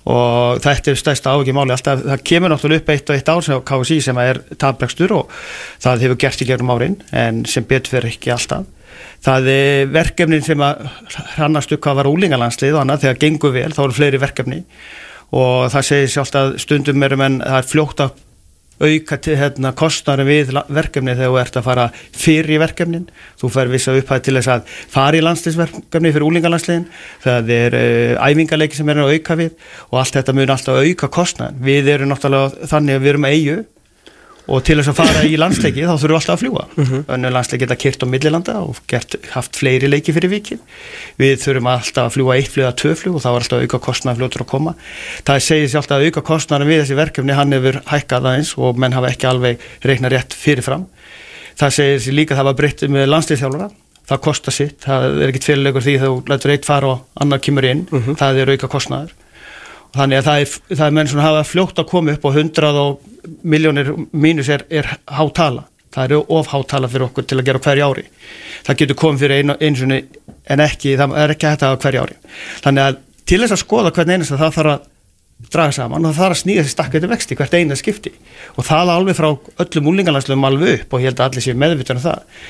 [0.04, 3.44] og þetta er stærsta ávikið máli alltaf, það kemur náttúrulega upp eitt og eitt ár
[3.44, 5.30] sem KSI sem er tabrekstur og
[5.80, 8.66] það hefur gert í gegnum árin en sem betur fyrir ekki alltaf.
[9.24, 10.84] Það er verkefnin sem að
[11.38, 14.60] hrannast upp hvað var úlingalandslið og annað þegar gengur vel þá eru fleiri verkefni
[15.34, 18.20] og það segir sjálft að stundum erum en það er fljótt að
[18.82, 23.04] auka til hérna kostnari við verkefni þegar þú ert að fara fyrir verkefnin.
[23.38, 26.88] Þú fer vissa upphæð til þess að fara í landsliðsverkefni fyrir úlingalandsliðin
[27.22, 29.52] það er uh, æfingarleiki sem er að auka við
[29.90, 33.56] og allt þetta mun alltaf auka kostnaðin við erum náttúrulega þannig að við erum eigu
[34.44, 37.04] og til þess að fara í landsleiki þá þurfum við alltaf að fljúa mm -hmm.
[37.16, 40.58] önnur landsleiki geta kyrt á millilanda og gert, haft fleiri leiki fyrir vikið.
[41.18, 43.78] Við þurfum alltaf að fljúa eitt flug að tvö flug og þá er alltaf auka
[43.78, 44.74] kostnað fljótur að koma.
[45.24, 48.76] Það segir sér alltaf að auka kostnaðin við þessi verkefni hann hefur hækkað aðeins og
[48.76, 50.86] menn hafa ekki alveg reikna rétt fyrirfram.
[51.56, 53.70] Það segir sér líka að það var breytt með landsliðþjálfara
[54.04, 57.64] það kostar sitt, það er ekkit fyrirlegur því þú lætur eitt fara og annar kemur
[57.64, 57.86] inn.
[58.20, 59.14] Það er auka kostnaður
[59.94, 62.80] þannig að það er, það er menn svona hafa fljótt að koma upp og hundrað
[62.80, 63.06] og
[63.42, 65.66] miljónir mínus er, er hátala.
[65.94, 68.04] Það er of hátala fyrir okkur til að gera á hverju ári.
[68.66, 70.00] Það getur komið fyrir einu, einu sinni
[70.50, 72.18] en ekki, það er ekki hægt að hafa á hverju ári.
[72.64, 74.90] Þannig að til þess að skoða hvern einasta það þarf að
[75.54, 78.12] draga saman og það þarf að snýða þessi stakka þetta vexti hvert eina skipti.
[78.58, 79.30] Og það alveg frá
[79.64, 82.42] öllum úlingalanslöfum alveg upp og ég held að allir séu meðvitað um það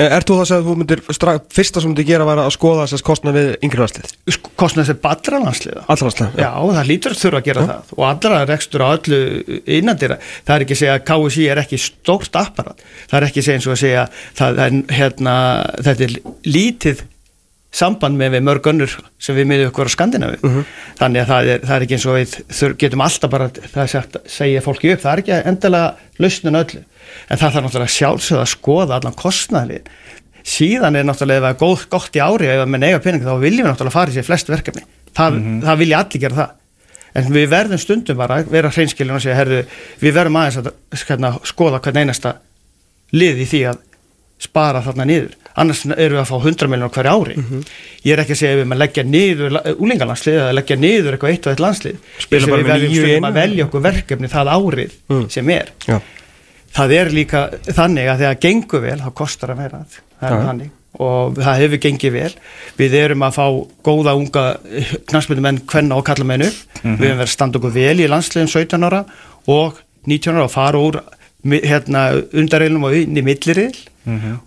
[0.00, 1.02] Er þú það að þú myndir
[1.52, 5.40] fyrsta sem myndir gera var að skoða þessast kostna við yngri landslið kostnað sem allra
[5.42, 5.84] landsliða.
[5.92, 7.92] Allra landslið Já, það lítur þurfa að gera það.
[7.98, 9.20] Og allra rekstur á öllu
[9.78, 13.42] innandira það er ekki að segja að KSI er ekki stórt apparat, það er ekki
[13.42, 15.34] að segja eins og að er hérna
[15.82, 16.16] þetta er
[16.48, 17.04] lítið
[17.72, 20.38] samband með við mörg önnur sem við miðum okkur á Skandinavi
[20.98, 24.18] þannig að það er, það er ekki eins og við getum alltaf bara, það að
[24.28, 26.82] segja fólki upp, það er ekki endilega lausnin öllu
[27.28, 29.92] en það þarf náttúrulega sjálfsögð að skoða allan kostnæðin
[30.42, 33.94] síðan er náttúrulega góð, gott í ári ef menn eiga pening þá viljum við náttúrulega
[33.94, 34.82] fara í sér flest verkefni.
[35.14, 36.58] Það, það vilja allir gera það.
[37.20, 39.60] En við verðum stundum bara að vera hreinskilin og segja herðu,
[40.00, 40.70] við verðum aðeins að
[41.04, 42.32] hérna, skoða hvern einasta
[43.12, 43.82] lið í því að
[44.42, 45.34] spara þarna niður.
[45.60, 47.36] Annars erum við að fá 100 miljonar hverju ári.
[48.08, 51.34] Ég er ekki að segja ef við að leggja niður úlingalandslið eða leggja niður eitthvað
[51.36, 52.00] eitt og eitt landslið.
[52.32, 55.28] Við með verðum stundum að velja okkur verkefni það árið Mm.
[55.36, 55.70] sem er.
[55.86, 56.00] Já.
[56.76, 59.98] Það er líka þannig að þegar gengur vel þá kostar að vera það
[61.02, 62.32] og það hefur gengið vel.
[62.76, 63.46] Við erum að fá
[63.86, 64.42] góða unga
[65.08, 66.58] knastmyndumenn, kvenna og kallamenn upp.
[66.82, 69.00] Við erum verið að standa okkur vel í landsliðum 17 ára
[69.48, 71.00] og 19 ára og fara úr
[71.42, 72.02] hérna,
[72.38, 73.72] undarreilum og inn í milliril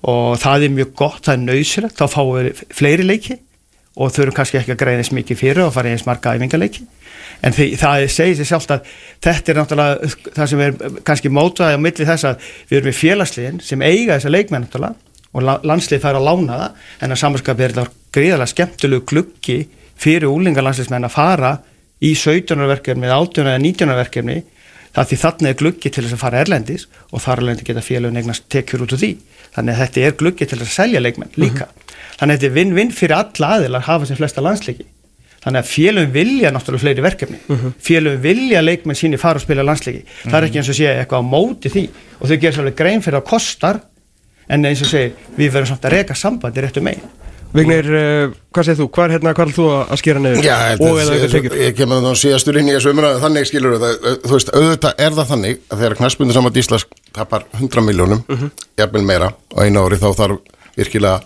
[0.04, 3.38] og það er mjög gott, það er nöysilegt þá fáum við fleiri leiki
[3.96, 6.84] og þurfum kannski ekki að greiða eins mikið fyrir og fara eins marga æfingaleiki
[7.42, 8.92] en því, það segir sér sjálft að
[9.26, 12.96] þetta er náttúrulega það sem er kannski mótaði á milli þess að við erum í
[13.02, 14.68] félagsliðin sem eiga þessa leikmenn
[15.36, 19.58] og la- landslið fær að lána það en að samanskap er þetta gríðarlega skemmtilegu gluggi
[20.00, 21.54] fyrir úlingalandsliðsmenn að fara
[22.04, 22.56] í 17.
[22.68, 23.48] verkefni, 18.
[23.48, 23.96] eða 19.
[24.00, 24.38] verkefni
[24.96, 28.20] það því þarna er gluggi til þess að fara erlendis og þar alveg geta félagin
[28.22, 29.12] eignast tekjur út úr því
[29.56, 31.68] þannig að þetta er gluggi til þess að selja leikmenn líka
[32.16, 34.88] þannig að þetta er vinn-vinn fyrir alla aðilar að hafa sem flesta landsleiki
[35.46, 37.38] þannig að félagin vilja náttúrulega fleiri verkefni.
[37.54, 40.88] Uh félagin vilja leikmenn síni fara og spila landsleiki það er ekki eins og sé
[40.92, 41.86] eitthvað á móti því.
[42.20, 43.82] Og þau gerir svolítið grein fyrir að kostar
[44.50, 47.06] en eins og segir, við verðum samt að reka sambandi réttu megin.
[47.56, 48.86] Vignir, uh, hvað segir þú?
[48.92, 50.42] Hvað er hérna, hvað er þú að skera niður?
[50.44, 53.94] Já, ég ég, kemur þá síðastur inn í þessu umræðu þannig skilur það,
[54.26, 56.86] þú veist, auðvitað er það þannig að þegar knarsbundur saman Íslands
[57.16, 58.52] tapar 100 miljónum, Mhm.
[58.82, 60.40] jafnvel meira á einu ári þá þarf
[60.76, 61.22] virkilega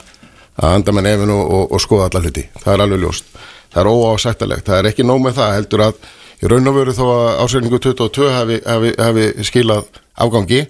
[0.60, 2.46] að anda með nefn og, og, og skoða alla hluti.
[2.62, 3.26] Það er alveg ljóst,
[3.74, 6.04] það er óásættalegt það er ekki nóg með það, heldur að
[6.40, 9.90] í raun og veru þó að ásækningu 22 hafi, hafi, hafi skilað
[10.20, 10.62] afgangi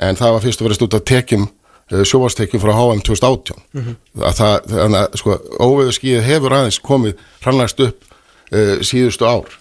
[0.00, 1.48] en það var fyrst og verið stútt að tekjum
[1.90, 7.82] sjóvarstekjum frá HM 2018 að það, þannig að sko óveðu skíð hefur aðeins komið hrannast
[7.82, 8.06] upp
[8.54, 9.56] uh, síðustu ár.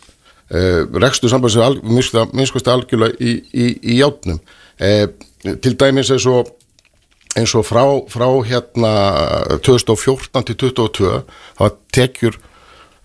[0.49, 5.05] Uh, rekstu samband sem al, minnskosti algjörlega í, í, í játnum uh,
[5.63, 6.53] til dæmis eins og
[7.37, 8.93] eins og frá, frá hérna
[9.65, 11.19] 2014 til 2022
[11.59, 12.39] það tekjur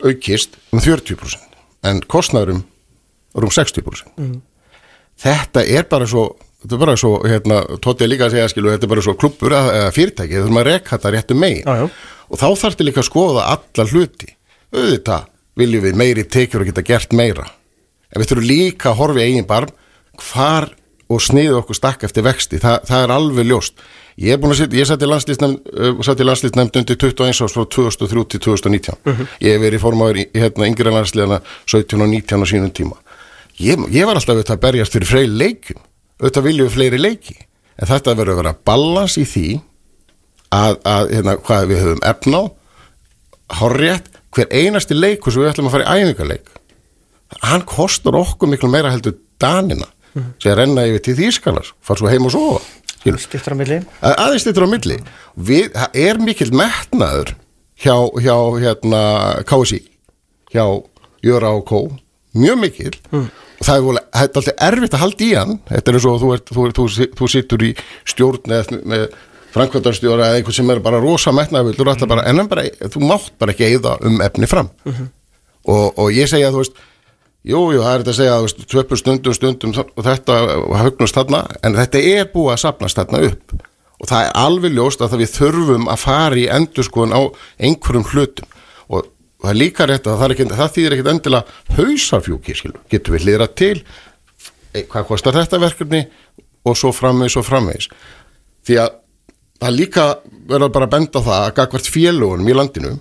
[0.05, 2.64] aukist um 40% en kostnaðurum
[3.35, 4.40] um 60%
[5.20, 6.32] þetta er bara svo
[6.64, 9.14] þetta er bara svo, hérna, Tóti er líka að segja skilu, þetta er bara svo
[9.20, 11.66] klubbur eða fyrirtæki þurfum að rekka þetta réttu megin.
[11.68, 11.89] Já.
[12.24, 14.31] og þá þarf til líka að skoða alla hluti.
[14.74, 15.26] Auðvitað
[15.60, 17.44] viljum við meiri tekjur og geta gert meira.
[18.10, 19.74] En við þurfum líka að horfa í eigin barm
[20.22, 20.70] hvar
[21.12, 23.85] og sniðu okkur stakk eftir vexti, Þa, það er alveg ljóst
[24.20, 28.24] ég er búin að setja, ég satt í landslýstnefnd uh, undir 21 árs frá 2003
[28.35, 32.73] til 2019 ég hef verið formáður í, hérna yngri landslýðana 17 og 19 á sínum
[32.74, 32.99] tíma.
[33.59, 35.82] Ég, ég var alltaf auðvitað að berjast fyrir frey leikjum.
[36.23, 37.36] Auðvitað viljum við fleiri leiki.
[37.78, 39.49] En þetta verður að vera balans í því
[40.55, 42.43] að, að hérna, hvað við höfum efná
[43.61, 46.53] horrið hver einasti leikur sem við ætlum að fara í æfingarleik
[47.45, 52.11] hann kostar okkur miklu meira heldur danina sem að renna yfir til Þýskalar fara svo
[52.11, 52.62] heim og sofa
[53.20, 53.81] stiftur á milli.
[54.01, 54.98] Að- aðeins þetta á milli.
[55.36, 57.35] Við, það er mikill metnaður
[57.85, 59.02] hjá, hjá hérna
[59.48, 59.82] KSI
[60.55, 60.64] hjá
[61.24, 61.81] Jöra og Kó
[62.35, 63.28] mjög mikil og
[63.62, 65.59] það er, er alltaf erfitt að halda í hann.
[65.68, 67.70] Þetta er eins og þú, ert, þú, ert, þú, þú sittur í
[68.10, 69.05] stjórn eða með
[69.55, 72.09] framkvæmdarstjóra eða einhvern sem er bara rosa metnaðvöldur mm.
[72.10, 74.70] bara, en bara, þú mátt bara ekki eigða um efni fram.
[75.64, 76.82] Og, og ég segja þú veist
[77.44, 80.36] Jú, jú, það er þetta að segja, veist, tvöpur stundum, stundum og þetta
[80.80, 83.52] högnust þarna, en þetta er búið að sapnast þarna upp.
[84.00, 87.22] Og það er alveg ljóst að það við þurfum að fara í endurskoðun á
[87.68, 88.48] einhverjum hlutum.
[88.88, 89.10] Og
[89.44, 92.56] það er líka rétt að það, ekki, það þýðir ekkit endilega hausarfjúki,
[92.94, 93.76] getur við hlýra til?
[94.72, 96.02] E, hvað kostar þetta verkefni?
[96.64, 97.90] Og svo framvegis og framvegis.
[98.64, 98.96] Því að
[99.60, 100.06] það líka
[100.48, 102.94] verður bara að benda það að gagvart félugunum í landinu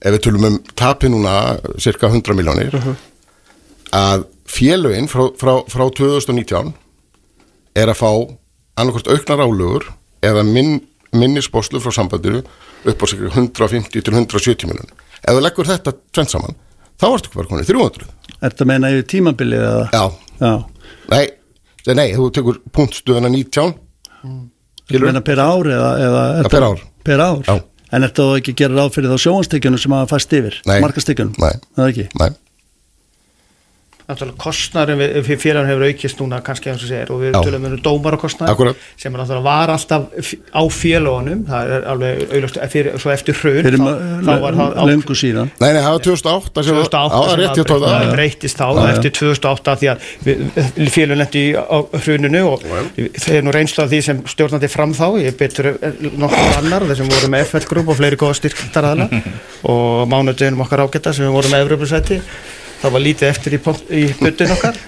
[0.00, 1.32] ef við tölum um tapi núna
[1.82, 2.76] cirka 100 miljónir
[3.94, 6.72] að félugin frá, frá, frá 2019
[7.80, 8.10] er að fá
[8.80, 9.86] annarkvæmt auknar álugur
[10.26, 10.80] eða minn,
[11.12, 12.42] minnisbóslu frá sambandinu
[12.88, 16.56] upp á sig 150 til 170 miljónir ef þú leggur þetta tvent saman
[17.00, 18.08] þá ertu bara konið 300
[18.40, 19.86] Er þetta meina yfir tímabilið eða?
[19.92, 20.04] já,
[20.40, 20.52] Já.
[21.12, 21.26] nei,
[21.92, 23.74] nei, þú tekur punktstöðuna 19
[24.90, 25.90] Þú meina per ár eða?
[26.02, 26.80] eða per ár.
[27.06, 27.42] Per ár?
[27.46, 27.54] Já.
[27.90, 30.60] En ertu þá ekki gera ráð fyrir þá sjónastekjunum sem að fæst yfir?
[30.70, 31.34] Markastekjunum?
[31.40, 32.06] Það ekki?
[32.20, 32.30] nei,
[34.10, 37.40] Náttúrulega kostnarin við, fyrir félagin hefur aukist núna kannski eins og segir og við Já.
[37.46, 38.76] tölum um dómarakostnar Akkúrat.
[38.98, 40.02] sem er náttúrulega var alltaf
[40.50, 43.92] á félagunum það er alveg auðvitað fyrir, svo eftir hrun þá,
[44.26, 45.50] þá var það á- löngu síðan.
[45.60, 48.14] Nei, nei, það var 2008 sem- 2008 Já, það er sem það.
[48.16, 49.98] breytist þá eftir 2008 því að
[50.90, 55.06] félagin lendi á hruninu og þeir eru nú reynslu af því sem stjórnandi fram þá.
[55.22, 55.70] Ég betur
[56.18, 59.08] nokkur annar þeir sem voru með FL Group og fleiri góða styrktaraðala
[59.70, 61.68] og mánudeginum okkar ágæta sem við vorum með
[62.82, 63.60] það var lítið eftir í,
[64.00, 64.80] í byttin okkar.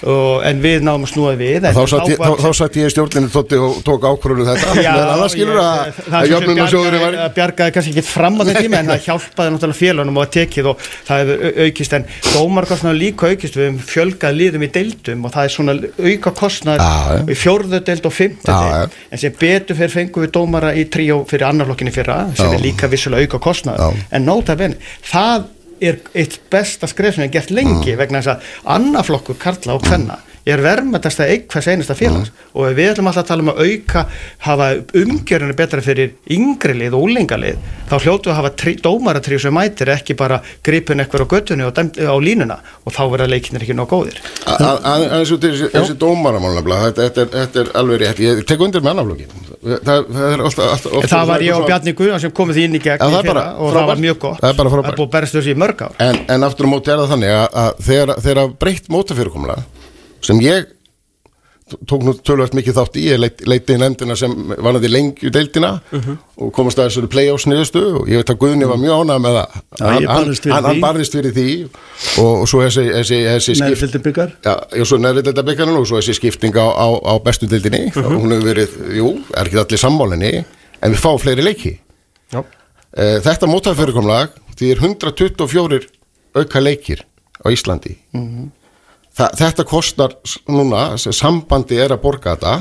[0.00, 3.28] Og, en við náðum að snúa við þá satt ég, þá, satt ég í stjórninu
[3.34, 4.70] tótti og tók ákvörðunum þetta.
[4.80, 4.94] Já,
[5.36, 9.52] ég- að, það bjargaði- var bjargaði kannski ekki fram á þeim tíma en það hjálpaði
[9.58, 11.96] náttúrulega félagunum og að tekið og það hefur au- aukist.
[11.98, 13.60] En dómarkostnaður líka aukist.
[13.60, 18.08] Við hefum fjölgað liðum í deildum og það er svona auka kostnaður í fjórðu deild
[18.08, 18.98] og fymtu Já, deild.
[19.12, 22.88] en sem betur fyrir fengum við dómara í tríó fyrir annarflokkinni fyrra sem er líka
[22.88, 24.80] vissulega auka kostnaður en nóta benni,
[25.12, 25.44] það
[25.80, 27.56] er eitt besta skref sem er gert Mm.
[27.56, 32.30] lengi vegna þess að annarflokkur karla og hvenna er verðmættasta eign hvers einasta félags.
[32.30, 32.48] Mm.
[32.54, 34.04] og við ætlum alltaf að tala um að auka
[34.46, 34.68] hafa
[35.02, 37.60] umgjörinu betra fyrir yngri lið og úlingalið
[37.90, 41.74] þá hljótu að hafa trí, dómaratrið sem mætir ekki bara gripin eitthvað á göttunni og
[41.76, 42.60] dæmt, á línuna.
[42.86, 44.20] Og þá verða leikinir ekki nóg góðir.
[44.46, 48.22] Aðeins út í þessi, þessi dómaramál nefnilega, þetta, þetta, er, þetta er alveg rétt.
[48.24, 52.22] Ég tek undir með annaflokkin það, það alltaf, alltaf, það var ég og Bjarni Guðjón
[52.22, 54.40] sem komið inn í gegn í fyrra og það var mjög gott.
[54.44, 54.62] Það
[55.00, 55.98] búið að þessu í mörg ár.
[56.06, 59.58] En, en aftur á móti er það þannig að, að þegar, breytt mótafyrirkomula
[60.26, 60.66] sem ég
[61.86, 65.68] tók nú tölvægt mikið þátt í, ég leit, leiti í nefndina sem varandi lengju deildina
[65.92, 66.16] Mhm.
[66.42, 69.36] og komast að þessari play-offs niðurstu og ég veit að Guðni var mjög ánægð með
[69.38, 71.46] það hann, ég barðist fyrir hann, hann barðist fyrir því
[72.18, 72.86] og, og svo þessi,
[74.42, 74.98] Já, já, svo
[75.46, 77.92] byggarinn og svo þessi skipting á, á, á bestu deildinni.
[77.94, 80.32] Hún hefur verið, jú, er ekki allir sammálinni
[80.82, 81.76] en við fáum fleiri leiki.
[82.34, 82.42] Já.
[82.98, 85.86] Eh, Þetta mótafyrirkomlag því er 124
[86.34, 87.06] auka leikir
[87.38, 87.94] á Íslandi
[89.20, 90.14] Þa, Þetta kostar
[90.48, 92.54] núna, sambandi er að borga þetta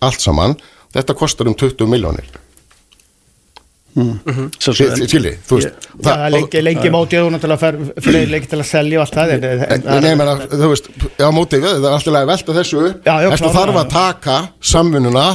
[0.00, 0.54] allt saman,
[0.96, 2.30] þetta kostar um 20 miljónir
[3.90, 6.02] Svo svo en- Chili, þú veist Mhm.
[6.06, 9.14] það er lengi, lengi mótið og náttúrulega fer fyrir lengi til að selja og allt
[9.18, 10.86] það en, en, En, nei, menna, þú veist,
[11.18, 13.52] já, mótið það er alltaf að velta þessu klárlega.
[13.58, 15.26] þarf að taka samvinnuna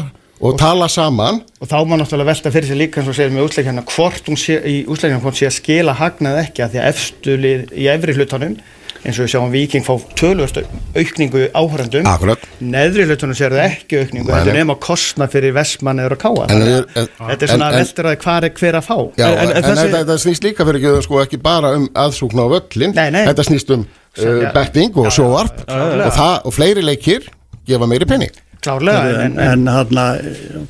[0.41, 1.41] og tala saman?
[1.61, 4.37] Og þá má náttúrulega velta fyrir sig líka eins og segir með úsleikjarna hvort hún
[4.39, 7.87] sé í úsleikjarna hvort sé að skila hagnað ekki að því að efstu lið í
[7.91, 8.57] efri hlutanum
[9.05, 10.57] eins og við sjáum Viking fá tölvöst
[10.95, 12.39] aukningu áhörendum Akkurat.
[12.59, 14.59] neðri hlutanum sér það ekki aukningu þetta er nei.
[14.63, 18.87] nema kostna fyrir vestmann eða káa þetta er svona veldur að hvað er hver að
[18.89, 21.75] fá Já, En- en, en- en þetta, þetta snýst líka fyrir ekki, sko, ekki bara
[21.77, 23.25] um aðsúkna á völlin Nei, nei.
[23.29, 27.29] Þetta snýst um uh, betting og sjóarp og, og fleiri leikir
[27.67, 28.31] gefa meiri penning
[28.65, 30.03] klárlega en, en, en, en hérna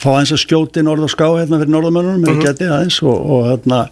[0.02, 2.30] fá eins að skjóti norð og ská hérna fyrir norðamönnunum Mhm.
[2.30, 2.46] mm -hmm.
[2.46, 3.86] geti aðeins og, og hérna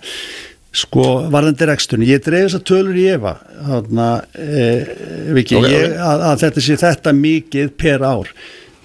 [0.74, 3.36] sko varðandi rekstunni, ég dreif þess að tölur í efa
[3.68, 4.68] hérna e,
[5.36, 6.00] Viki, Ok, ég, ok.
[6.02, 8.32] að, að þetta sé þetta mikið per ár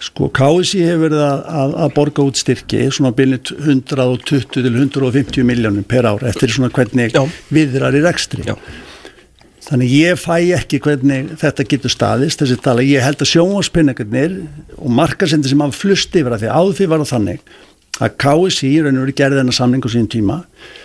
[0.04, 3.40] sko KSI hefur verið að, að, að borga út styrki svona byrjun
[3.80, 7.24] 120 til 150 miljónum per ár eftir svona hvernig Já.
[7.50, 8.54] viðrar í rekstri Já.
[9.68, 14.38] Þannig ég fæ ekki hvernig þetta getur staðist þessi tala, ég held að sjónvarspinningarnir
[14.78, 17.42] og markasendir sem hafa flust yfir að því áður fyrir var það þannig
[17.98, 20.42] að KSI í raun og veru gerði þennan samning á sín tíma,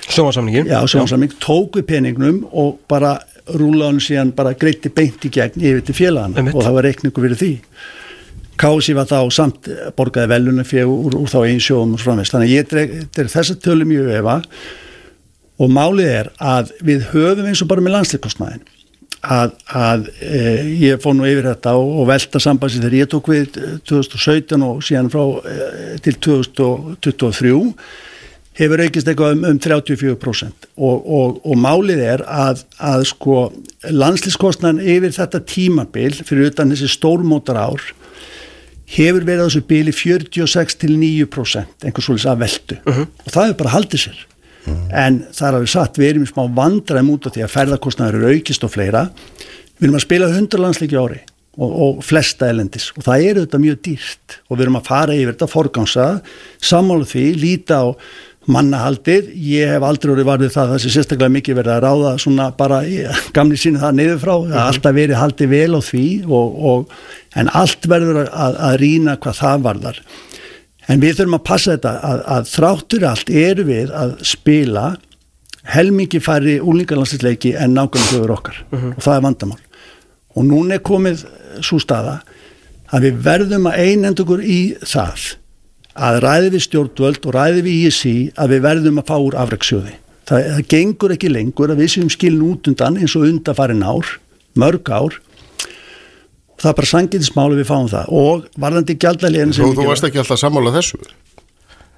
[0.07, 3.17] Sjónvarsamningi já sjónvarsamning tók við peningnum og bara
[3.51, 6.39] rúlaði hann síðan bara greitti beint í gegn yfir til félagana.
[6.39, 6.55] Einmitt.
[6.55, 7.51] og það var reikningu fyrir því.
[8.63, 9.67] KSI var þá samt
[9.97, 12.95] borgaði velunum fyrir úr, úr þá einn sjóum og svo framvegst, þannig að ég dreg,
[13.15, 14.37] dreg þessa tölum mjög efa.
[15.63, 18.63] Og málið er að við höfum eins og bara með landsleikostnæðin
[19.23, 20.39] að, að e,
[20.83, 24.65] ég fór nú yfir þetta og, og velta sambandsi þegar ég tók við eh, 2017
[24.67, 25.69] og síðan frá e,
[26.03, 27.53] til 2023
[28.59, 33.37] hefur aukist eitthvað um, um 34% og, og, og málið er að, að sko
[33.89, 37.87] landslískostnan yfir þetta tímabil fyrir utan þessi stórmótar ár
[38.93, 43.59] hefur verið á þessu bíli 46 til 9% einhvers svolítið að veldu og það hefur
[43.63, 44.21] bara haldið sér
[44.69, 48.19] en það er alveg satt, við erum í smá vandræðum út af því að ferðarkostnaður
[48.19, 49.05] eru aukist og fleira.
[49.77, 51.21] Við erum að spila 100 landsleiki ári
[51.57, 55.17] og, og flesta elendis og það eru þetta mjög dýrt og við erum að fara
[55.17, 56.05] yfir þetta forgangsa,
[56.63, 57.87] sammála því líta á
[58.53, 59.29] mannahaldið.
[59.39, 62.81] Ég hef aldrei orðið varðið það það sé sérstaklega mikið verið að ráða svona bara
[63.35, 66.95] gamli síni það niður frá það har alltaf verið haldið vel á því og, og,
[67.39, 70.01] en allt verður að, að rýna hvað það varðar
[70.91, 74.85] en við þurfum að passa þetta að, að þráttur allt eru við að spila
[75.73, 78.57] helmingi færri úlingarlandsleiki en nákvæmlega þjóður okkar.
[78.73, 79.61] Og það er vandamál.
[80.33, 81.23] Og núna er komið
[81.63, 82.17] svo staða
[82.93, 85.29] að við verðum að einenda okkur í það
[85.93, 89.93] að ræði við stjórnvöld og ræði við ISI að við verðum að fá úr afræksjóði
[90.29, 94.15] það, það gengur ekki lengur að við séum skilin út undan eins og undafarin ár
[94.57, 95.19] mörg ár
[96.63, 98.09] það er bara sangiðismáli við fáum það.
[98.23, 100.99] Og varðandi gjaldalíðin Þú, þú varst ekki alltaf sammála þessu.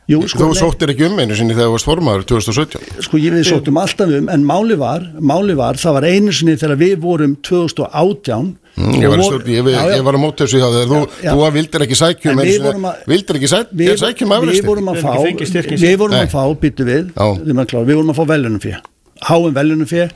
[0.06, 3.34] Jú, sko, Þú sóttir ekki um einu sinni þegar þú varst formaður 2017 sko ég
[3.34, 7.00] við sóttum alltaf um en máli var, máli var það var einu sinni þegar við
[7.02, 10.90] vorum 2018 Mm, Ég var, stjórn, ég, ég, ég var á móti þessu hjá þegar
[10.90, 11.30] þú, Já.
[11.32, 16.28] þú vildir ekki sækjum að- vildir ekki sækjum við vorum að fá við vorum að
[16.34, 17.24] fá, byttu við Já.
[17.24, 18.82] við vorum, klára, við vorum að fá velunum fyrir
[19.30, 20.12] háum velunum fyrir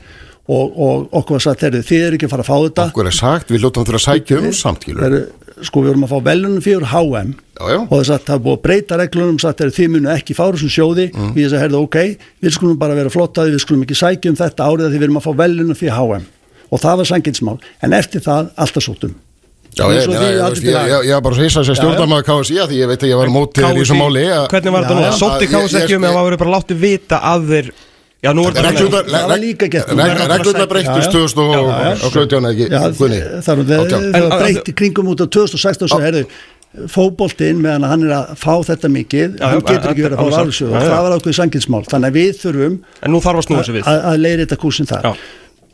[0.56, 2.86] og, og okkur var sagt, heyrðu, þið eru ekki að fara að fá þetta.
[2.90, 5.04] Okkur er sagt, við lótum til að sækja um samt skilur.
[5.06, 5.22] Heyrðu,
[5.68, 7.30] sko við vorum að fá velunum fyrir HM.
[7.60, 7.78] Já, já.
[7.84, 10.36] og það er sagt, það er búið að breyta reglunum sagt, heyrðu, þið munu ekki
[10.38, 11.06] fára þessum sjóði.
[11.14, 11.32] Mm.
[11.36, 11.98] við þess að herðu, ok,
[12.44, 15.08] við skulum bara vera flottaði við skulum ekki sækja um þetta árið að því við
[15.10, 16.28] erum að fá velunum fyrir HM.
[16.70, 19.18] Og það var sanginsmál en eftir það alltaf sóttum
[19.70, 21.36] Já, ég, Eins og ég, þið ég, allir ég, til að- ég, ég var bara
[21.36, 23.76] að hýsa sér stjórnarmæður KSI að því ég veit að ég var á móti þér
[23.76, 25.12] í þessu máli að- Hvernig var þetta nú?
[25.20, 27.70] Sótti ég- ekki um ef það verið bara látið vita að þeir
[28.20, 29.88] Já, nú er Það líka gert.
[29.96, 31.94] reg- Reglurnar breyttust Já, já.
[32.04, 32.66] 2017 ekki?
[32.68, 36.24] Það er var í kringum út á 2016 og svo herðu
[36.86, 40.28] fótboltinn meðan hann er að fá þetta mikið Já, hann getur ekki verið að fá
[40.30, 43.64] Já, og það var ákveðið sanginsmál þannig að við þurfum En nú þarf að snúa
[43.66, 43.88] sig við.
[43.90, 45.08] að, að leiðri þetta kúsin þar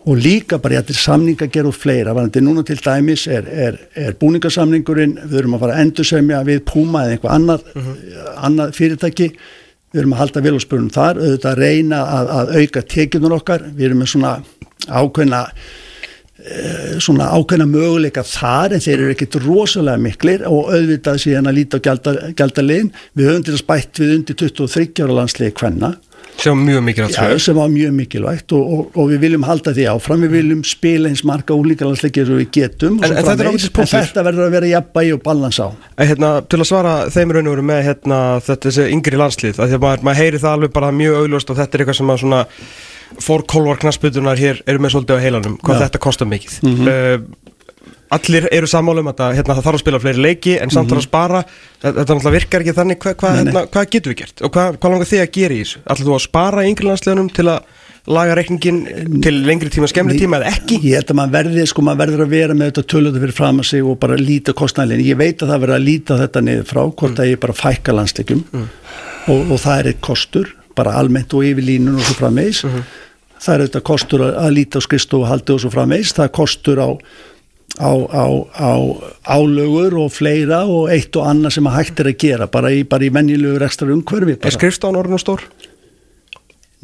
[0.07, 2.13] og líka bara ég ættir samninga gerð og fleira.
[2.15, 6.61] Varandi núna til dæmis er, er, er búningasamningurinn við erum að fara að endursemja við
[6.71, 7.97] Puma eða einhvað annað, Mhm.
[8.47, 9.27] annað fyrirtæki
[9.97, 13.67] við erum að halda spurning þar auðvitað að reyna að, að auka tekjunur okkar.
[13.73, 14.33] Við erum með svona
[14.87, 15.41] ákveðna
[16.45, 21.59] eh, svona ákveðna möguleika þar en þeir eru ekkit rosalega miklir og auðvitað síðan að
[21.63, 21.85] líta á
[22.37, 25.95] gjaldaliðin við höfum til að spætt við undir 23 ára landsliði kvenna
[26.37, 29.73] Sem var mjög mikið Já, sem var mjög mikilvægt og, og, og við viljum halda
[29.77, 33.83] því áfram, við viljum spila eins marga úlíkalansleikir og við getum En- en þetta punktur.
[33.87, 35.69] en þetta verður að vera jafnbægi og balans á.
[35.97, 39.73] En hérna, til að svara þeim raun og veru með hérna, þetta yngri landslið að
[39.73, 42.13] því að maður, maður heyri það alveg bara mjög augljóst og þetta er eitthvað sem
[42.15, 42.43] að svona
[43.23, 45.83] fórkólvar knastbytunar hér eru með svolítið á heilanum hvað Já.
[45.87, 46.57] þetta kostar mikið.
[46.67, 47.46] Uh,
[48.15, 51.03] Allir eru sammála um að hérna, það þarf að spila fleiri leiki en samt þarf
[51.03, 51.41] að spara.
[51.83, 53.01] Þetta, virkar ekki þannig.
[53.03, 54.45] Hvað hva, hérna, hvað getum við gert?
[54.47, 55.83] Og hvað, hvað langar þið að gera í þessu?
[55.83, 58.77] Ætlar þú að spara í yngri landsliðunum til að laga reikningin
[59.25, 60.79] til lengri tíma, skemmri tíma eða ekki?
[60.87, 63.69] Ég held að maður verði, sko, verður að vera með þetta tölöðu fyrir fram að
[63.73, 65.03] sig og bara líta kostnæðin.
[65.03, 67.97] Ég veit að það verður að líta þetta niður frá, hvort að ég bara fækka
[67.97, 72.63] landsleikum og, og það er eitt kostur, bara almennt og yfir línun og svo frammeis.
[73.43, 76.15] Það er þetta kostur að, að líta á skristofuhaldi og svo frammeis.
[76.15, 76.89] Það er kostur á,
[77.77, 78.25] á, á,
[78.57, 78.73] á
[79.27, 82.85] álögur og fleira og eitt og annað sem að hægt er að gera, bara í,
[82.89, 84.37] bara í venjulegur ekstra umhverfi.
[84.37, 84.55] Er bara.
[84.55, 85.47] skrifstofan orðin og stór?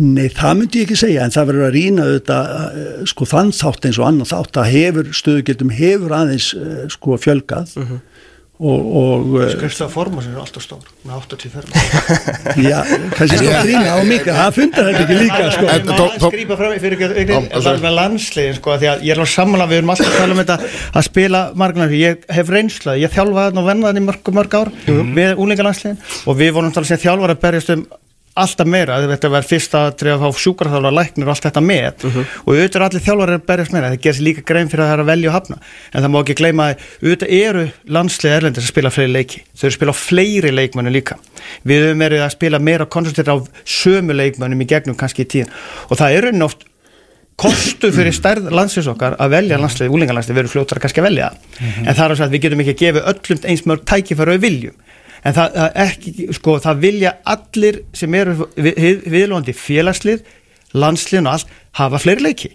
[0.02, 3.52] Nei, það myndi ég ekki segja, en það verður að rýna auðvitað, eh, sko, þann
[3.54, 8.00] þátt eins og annan þátt að hefur, stöðugildum hefur aðeins, eh, sko, fjölgað og, og
[8.62, 12.78] eh, Skrifst að forma sem er alltaf stór með 80 ferma já,
[13.16, 15.70] kannski sko rýna á mikið, það fundar þetta ekki líka, sko.
[15.72, 15.90] En-
[16.22, 17.02] tó- grípa fram í fyrir
[17.82, 20.42] með landsliðin sko því að ég er alveg sammála við erum alltaf að tala um
[20.42, 20.58] þetta
[21.00, 25.98] að spila margnar ég hef reynsla, ég þjálfaði og vennaði mörg, mörg ár við úlingalandsliðin
[26.26, 27.84] og við vorum talað sem þjálfar að berjast um
[28.38, 32.78] alltaf meira, þetta var fyrsta að fá sjúkarþjálfar, læknir og allt þetta með og auðvitað
[32.78, 35.02] eru allir þjálfar að berjast meira það gerir sér líka grein fyrir að það er
[35.02, 35.58] að velja og hafna.
[35.92, 37.64] En það má ekki gleyma að auðvitað eru
[37.98, 39.42] landslið erlendir sem spila fleiri leiki.
[39.52, 41.18] Þau eru spila á fleiri leikmönnum líka.
[41.68, 43.38] Við höfum verið að spila meira koncentrera á
[43.68, 45.52] sömu leikmönnum í gegnum kannski í tíðin
[45.90, 46.64] og það er raunin oft
[47.42, 51.28] kostu fyrir stærð landsins okkar að velja landslið, úlingalandslið, við erum fljóttar kannski að velja
[51.28, 51.60] það.
[51.82, 54.80] En það er að við getum ekki að gefa öllum eins mörg tækifæra við viljum
[55.22, 60.26] en það, ekki, sko, það vilja allir sem eru við, viðlóðandi félagslið
[60.72, 62.52] landsliðin og allt hafa fleiri leiki.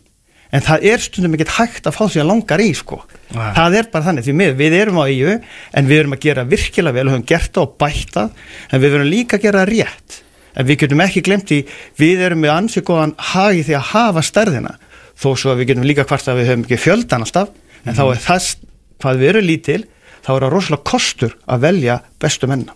[0.56, 3.02] En það er stundum ekkert hægt að fá því að langar í sko.
[3.34, 6.46] það er bara þannig, því við, við erum á EU en við erum að gera
[6.48, 8.30] virkilega vel og höfum gert það og bætt það
[8.72, 10.22] en við verum líka að gera rétt.
[10.58, 11.60] En við getum ekki glemt í
[12.00, 14.78] við erum með ansið góðan hagi því að hafa stærðina
[15.18, 17.52] þó svo að við getum líka hvart að við höfum ekki fjöldan alltaf
[17.84, 18.50] en þá er það
[19.04, 19.82] hvað við erum lítil
[20.28, 22.76] þá er það rosalega kostur að velja bestu menna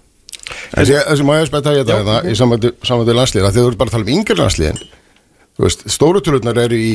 [0.71, 3.91] Þessi, þessi má ég spetta ég þetta hérna í samvættu landslíðin að þið eru bara
[3.91, 6.93] að tala um yngri landslíðin þú veist, stóru tölurnar eru í,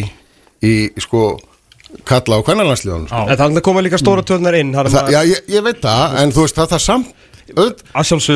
[0.64, 1.22] í sko
[2.08, 3.22] kalla á kvennarlandslíðunum sko.
[3.30, 6.16] En það koma líka stóra tölnar inn það Það, það- já, ég, ég veit það,
[6.22, 7.25] en þú veist það, það samt Að.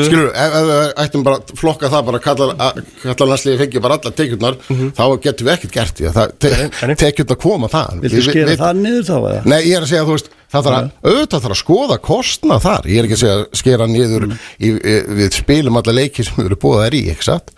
[0.06, 3.96] Skilur, ef, við ættum bara að flokka það bara kalla, að- kalla landsliði fengi bara
[3.98, 8.16] alla tekjurnar þá getum við ekkert gert því að það, te, tekjurnar koma það Viltu
[8.20, 9.44] Við- skera við- það niður þá eða?
[9.50, 12.60] Nei, ég er að segja, þú veist, það þarf að, auðvitað þarf að skoða kostna
[12.62, 16.24] þar, ég er ekki að segja að skera niður í, í, við spilum alla leiki
[16.26, 17.50] sem við erum búið þær í, ekki satt?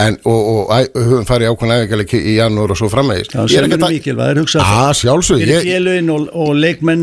[0.00, 3.28] En, og, og æ, höfum farið ákveðna æfingarleiki í janúar og svo framvegis.
[3.34, 6.54] Já, er sem eru að- mikilvæg, er hugsað Að sjálfsög, fyrir ég, félögin og, og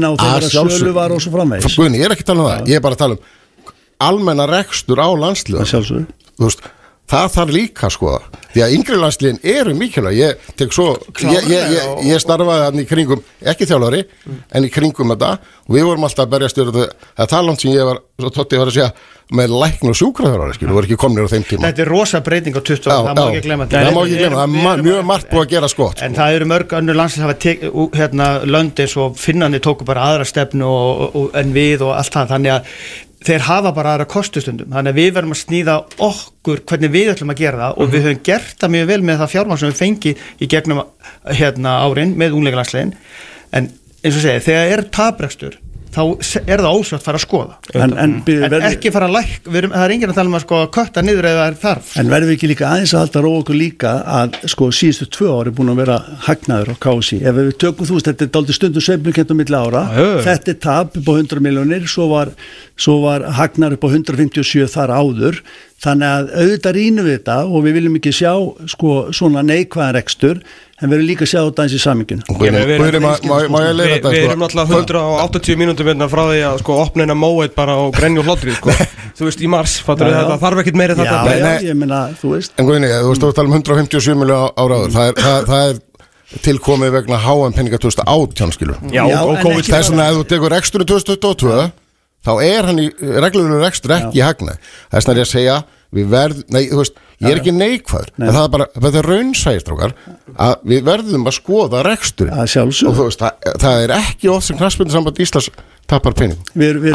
[0.10, 0.80] og að þegar sjálfsög.
[0.82, 1.76] sölu var og svo framvegis.
[1.78, 3.20] Guðni, ég er ekki að tala um það, ég er bara að tala um
[4.04, 6.58] almenna rekstur á landsliðan.
[7.08, 8.18] Það þarf líka sko
[8.52, 10.18] því að yngri landsliðin eru mikilvæg.
[10.18, 10.90] Ég tek svo,
[11.24, 15.38] ég, ég, ég, ég starfaði hann í kringum, ekki þjálfari en í kringum þetta.
[15.68, 18.34] Og við vorum alltaf að berjast yfir þetta, það er talant sem ég var svo
[18.34, 18.92] tótti var að segja
[19.38, 21.68] með lækn og sjúkraþjálfari skilur, voru ekki komnir á þeim tíma.
[21.68, 24.22] Þetta er rosa breyting á 20 Já, ára, það má ekki glemma það má ekki
[24.22, 26.22] glemma, það er mjög margt búið að gera skott En sko.
[26.22, 27.66] það eru mörg önnur landslið hafa tek,
[28.00, 32.32] hérna, löndis og finnandi tóku bara aðra stefnu og, og, en við og allt það.
[32.32, 32.72] Þannig að
[33.28, 35.76] þeir hafa bara aðra kostustundum þannig að við verðum að snýða
[36.08, 39.22] okkur hvernig við ætlum að gera það og við höfum gert það mjög vel með
[39.22, 40.84] það fjármang sem við fengi í gegnum
[41.28, 42.94] hérna, árin með ungleikalandsliðin
[43.58, 43.72] en
[44.04, 45.60] eins og segja, þegar er tabrekstur
[45.98, 46.04] þá
[46.46, 47.56] er það ósvægt að fara að skoða.
[47.74, 50.32] En, en, byrju, en ekki fara að læk, við erum, það er enginn að tala
[50.32, 52.94] um að sko kötta niður eða það er þarf En verðum við ekki líka aðeins
[52.94, 55.98] að halda róa okkur líka að sko síðustu tvö ári búin að vera
[56.28, 57.20] hagnaður á KSI.
[57.28, 60.10] Ef við tökum þú veist, þetta er daldi stundum sveiflukent á milli ára, Já, já,
[60.14, 60.24] já.
[60.30, 62.34] þetta er tap upp á 100 miljónir, svo var,
[63.04, 65.42] var hagnaður upp á 157 þar áður,
[65.84, 68.32] þannig að auðvitað rínum við þetta og við viljum ekki sjá
[68.74, 70.40] sko svona neikvæðan rekstur,
[70.82, 72.26] en við viljum líka sjá þetta eins í saminginu.
[72.28, 77.76] Guðni, við- erum náttúrulega 180 mínútum hérna frá því að sko opna eina móið bara
[77.84, 78.74] og grenja og hlotri sko.
[79.18, 80.22] Þú veist í mars, fattur Já, við já.
[80.26, 81.68] þetta þarf ekkit meiri Já, þetta já, nei.
[81.70, 84.94] ég meina, þú veist, En Guðni, þú veist, þú tala um 157 miljóð ára áður
[84.98, 85.80] það er, það, það er
[86.44, 90.26] tilkomið vegna háan penninga 2018 skilur Já, Já, og COVID ekki- Þess vegna ef þú
[90.34, 91.72] tekur reksturinn 2022
[92.26, 92.88] þá er hann í
[93.24, 94.58] reglunum rekstur ekki hagna
[94.92, 95.58] vegna er ég að segja
[95.98, 98.10] við verð, nei, þú veist, ég er ekki neikvæður.
[98.20, 99.70] En það er bara, þetta er raunsæðist
[100.44, 101.84] að við verðum að skoða
[102.52, 102.90] sjálfsögðu.
[102.92, 105.48] og þú veist, það, það er ekki oft sem knastbyrnum samband Íslands
[105.88, 106.42] tapar penning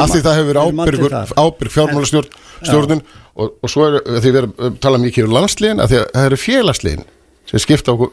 [0.03, 2.28] af því að- það hefur verið ábyrg fjármálastjórn
[2.69, 3.03] stjórnun.
[3.32, 6.27] Og, og svo er því við erum að tala mikið um landsliðin að að það
[6.28, 7.05] eru félagsliðin
[7.49, 8.12] sem skipta okkur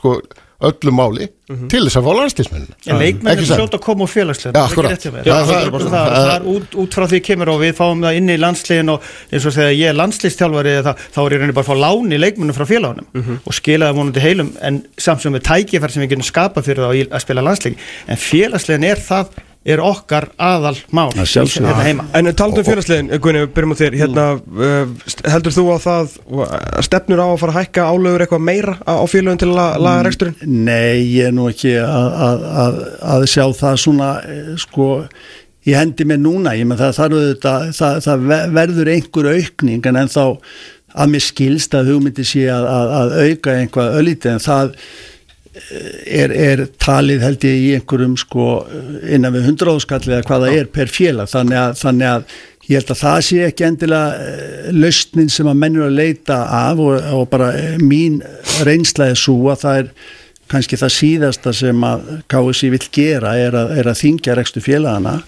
[0.00, 0.14] sko
[0.62, 1.26] öllu máli
[1.68, 4.90] til þess að fá landsliðsmennin En leikmenn er fljóta að koma úr félagslegin akkurat.
[5.04, 7.72] Það, það, það- það, það, það- það er út, út frá því kemur og við
[7.80, 9.02] fáum það inn í landsliðin og
[9.32, 12.18] eins og þegar ég er landslistjálfari það, þá er ég rauninni bara að fá láni
[12.22, 16.10] leikmennum frá félagunum og skila það vonandi heilum en samt sem við tækifær sem við
[16.14, 17.76] getum skapað fyrir þá í- að spila landsleik.
[18.08, 19.26] En félagslegin er það
[19.64, 22.04] er okkar aðal mál hérna heima.
[22.12, 23.96] En talandi um félagslegin, Gunni, byrjum á þér.
[24.02, 24.90] Hérna, uh,
[25.32, 26.42] heldur þú á það uh,
[26.84, 30.36] stefnur á að fara að hækka álögur eitthvað meira á, félögin til að laga reksturinn?
[30.44, 32.78] Nei, ég er nú ekki að, að, að,
[33.14, 34.90] að sjá það svona eh, sko
[35.64, 39.88] í hendi mér núna, ég menn það, það, það, það, það ve- verður einhver aukning
[39.88, 40.26] en ennþá
[40.94, 45.13] að mér skilst að hugmyndi sé að, að, að auka einhvað öllítið en það eh,
[45.54, 48.48] er, er talið held ég í einhverjum sko
[49.06, 51.30] innan við hundráðskall eða hvað það er per félag.
[51.30, 52.26] Þannig að, þannig að
[52.64, 56.82] ég held að það sé ekki endilega eh, lausnin sem að mennur að leita af
[56.82, 58.20] og, og bara eh, mín
[58.66, 59.90] reynsla er svo að það er
[60.54, 65.20] kannski það síðasta sem að KSI vill gera er að, er að þingja rekstu félagana.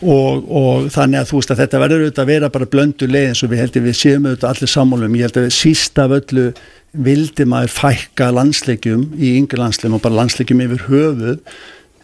[0.00, 3.26] Og, og þannig að þú veist að þetta verður auðvitað að vera bara blöndu leið
[3.30, 6.46] eins og við heldum við séum auðvitað allir sammálum ég held að síst af öllu
[6.92, 11.36] vildi maður fækka landsleikjum í yngri landsleikjum og bara landsleikjum yfir höfuð.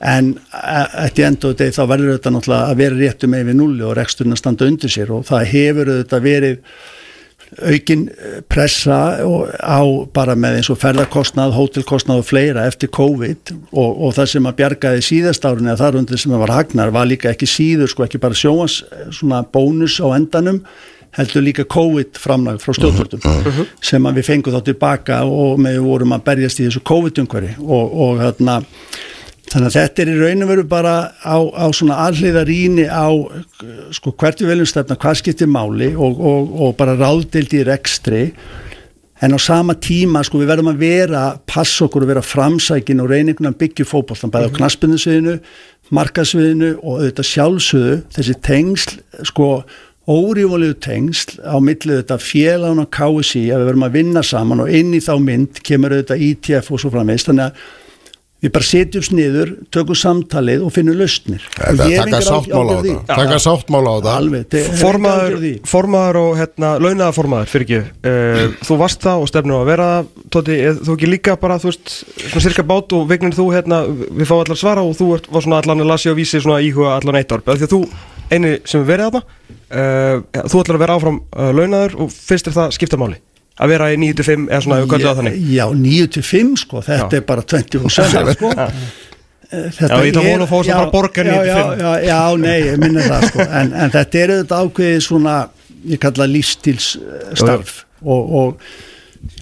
[0.04, 0.34] En
[1.00, 4.42] eftir endur deg þá verður auðvitað náttúrulega að vera réttum yfir nulli og reksturinn að
[4.42, 6.58] standa undir sér og það hefur auðvitað verið
[7.62, 9.80] aukin eh, pressa og á
[10.14, 14.58] bara með eins og ferðarkostnað, hótelkostnað og fleira eftir COVID og, og það sem að
[14.60, 18.06] bjargaði síðast árunni að þar undir sem að var hagnar var líka ekki síður sko
[18.06, 18.80] ekki bara sjóans
[19.14, 20.60] svona bónus á endanum
[21.16, 25.90] heldur líka COVID framlag frá stjórnvöldum sem að við fengum þá tilbaka og með við
[25.90, 28.62] vorum að berjast í þessu COVID-umhverfi og, og hérna
[29.46, 33.06] Þannig að þetta er í raun og veru bara á, á svona alliða rýni á
[33.94, 38.24] sko hvert við viljum stefna, hvað skiptir máli og, og, og bara ráðdild í rekstri.
[39.22, 43.12] En á sama tíma sko við verðum að vera passa okkur að vera framsækin og
[43.14, 45.38] reyningun að byggja fótboltan bæði á knaspinnusviðinu
[45.94, 48.98] markasviðinu og auðvitað sjálfsögðu þessi tengsl
[49.30, 49.50] sko
[50.06, 54.70] órífólegu tengsl á millið þetta félagun og KSI að við verðum að vinna saman og
[54.70, 57.66] inn í þá mynd kemur auðvitað ITF og svo framvegist þannig að
[58.44, 61.42] við bara setjumst niður, tökum samtalið og finnum lausnir.
[61.56, 62.98] Taka sáttmála á það.
[63.08, 64.26] Taka sáttmála á það.
[65.66, 67.80] Formaður, og hérna, launaða formaður, fyrir ekki
[68.10, 71.56] uh, Þú varst það og stefnum að vera það, Tóti, er þú ekki líka bara,
[71.62, 71.94] þú veist
[72.26, 75.46] svona cirka bát og vegnin þú, hérna við fáum allar svara og þú ert, var
[75.48, 77.82] svona allan að lasi og vísi svona íhuga allan eitt ár, af því að þú
[78.32, 82.48] eini sem er verið þarna uh, þú ætlar að vera áfram uh, launaður og finnst
[82.50, 83.18] þér það skipta máli
[83.56, 87.20] að vera í 9-5 eða svona, það þannig Já, 9-5 sko, þetta Já.
[87.20, 88.54] er bara 27 sko
[89.46, 90.80] Eh, Þetta Já, ég er- vona að fá þess að
[91.22, 91.46] já, já, 95.
[91.46, 95.34] Já, já, já, nei, ég minna það sko en, en þetta er auðvitað ákveðið svona
[95.86, 96.88] ég kalla lífstíls
[97.38, 98.66] starf og, og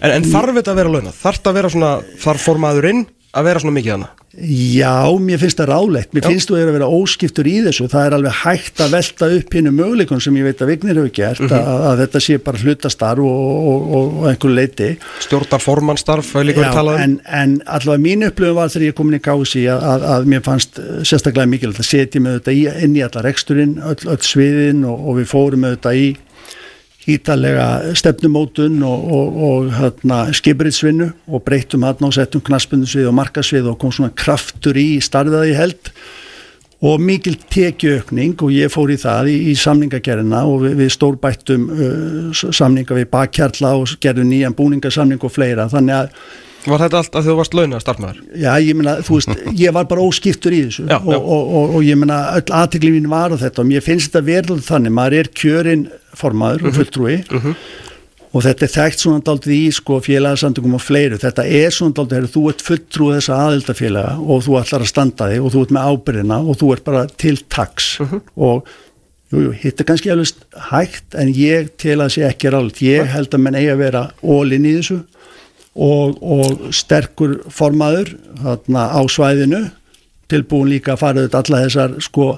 [0.05, 1.17] En, en þarf þetta að vera launað?
[1.23, 1.89] Þarf þetta að vera svona,
[2.21, 3.01] þarf formaðurinn
[3.37, 4.11] að vera svona mikið hana?
[4.35, 6.29] Já, mér finnst það rálegt mér Já.
[6.33, 9.73] finnst þú að vera óskiptur í þessu það er alveg hægt að velta upp hinnu
[9.77, 11.53] möguleikun sem ég veit að Vignir hefur gert Mhm.
[11.55, 14.91] að, að þetta sé bara hlutastarf og, og, og, og einhver leiti
[15.23, 18.99] Stjórnar formannstarf, hefur líka verið talað um en, en allavega mín upplöfum var þegar ég
[18.99, 22.41] kom inn í KSI að, að, að mér fannst eh, sérstaklega mikilvægt að setja með
[22.41, 26.09] þetta í, inn í alla reksturinn, öll, öll sviðin og, og við fórum þetta í
[27.11, 33.73] ítalega stefnumótun og, og, og hérna, skipuritsvinnu og breyttum hann og settum knaspundusvið og markasvið
[33.73, 35.91] og kom svona kraftur í starfiðaði held.
[36.85, 41.69] Og mikil tekjuaukning og ég fór í það í, í samningagerina og við, við stórbættum
[41.73, 45.69] uh, samninga við bakkjarla og gerðum nýjan búningasamning og fleira.
[45.73, 46.19] Þannig að
[46.65, 48.21] Var þetta allt að þú varst launað starfmaður?
[48.41, 51.15] Já, ég meina, þú veist, ég var bara óskiptur í þessu Já, og.
[51.15, 54.25] Og, og, og ég meina, öll aðtekli mín var á þetta og mér finnst þetta
[54.31, 56.69] verður þannig, maður er kjörin formaður Mhm.
[56.71, 57.55] og fulltrúi
[58.35, 62.17] og þetta er þekkt svona daldið í sko félagasamtökum og fleiru, þetta er svona daldið,
[62.19, 65.75] heru, þú ert fulltrúi þessa aðildafélaga og þú ætlar að standa þig og þú ert
[65.77, 68.21] með ábyrðina og þú ert bara til taks Mhm.
[68.37, 68.67] og
[69.35, 70.31] Jú, jú, hitt er kannski alveg
[70.71, 72.83] hægt en ég til að sé ekki ráðilegt.
[72.87, 74.99] Ég held að menn eigi að vera ólinn í þessu
[75.75, 79.63] og, og sterkur formaður þarna, á svæðinu
[80.31, 82.29] tilbúin líka að fara auðvitað alla þessar sko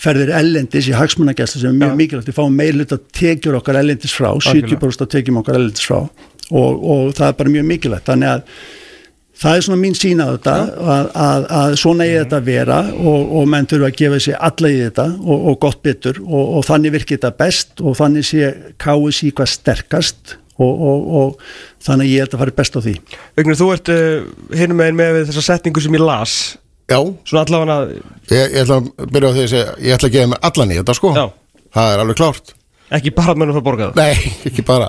[0.00, 1.98] ferðir ellendis í hagsmunagæslu sem er mjög Já.
[2.00, 2.28] mikilvægt.
[2.30, 4.78] Við fáum meirlut að tekjur okkar ellendis frá Algjörlega.
[4.80, 8.06] 70% af tekjum okkar ellendis frá og, og það er bara mjög mikilvægt.
[8.08, 8.46] Þannig að
[9.40, 10.54] það er svona mín sína á þetta
[10.94, 14.40] að, að, að svona eigi þetta að vera og, og menn þurfa að gefa sér
[14.48, 18.28] alla í þetta og, og gott betur og, og þannig virkir þetta best og þannig
[18.30, 22.80] sé KSI hvað sterkast og, og, og þannig að ég held að fara best á
[22.84, 22.96] því.
[23.40, 24.30] Vignir, þú ert uh,
[24.60, 26.38] hinum megin með þessa setningu sem ég las.
[26.90, 27.76] Já, Svona allavega
[28.32, 30.72] ég, ég ætla að byrja á því að segja Ég ætla að gefa mig allan
[30.72, 31.12] í þetta sko.
[31.14, 31.26] Já.
[31.70, 32.52] Það er alveg klárt.
[32.90, 34.88] Ekki bara borga það Nei, ekki bara.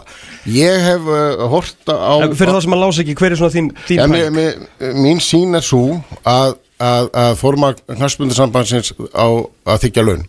[0.49, 3.53] Ég hef uh, hort á En Fyrir það sem að lása ekki, hver er svona
[3.53, 4.35] þín, þín ja, pæling?
[4.39, 5.83] mér, mér, Mín sín er svo
[6.25, 10.25] að, að, að forma knarspundarsambansins á að þykja laun.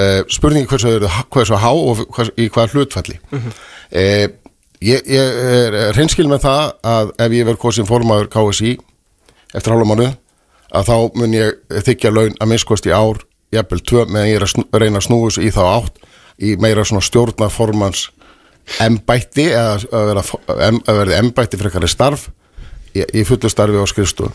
[0.00, 3.20] Uh, Spurningi hversu þau eru hversu há og hvers, í hvað hlutfalli.
[3.36, 3.52] Uh
[3.92, 4.34] Ég,
[4.84, 8.74] ég er hreinskil með það að ef ég verð kosin formaður KSI
[9.54, 10.10] eftir hálfa mánu
[10.74, 13.22] að þá mun ég þykja laun að minnskost í ár
[13.54, 16.00] jafnvel tvö meðan ég er að snú, reyna að þessu í þá átt
[16.42, 18.08] í meira svona stjórnarformans
[18.82, 20.24] embætti eða að vera,
[20.56, 22.26] að verði embætti frekari starf
[22.94, 24.34] í, í fullu starfi á skrifstofun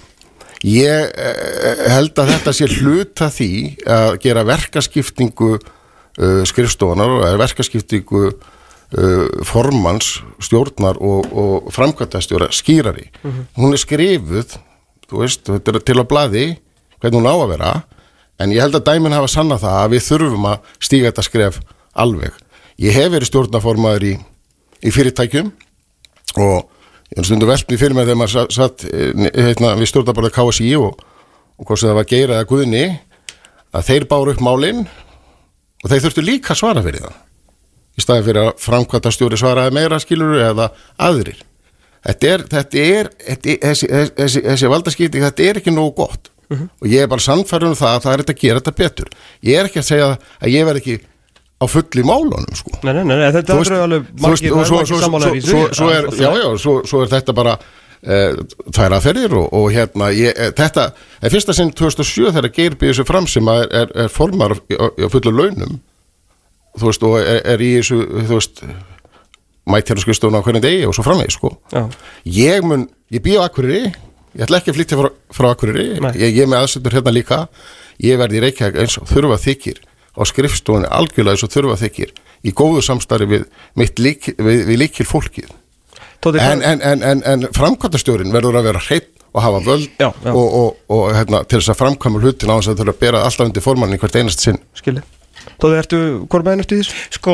[0.68, 3.52] ég eh, held að þetta sé hluta því
[3.88, 8.26] að gera verkaskiptingu uh, skrifstofunar og verkaskiptingu
[9.46, 13.10] formans stjórnar og, og framkvæmtastjóra skýrari.
[13.54, 14.56] Hún er skrifuð
[15.10, 16.46] þú veist, þetta er til að blaði
[17.00, 17.72] hvernig hún á að vera
[18.40, 21.62] en ég held að dæmin hafa sanna það að við þurfum að stíga þetta skref
[22.00, 22.36] alveg.
[22.80, 24.14] Ég hef verið stjórnaformaður í,
[24.86, 25.52] í fyrirtækjum
[26.40, 26.70] og
[27.18, 31.02] ég stundum velt mér fyrir mig þegar maður satt, eh, hérna, við stjórnabarða KSI og,
[31.60, 32.86] og hvort sem það var geira eða guðni
[33.76, 37.18] að þeir báru upp málin og þeir þurftu líka að svara fyrir það
[38.00, 41.44] í staði fyrir að framkvæmta stjóri svaraði meira skilur eða aðrir.
[42.08, 46.32] Þetta er, þetta er, þetta er þessi, þessi, þessi valdaskipting, þetta er ekki nógu gott.
[46.50, 49.10] Og ég er bara sannfærður um það að það er að gera þetta betur.
[49.46, 50.96] Ég er ekki að segja að ég verð ekki
[51.60, 52.72] á fulli málunum sko.
[52.82, 54.66] Nei, nei, nei, nei, þetta veist- er alveg margir, er
[55.92, 58.40] er, já, já, svo, svo er þetta bara uh,
[58.72, 60.88] tvær aðferðir og, og hérna ég, eh, þetta,
[61.22, 65.08] en fyrsta sinn 2007 þegar Geir býður sér fram sem er, er, er formar á
[65.12, 65.82] fullu launum
[66.78, 68.64] þú veist, og er, er í þessu þú veist,
[69.70, 71.52] mætt hérna skrifstofuna á hvernig degi og svo framvegi, sko.
[71.74, 71.84] Já.
[72.26, 75.86] ég mun, ég býð á Akureyri ég ætla ekki að flytja frá, frá Akureyri
[76.16, 77.44] ég, ég er með aðsettur hérna líka.
[78.00, 79.82] Ég verði í Reykjavík eins og þurfa þykir
[80.16, 82.14] á skrifstofunni algjörlega eins og þurfa þykir
[82.48, 83.48] í góðu samstarfi við,
[84.00, 85.50] lík, við, við líkil fólkið.
[86.30, 90.32] En, en, en, en, en framkvæmtastjórin verður að vera hreitt og hafa völd Já, já.
[90.34, 93.22] og, og, og hérna, til þess að framkvæma hlutin á þess að þurfa að bera
[93.28, 94.60] alltaf undir formannin hvert einast sinn.
[94.76, 95.04] Skilji
[95.60, 95.98] Tóti, ertu,
[96.32, 96.94] hvort meginn eftir því?
[97.18, 97.34] Sko,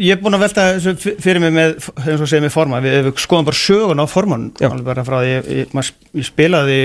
[0.00, 1.74] ég er búin að velta þessu fyrir mig með,
[2.06, 5.18] eins og segja með forman við, við skoðum bara sögun á forman alveg bara frá
[5.18, 6.78] því ég, ég, ég spilaði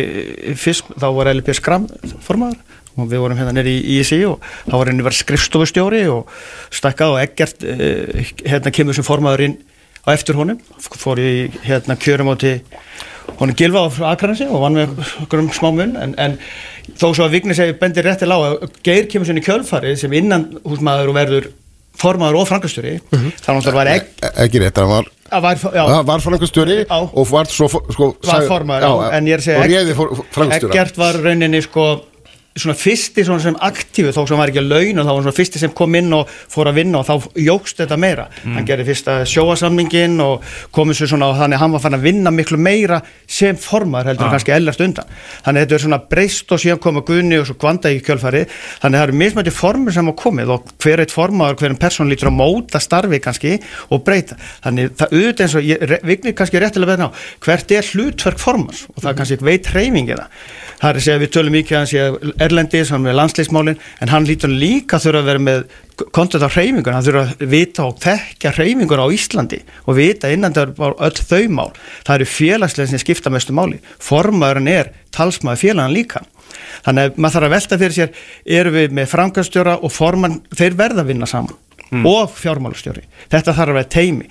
[0.59, 1.87] fyrst, þá var LP Skram
[2.25, 2.59] formaður.
[2.99, 6.33] Og við vorum hérna nýri í ISI og þá var henni verið skrifstofustjóri og
[6.75, 9.55] stakkað og ekkert eh, hérna kemur sem formaður inn
[10.03, 10.59] á eftir honum.
[10.75, 12.33] Fór í hérna kjörum
[13.27, 16.37] átti honum Gilva á Akranesi og vann með okkur um smá mun en, en
[16.97, 20.47] þó svo að Vigni segi bendir réttilega á að Geir kemur sinni kjölfari sem innan
[20.65, 21.49] húsmaður og verður
[22.01, 25.09] formaður og frankastjóri þannig að það var ekki E- ekki rétt, hann var
[25.41, 26.23] var, já, Það var
[26.89, 26.97] Já.
[27.07, 31.61] og var svo sko, var formaður, já, en ég er að segja Eggert var rauninni
[31.63, 31.85] sko
[32.55, 35.35] svona fyrsti svona sem aktífu þó sem var ekki að laun og þá var svona
[35.37, 38.25] fyrsti sem kom inn og fór að vinna og þá jógst þetta meira.
[38.43, 40.43] Hann gerði fyrsta sjóasamningin og
[40.75, 44.27] komið svo svona og þannig hann var fann að vinna miklu meira sem formaður heldur
[44.27, 45.13] en kannski ellert undan.
[45.45, 48.83] Þannig þetta er svona breyst og síðan koma Gunni og svo kvanda í kjölfari þannig
[48.83, 52.11] að það eru mismætti formur sem hafa komið og hver eitt formaður, hver einn persón
[52.11, 53.55] lítur að móta starfi kannski
[53.95, 54.35] og breyta.
[54.65, 55.63] Þannig það auðvitað eins og
[56.11, 57.15] Vigni kannski réttilega verðin á
[57.45, 59.69] hvert er hlutverk formans og það kannski veit
[62.41, 65.63] er að að erlendis, hann með landsleismálin en hann lítur líka þurfa að vera með
[66.15, 70.55] kontent á hreyfingun, hann þurfa að vita og þekkja hreyfingun á Íslandi og vita innan
[70.55, 71.71] það er öll þau mál.
[72.07, 73.81] Það eru félagslega sem skipta mestu máli.
[74.01, 76.23] Formaðurinn er talsmaður félagan líka.
[76.85, 78.23] Þannig að maður þarf að velta fyrir sér
[78.59, 81.59] erum við með framkvæmstjóra og formann þeir verða að vinna saman
[82.07, 83.01] og fjármálastjóri,
[83.33, 84.27] þetta þarf að vera teimi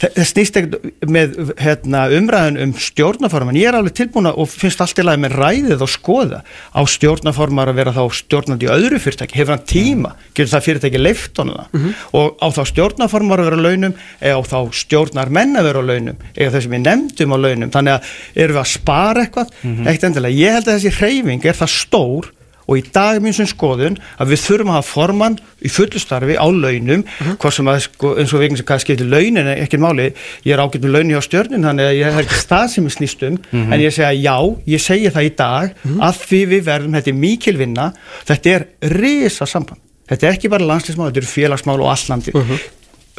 [0.00, 4.48] Þa- það snýst ekkert með hérna, umræðin um stjórnaforman ég er alveg tilbúin að og
[4.48, 6.40] finnst allt í lagi með ræðið og skoða
[6.72, 9.36] á stjórnaformar að vera þá stjórnandi í öðru fyrirtæki.
[9.42, 11.94] Hefur hann tíma, getur það fyrirtæki leift honum það?
[12.16, 16.16] Og á þá stjórnaformar að vera launum eða á þá stjórnar menn að vera launum
[16.34, 17.70] eða sem ég nefndum á launum.
[17.76, 19.52] Þannig að erum við að spara eitthvað?
[19.84, 22.32] Ekkert endilega, ég held að þessi hreyfing er það stór
[22.72, 26.00] og í dag er mín sem skoðun að við þurfum að hafa formann í fullu
[26.02, 27.04] starfi á launum
[27.36, 30.08] hvað sem að sko, eins og veginn sem hvað skiptir launin er ekkert máli,
[30.46, 32.96] ég er ágætt með launi á stjörnin þannig að ég hef ekki stað sem ég
[32.96, 34.36] snýst um en ég segja já,
[34.74, 35.76] ég segi það í dag
[36.08, 37.88] að því við verðum, þetta er mikil vinna
[38.28, 38.66] þetta er
[38.96, 42.34] risa samband þetta er ekki bara landslýsmál, þetta eru félagsmál og allandi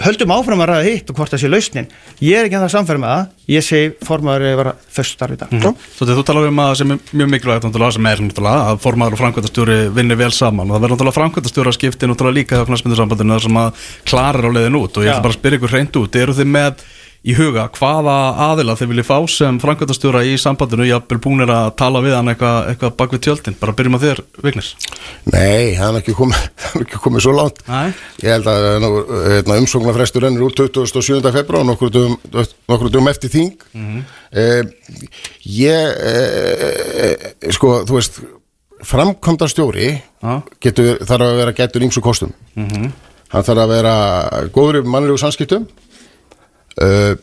[0.01, 1.89] höldum áfram að ræða hitt og hvort það sé lausnin.
[2.23, 3.27] Ég er ekki að það samfæra með það.
[3.53, 5.53] Ég segi formaður er að vera fyrst starf í dag.
[5.93, 8.81] Svo þegar þú talar um að sem er mjög mikilvægt náttúrulega, sem er náttúrulega að
[8.87, 10.71] formaður og framkvæmtastjóri vinni vel saman.
[10.71, 14.79] Og það verður að skipti náttúrulega líka hjá knastmyndursambandinu þar sem að klarar á leiðin
[14.81, 14.97] út.
[14.97, 16.85] Og ég ætla bara að spyrja ykkur hreint út, eru þið með
[17.23, 18.15] í huga hvaða
[18.49, 22.71] aðila þið viljið fá sem framkvæmtastjóra í sambandinu jafnvel búinir að tala við hann eitthvað
[22.73, 24.71] eitthva bak við tjöldin, bara byrjum að þér Vignis
[25.31, 27.61] Nei, það er ekki komið, það er ekki komið svo langt.
[27.69, 27.93] Nei.
[28.25, 28.89] Ég held að nú,
[29.29, 31.31] hérna, umsóknarfrestur rennur úr 27.
[31.37, 33.63] februar nokkur dögum, eftir þing.
[34.33, 34.61] Eh,
[35.47, 38.19] Ég eh, sko, þú veist
[38.83, 40.33] framkvæmda stjóri Já.
[40.63, 42.33] getur, þarf að vera getur ýmsu kostum.
[42.57, 43.95] Hann þarf að vera
[44.53, 45.69] góður í mannlegu samskiptum
[46.81, 47.13] uh,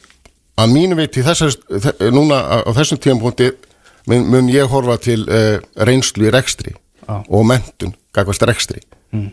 [0.60, 3.50] að mínu þessar þe- núna á þessum tímapunkti
[4.10, 6.74] mun, mun ég horfa til uh, reynslu í rekstri
[7.06, 7.22] Já.
[7.26, 8.82] og mentun gagvast rekstri
[9.14, 9.30] mm.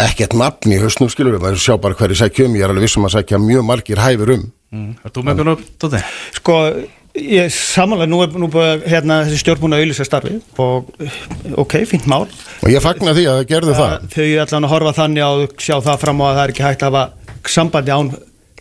[0.00, 3.06] ekkert nafn í hausnum skilur við, maður sjá bara hverju sækjum ég er alveg vissum
[3.06, 4.88] að sækja mjög margir hæfur um mm.
[5.04, 6.02] Er þú með björn Dóti?
[6.38, 6.56] Sko,
[7.18, 10.90] ég samanlega, nú er nú búið hérna, þessi stjórn búin að auðlýsa starfið og
[11.64, 14.96] ok, fínt mál og ég fagna því að það gerðu það þau allan að horfa
[15.00, 18.10] þannig á sjá það fram á að það er ekki hægt að hafa sambandi án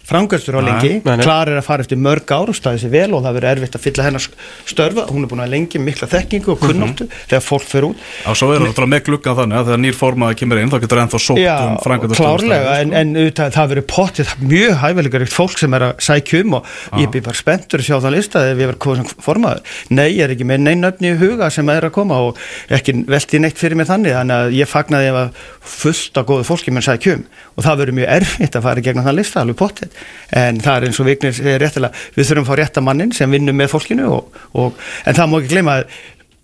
[0.10, 0.94] framgöstur á lengi.
[1.06, 3.77] Klar er að fara eftir mörg ár og staði sér vel og það verður erfitt
[3.77, 4.26] að fylla hennar
[4.69, 8.03] störfa hún er búin að lengi mikla þekkingu og kunnáttu þegar fólk fer út.
[8.26, 11.02] Já, svo er það með gluggan þannig að þegar nýr formaði kemur inn þá getur
[11.03, 15.61] ennþá sótt Já, um framkvæmtastjóra klárlega, en, en auðvitað, það verður pottið mjög hæfilegaríkt fólk
[15.61, 16.69] sem er að sækja um og
[16.99, 19.76] ég byrð bara spenntur að sjá það lista ef ég verð komið sem formaður.
[19.94, 22.40] Nei, ég er ekki með neinn öfni í huga sem er að koma og
[22.73, 25.44] ekki velti neitt fyrir mig þannig, þannig að ég fagnaði að
[25.80, 27.26] fullt af góðu fólki mun sækja um.
[27.56, 29.99] Og það verður mjög erfitt að fara í gegnum það lista, alveg pottið.
[30.40, 33.56] En það er eins og segir réttilega, við þurfum að fá rétta mannin sem vinnur
[33.58, 36.00] með fólkinu og, og, en það má ekki gleyma að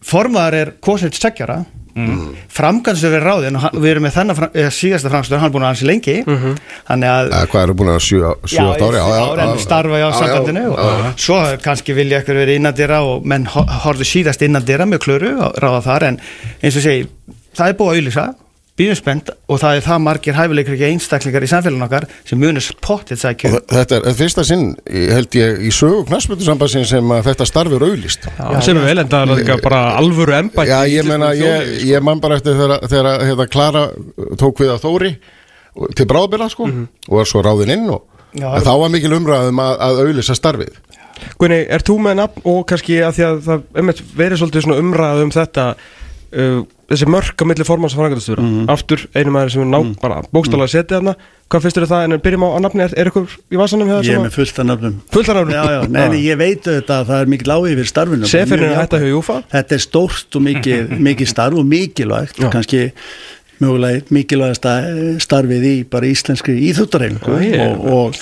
[0.06, 1.60] formaður er kosið segjara
[1.96, 2.22] mm.
[2.56, 5.66] framkvæmstur er ráðin og við erum með þennan fram, eða, síðasta framkvæmstur, hann er búin
[5.66, 6.16] að hans lengi.
[6.90, 10.02] Þannig að Eða hvað eru búin að sjö, sjö átt ári já, já, en starfa
[10.20, 14.88] sambandinu já, og svo kannski vilja ekkur verið innandira og menn ho- horfðu síðast innandira
[14.90, 16.20] með klöru og ráða þar en
[16.62, 17.08] eins og segi,
[17.56, 18.28] það er búið að auðlýsa
[18.76, 22.66] býðum spennt og það er það margir hæfileikir ekki einstaklingar í samfélagin okkar sem munur
[22.84, 27.48] pottið sækju Og þetta er fyrsta sinn, held ég, í sögu knastmyndusambansin sem að þetta
[27.48, 28.28] starfi er auðlist.
[28.36, 31.48] Já, sem er vel, en það er líka bara alvöru embætti Já, ég meina, íslensku
[31.48, 33.86] ég, þjóðlífi, ég man bara eftir þegar, þegar hérna, Klara
[34.44, 35.14] tók við að Þóri
[35.76, 36.68] og- til bráðbyrða, sko,
[37.08, 38.04] og var svo ráðin inn og,
[38.36, 40.76] Já, en þá var mikil umræðum að, að auðlýsa starfið.
[41.40, 44.82] Gunni, er þú með nafn og kannski að því að það einmitt, verið svolítið svona
[44.84, 45.68] umræð um þetta
[46.36, 46.58] uh,
[46.90, 48.70] þessi mörk á milli formans og frangatastjóra Mhm.
[48.70, 51.16] aftur einu maður sem er ná bara bókstálega að setja þarna.
[51.50, 52.04] Hvað finnst þér um það?
[52.06, 54.66] En byrjum á, á nafni er, er ykkur í vasanum Ég er með fullt af
[54.66, 54.96] nöfnum.
[55.14, 58.26] Fullt af nafnum já, nei, ég veit auðvitað að það er mikil áhig fyrir starfinu.
[58.26, 59.06] Sefirinn er hætta jákvætt.
[59.06, 59.38] hjá Júfa.
[59.54, 62.42] Þetta er stórt og mikið, mikið starf og mikilvægt.
[62.52, 62.92] Kannski
[63.64, 66.56] mögulega mikilvægasta eh, starfið í bara íslenskri
[67.46, 68.18] ég- og,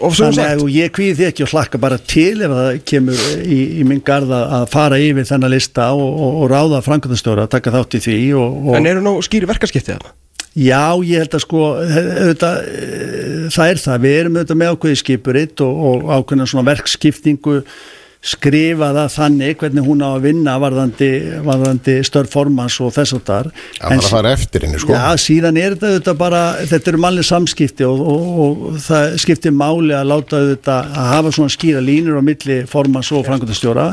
[0.00, 3.22] og Þannig að og ég kvíði því ekki og hlakka bara til ef það kemur
[3.44, 7.48] í, í minn garð að að fara yfir þennan lista og, og, og ráða framkvæmdastjóra,
[7.52, 10.14] taka þátt í því og, og en eru nú skýri verkaskiptið þarna?
[10.54, 14.98] Já, ég held að sko auðvitað, eh, það er það, við erum auðvitað með ákveði
[15.00, 17.56] skipuritt og, og ákveðna svona verkskiptingu
[18.24, 21.08] skrifa það þannig hvernig hún á að vinna varðandi,
[21.44, 23.50] varðandi störf formans og þess að þar
[24.64, 24.94] henni sko.
[24.96, 26.40] Já, síðan er þetta auðvitað bara,
[26.72, 31.34] þetta eru mannlega samskipti og, og, og það skiptir máli að láta auðvitað að hafa
[31.36, 33.88] svona skýra línur á milli formans og framkvæmdastjóra.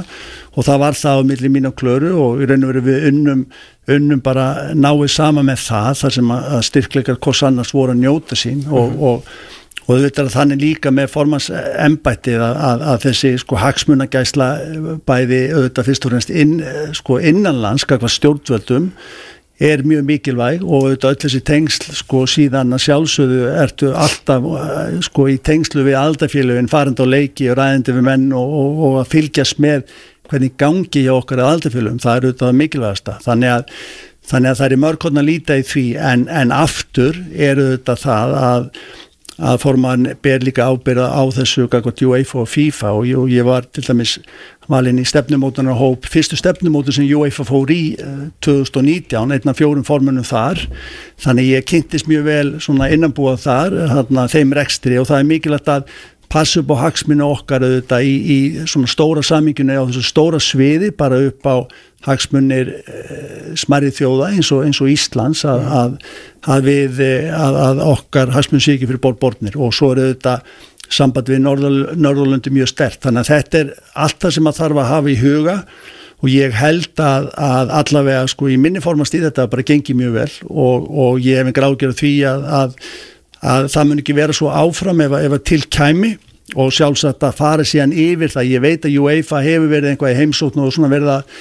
[0.52, 3.08] Og það var það á milli mín og klöru og í raun og veru við
[3.12, 3.45] unnum,
[3.91, 8.40] unnum bara náið sama með það þar sem að styrkleikar hvers annars voru að njóta
[8.40, 9.34] sín og, og
[9.88, 14.49] og auðvitað er þannig líka með formans embættið að, að, að þessi sko hagsmunagæsla
[15.10, 16.56] bæði auðvitað fyrst og fremst inn,
[16.98, 18.91] sko innanlands hvað stjórnvöldum
[19.62, 24.48] er mjög mikilvæg og auðvitað öll þessi tengsl sko síðan að sjálfsögðu ertu alltaf
[25.06, 28.98] sko í tengslu við aldarfélögin farandi á leiki og ræðandi við menn og, og, og
[29.03, 29.86] að fylgjast með
[30.32, 33.18] hvernig gangi hjá okkar aldarfélögum, það er auðvitað mikilvægasta.
[33.26, 33.78] Þannig að,
[34.32, 38.03] þannig að það er mörg hodna að líta í því en, en aftur er auðvitað
[38.06, 38.70] það að
[39.41, 43.65] að forman ber líka ábyrða á þessu gagvart UEFA og FIFA og og ég var
[43.73, 44.19] til dæmis
[44.69, 49.84] valinn í stefnumótunar hóp, fyrstu stefnumótu sem UEFA fór í uh, 2019, einn af fjórum
[49.88, 50.61] formunum þar.
[51.22, 55.72] Þannig ég kynntist mjög vel svona innanbúað þar, þarna þeim rekstri og það er mikilvægt
[55.73, 55.93] að
[56.32, 58.40] passa upp á hagsminu okkar auðvitað í, í
[58.70, 61.56] svona stóra saminginu á þessu stóra sviði bara upp á
[62.08, 65.95] hagsmunir eh, smarri þjóða eins og, eins og Íslands að, að,
[66.56, 70.45] að við eh, að, að okkar hagsmun sé ekki fyrir borbornir og svo er auðvitað
[70.91, 73.74] samband við Norðurlöndi mjög stert þannig að þetta er
[74.06, 75.58] allt það sem að þarf að hafa í huga.
[76.22, 80.12] Og ég held að, að allavega sko í minni formast í þetta bara gengi mjög
[80.20, 80.34] vel.
[80.52, 82.76] Og, og ég hef en gráðgjörð því að, að,
[83.41, 86.11] að það mun ekki vera svo áfram ef, ef til kæmi
[86.59, 88.51] og sjálfsagt að fara síðan yfir það.
[88.51, 91.35] Ég veit að UEFA hefur verið einhvað í heimsóknu og svona verið að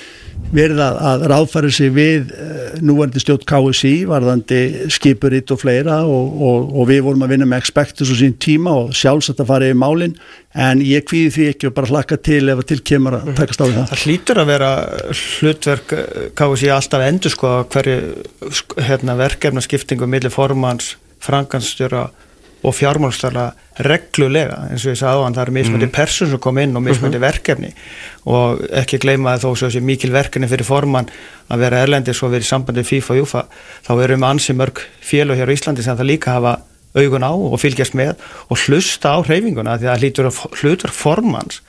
[0.51, 4.61] verið að, ráðfæra sig við uh, núverandi stjórn KSI varðandi
[4.93, 8.73] skipuritt og fleira og, og, og við vorum að vinna með Expectus og sín tíma
[8.83, 10.17] og sjálfsagt að fara yfir málin
[10.51, 13.63] en ég kvíði því ekki og bara hlakka til ef að til kemur að takast
[13.63, 13.85] á það.
[13.93, 14.73] Það hlýtur að vera
[15.21, 15.95] hlutverk
[16.41, 18.01] KSI alltaf endur sko hverju
[18.89, 22.09] hérna, verkefna skiptingu millir formans, franganstjóra
[22.61, 24.67] og fjármálstara reglulega.
[24.69, 25.93] Eins og ég sagði á hann það eru mismöndi mm.
[25.97, 27.71] person sem kom inn og mismöndi verkefni.
[28.29, 31.09] Og ekki gleyma þó svo sé mikil verkefni fyrir formann
[31.49, 33.45] að vera erlendis og vera í sambandi FIFA og Júfa
[33.87, 36.59] þá erum við ansi mörg félög hér á Íslandi sem það líka hafa
[36.99, 38.19] augun á og fylgjast með
[38.51, 41.63] og hlusta á hreyfinguna því að að hlutur formans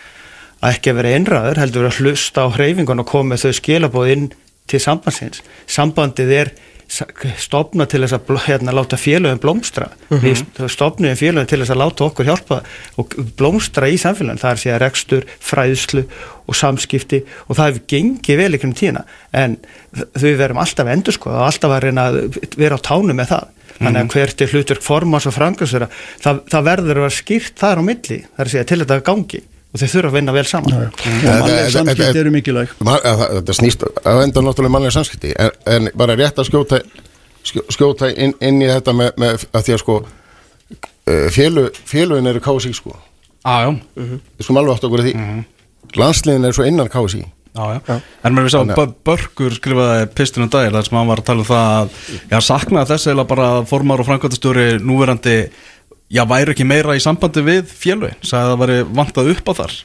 [0.62, 4.28] að ekki vera einræður heldur að hlusta á hreyfingun og koma þau skilabóð inn
[4.70, 5.42] til sambandsins.
[5.70, 6.52] Sambandið er
[6.92, 9.88] stopna til þess að hérna, láta félögum blómstra.
[10.10, 10.42] Við
[10.72, 12.60] stopnum félögum til þess að láta okkur hjálpa
[13.00, 16.04] og blómstra í samfélagin það er síðan rekstur, fræðslu
[16.52, 19.06] og samskipti og það hefur gengið vel ykkur um tína
[19.38, 19.56] en
[20.20, 22.20] við verum alltaf endur sko og alltaf að reyna að
[22.60, 23.48] vera á tánu með það.
[23.82, 25.88] Þannig að hvert er hlutverk formans og frangasvera
[26.22, 28.20] það, það verður að vera skýrt þar á milli.
[28.36, 29.42] Það er segja til þetta gangi
[29.72, 30.74] og þeir þurfa að vinna vel saman.
[30.92, 32.74] Og mannlega samskipti eru mikilvæg.
[32.82, 35.32] Þetta snýst að enda náttúrulega mannlega samskipti.
[35.40, 36.82] En, en bara rétt að skjóta
[37.48, 40.00] skjó- skjóta inn, inn í þetta með, með að því að sko
[41.34, 42.96] félu, félugin eru KSI sko.
[43.42, 45.46] Já, já, við skulum alveg átt okkur að því.
[45.98, 47.22] Landsliðin er svo innan KSI
[47.52, 47.96] já, já.
[48.24, 51.26] En mér Þannig að- Bö- Börkur skrifaði pistin um dagir þar sem hann var að
[51.28, 51.90] tala um það að
[52.32, 55.36] já, saknaði þess eða bara að formar og framkvæmtastjóri núverandi
[56.12, 59.54] já, væri ekki meira í sambandi við félugin sagði að það væri vantað upp á
[59.62, 59.80] þar.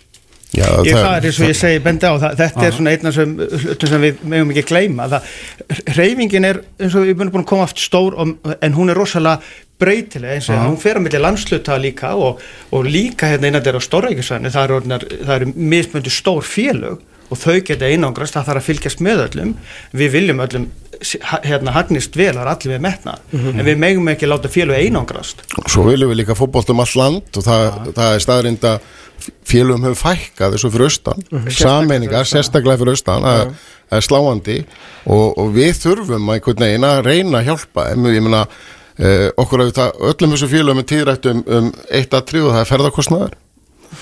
[0.57, 3.09] Já, Ég, það er eins og ég segi bendi á það, þetta er svona einn
[3.09, 5.32] af þessum hlutum sem við meðum ekki gleyma það,
[5.98, 8.97] reyfingin er eins og við erum búin að koma aft stór og, en hún er
[8.97, 9.43] rosalega
[9.82, 12.40] breytileg eins og hún fer á milli landsluta líka og,
[12.73, 14.81] og líka hérna innan þeirra á stórreikisvæðinu það eru,
[15.27, 19.55] það eru mismöndu stór félög og þau geta einangrast það þarf að fylgjast með öllum.
[19.97, 20.69] Við viljum öllum
[21.44, 25.43] hérna hagnist vel, það er allir við metna en við megum ekki láta félög einangrast.
[25.69, 27.66] Svo viljum við líka fótbolt um all land og það,
[27.98, 28.93] það er staðrind að
[29.48, 31.27] félugum hefur fækkað þessu fyrir austan.
[31.53, 34.57] Sameiningar, sérstaklega fyrir austan það það er sláandi.
[35.07, 39.65] Og, og við þurfum að einhvern veginn að reyna að hjálpa ég meina uh, okkur
[39.65, 43.36] auðvitað öllum þessu félögum er tíðrætt um, um eitt að tríu og það er ferðarkostnaður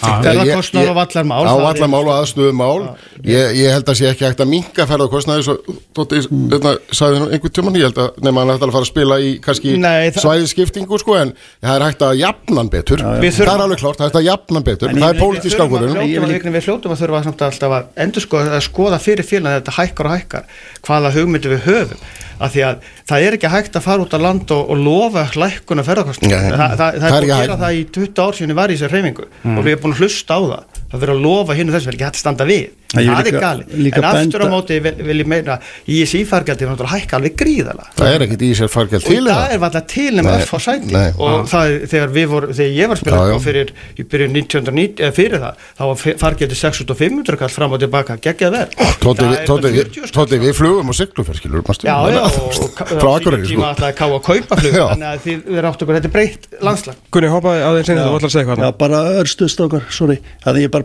[0.01, 2.83] Ferðarkostnaður og vallarmál, á það er- vallarmál og aðstöðumál.
[3.25, 5.57] Ég, ég held að sé ekki hægt að minka ferðarkostnaði svo
[5.95, 6.67] Tóti mm.
[6.91, 9.29] sagði nú einhvern tjóman ég held að nema hann ætti að fara að spila í
[9.45, 9.77] kannski
[10.19, 11.31] svæðiskiptingu sko en
[11.63, 13.05] það er hægt að jafna hann betur
[13.45, 14.91] það er alveg klárt, það er hægt að jafna hann betur.
[14.93, 16.55] En það er pólitísk ákvörðun.
[16.55, 18.27] Við hljótum að þurfa alltaf að endur
[18.65, 20.49] skoða, fyrir félag þetta hækkar og hækkar
[20.87, 22.05] hvaða hugmyndu við höfum
[22.41, 25.27] af því að það er ekki hægt að fara út á land og, og lofa
[25.39, 27.65] lækkun að ferðarkostnum Þa, það, það, það er búin að gera hægt.
[27.65, 30.03] það í 20 ár síðan ég var í þessar reyfingu og við erum búin að
[30.05, 32.47] hlusta á það það verður að lofa hinn og þess, verður ekki hægt að standa
[32.49, 32.65] við.
[32.95, 35.57] Það það er líka- gali, líka en aftur á móti vil, vil ég meina
[35.91, 39.35] ISI-fargjaldi er náttúrulega hækka alveg gríðala það er ekkit í sér fargjald og til dag
[39.35, 40.93] það er alltaf til nema Nei, öll fá sæti.
[40.95, 41.11] Nei.
[41.19, 43.35] og það er þegar við vorum þegar ég var að spila Já, já.
[43.35, 43.69] og fyrir,
[43.99, 48.55] í byrjun 1990 eða fyrir það, þá var fargjaldi 6500 kall fram og tilbaka, geggjað
[48.55, 48.71] verð.
[48.79, 51.85] Það við- er Tóti, bara við- 40 Tóti, við flugum og sigluferð skilur manstu?
[51.91, 52.55] Já, já, og, og
[53.03, 53.67] frá tíma sko.
[53.73, 56.47] alltaf að ká að kaupa flug þannig að þið er átt okkur, þetta er breytt
[56.63, 56.95] landslag.
[57.11, 57.79] Gunni, hoppaði á þú
[58.15, 58.31] ætlar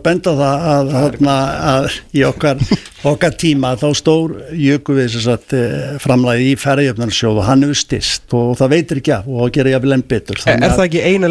[0.00, 1.16] Það er benda það að, að,
[1.70, 2.60] að í okkar,
[3.10, 5.54] okkar tíma þá stór jöku við að
[6.02, 9.96] framlæði í ferðjöfnarsjóð og hann hefur stist og það veitir ekki af og gera jafnvel
[9.96, 10.40] enn betur.
[10.46, 11.30] Er, er það ekki eina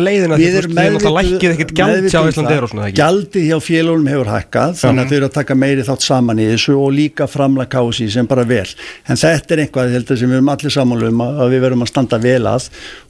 [0.61, 2.21] erum veist, þið náttúrulega lækkið ekkert gjald hjá
[2.53, 2.95] er og svona það.
[2.99, 6.49] Gjaldið hjá félagum hefur hækkað þannig að þau eru að taka meiri þátt saman í
[6.53, 8.67] þessu og líka framlega kási sem bara vel.
[9.09, 11.85] En þetta er einhvað að sem við erum allir samanlu um að að við verum
[11.85, 12.67] að standa vel að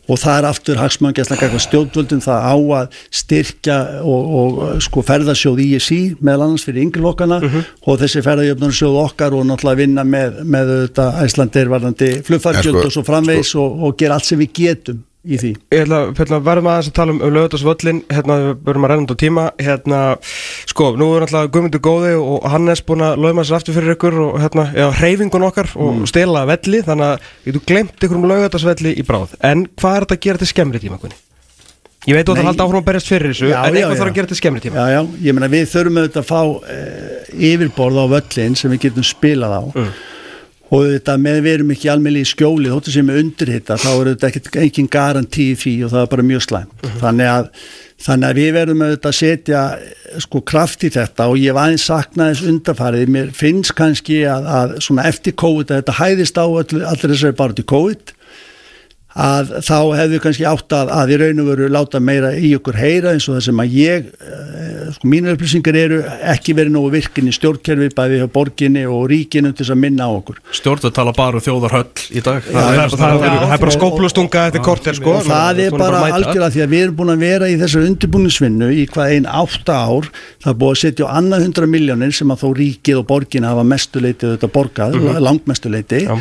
[0.10, 5.61] og það er aftur hagsmangesslega eitthvað stjórnvöldum það á að styrkja og, og sko ferðarsjóð
[5.65, 11.10] ISI meðal annars fyrir yngirlokkana og þessi ferðarjöfnarsjóð okkar og náttúrulega vinna með, með þetta
[11.26, 15.39] æslandir varðandi flugfargjöld sko- og svo framvegs og, og gera allt sem við getum í
[15.41, 15.51] því?
[15.76, 19.14] Ég ætla hérna, verðum aðeins að tala um, um lögutarsvöllin hérna við verðum að rennast
[19.14, 19.45] á tíma.
[19.61, 20.01] Hérna,
[20.73, 24.19] sko, nú er náttúrulega Guðmundur Góði og Hannes búin að lögma sér aftur fyrir ykkur
[24.26, 28.30] og hérna, já, hreyfingun okkar og stela velli, þannig að við getum glemt ykkur um
[28.34, 29.39] lögutarsvelli í bráð.
[29.45, 31.19] En hvað er þetta að gera til skemmri tíma, Gunni?
[32.07, 34.18] Ég veit að það halda áfram að berjast fyrir þessu Já, en eitthvað þarf að
[34.18, 34.80] gera til skemmri tíma.
[34.80, 36.39] Já, já, ég meina við þurfum auðvitað að fá
[36.72, 36.77] e,
[37.49, 39.64] yfirborð á völlin sem við getum spilað á.
[39.76, 39.89] Mm.
[40.69, 44.09] Og þetta með við erum ekki almennilega í skjóli þóttu sem er undirhitta þá er
[44.11, 46.75] þetta ekkert engin garantí því og það er bara mjög slæmt.
[46.83, 46.99] Mhm.
[47.01, 47.49] þannig, að,
[48.05, 49.63] þannig að við verðum að setja
[50.25, 54.47] sko kraft í þetta og ég hef aðeins saknað þess undarfarið mér finnst kannski að,
[54.59, 58.15] að svona eftir COVID að þetta hæðist á allir, allir þessari bara til COVID
[59.19, 62.77] að þá hefðu kannski átt að, að í raun og veru láta meira í okkur
[62.79, 65.97] heyra eins og það sem að ég eh, sko mínu upplýsingar eru
[66.33, 70.07] ekki verið nógu virkin í stjórnkerfi bæði hjá borginni og ríkinu til þess að minna
[70.07, 70.39] á okkur.
[70.55, 72.39] Stjórnvöld tala bara um þjóðarhöll í dag.
[72.47, 75.17] Það er- það er- það er- það er bara skóplustunga eftir korter sko.
[75.27, 76.15] það er bara mæta.
[76.19, 79.75] algjörlega því að við erum búin að vera í þessar undirbúningsvinnu í hvað einn átta
[79.83, 80.09] ár.
[80.43, 83.43] Það er búið að setja á annað hundra miljónir sem að þó ríkið og borgin
[83.49, 86.15] hafa mestuleiti þetta borgað, langmestuleiti Já.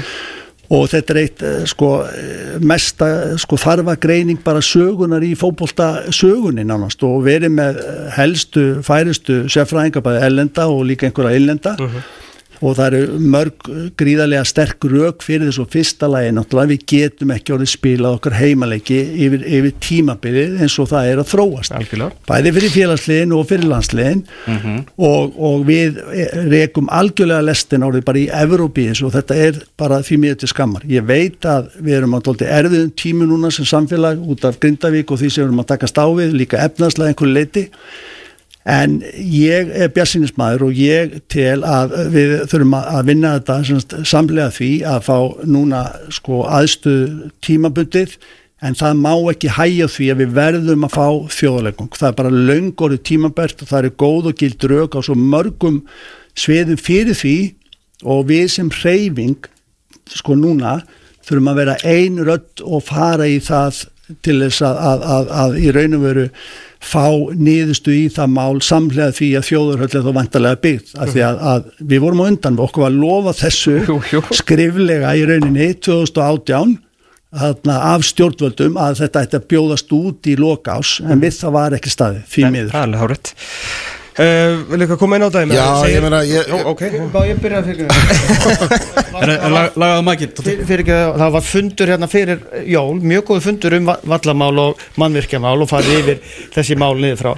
[0.74, 3.08] Og þetta er eitt eh, sko eh, mesta
[3.40, 7.02] sko þarfa greining bara sögunar í fótbolta sögunni nánast.
[7.08, 11.76] Og verið með eh, helstu, færistu sérfræðinga bæði ellenda og líka einhverja illenda
[12.58, 16.32] og það eru mörg eh, gríðarlega sterk rök fyrir þessu fyrsta lagi.
[16.34, 21.22] Náttúrulega við getum ekki orðið spilað okkar heimaleiki yfir, yfir tímabilið eins og það er
[21.22, 21.74] að þróast.
[21.78, 22.18] Algjörlega.
[22.28, 24.24] bæði fyrir félagsliðin og fyrir landsliðin.
[25.08, 30.02] Og, og við eh, rekum algjörlega lestin árið bara í Evrópi og þetta er bara
[30.04, 30.86] því miður til skammar.
[30.88, 35.10] Ég veit að við erum á tólti erfiðum tímu núna sem samfélag út af Grindavík
[35.12, 37.68] og því sem við erum að takast á við líka efnaðslega einhverju leiti
[38.68, 44.72] en ég er bjarsinismæður og ég tel að við þurfum að vinna þetta samlega því
[44.92, 45.16] að fá
[45.48, 46.94] núna sko aðstu
[47.44, 48.18] tímabundið
[48.60, 51.06] en það má ekki hægja því að við verðum að fá
[51.38, 51.90] þjóðalegum.
[51.94, 55.82] Það er bara löngorið tímabært og það eru góð og gild rauk á svo mörgum
[56.38, 57.36] sviðum fyrir því
[58.04, 59.48] og við sem hreyfing
[60.12, 60.80] sko núna
[61.24, 63.86] þurfum að vera ein rödd og fara í það
[64.24, 66.30] til þess að, að, að, að í raun og veru
[66.78, 71.24] fá niðurstu í það mál samlega því að þjóðurhöll er þá vantarlega byggð af því
[71.26, 74.22] að, að við vorum á undan við okkur var að lofa þessu Jú, jú.
[74.38, 76.76] skriflega í rauninni 2018
[77.38, 81.78] þarna, af stjórnvöldum að þetta ætti að bjóðast út í lokás en við það var
[81.80, 82.76] ekki staði því miður
[84.18, 85.52] Uh, Vil eitthvað koma inn á það?
[85.54, 86.80] Já, ég meina, ég, Jó, ok.
[87.14, 87.86] Bá ég byrja að fyrir
[89.78, 93.86] Lagaðu mækinn Fyrir, fyrir ekki, það var fundur hérna fyrir jól, mjög góð fundur um
[93.92, 96.18] va- vallamál og mannvirkjamál og farið yfir
[96.56, 97.32] þessi mál niður frá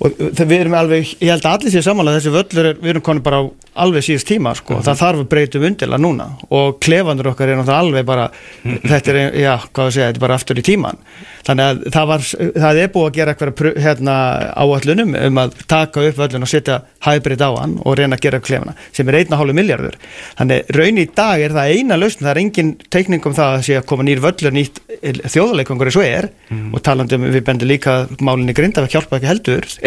[0.00, 2.94] og uh, við erum alveg, ég held að allir séu samanlega þessi völlur, er, við
[2.94, 3.44] erum konum bara á
[3.84, 4.78] alveg síðust tíma sko.
[4.86, 6.28] það þarf að breytum undirla núna.
[6.54, 8.28] Og klefandur okkar er náttúrulega alveg bara
[8.64, 11.00] þetta er, já, hvað að segja, þetta er bara aftur í tíman
[11.44, 12.22] þannig að það var
[12.64, 14.14] það er búið að gera eitthvað hérna,
[14.56, 18.40] áallunum um að taka upp völlun og setja hybrid á hann og reyna að gera
[18.44, 19.98] klefana sem er 1,5 miljardur
[20.38, 23.66] þannig raun í dag er það eina lausn það er engin teikning um það að
[23.68, 25.44] sé að koma nýr völlur nýtt eins og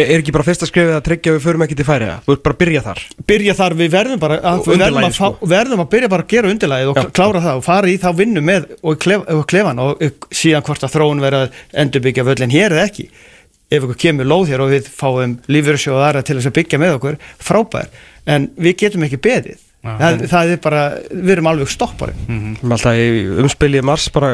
[0.08, 2.56] er ekki bara fyrsta skrifið að tryggja við förum ekki til færi Þú ert bara
[2.56, 3.02] að byrja þar.
[3.32, 6.34] Byrja þar, við verðum bara að, við verðum, að fá, verðum að byrja bara að
[6.34, 7.10] gera undirlæðið og Já.
[7.20, 10.88] klára það og fara í þá vinnu með og, klef, og klefan og síðan hvort
[10.88, 13.08] að þróun verða að endurbyggja völlin hér eða ekki.
[13.68, 16.98] Ef ykkur kemur lóð hér og við fáum lífyrsjóð aðra til þess að byggja með
[16.98, 17.90] okkur frábær,
[18.30, 19.64] en við getum ekki beðið.
[19.88, 20.82] Það, það er bara,
[21.14, 23.12] við erum alveg stoppari Við erum alltaf í
[23.44, 24.32] umspili í mars bara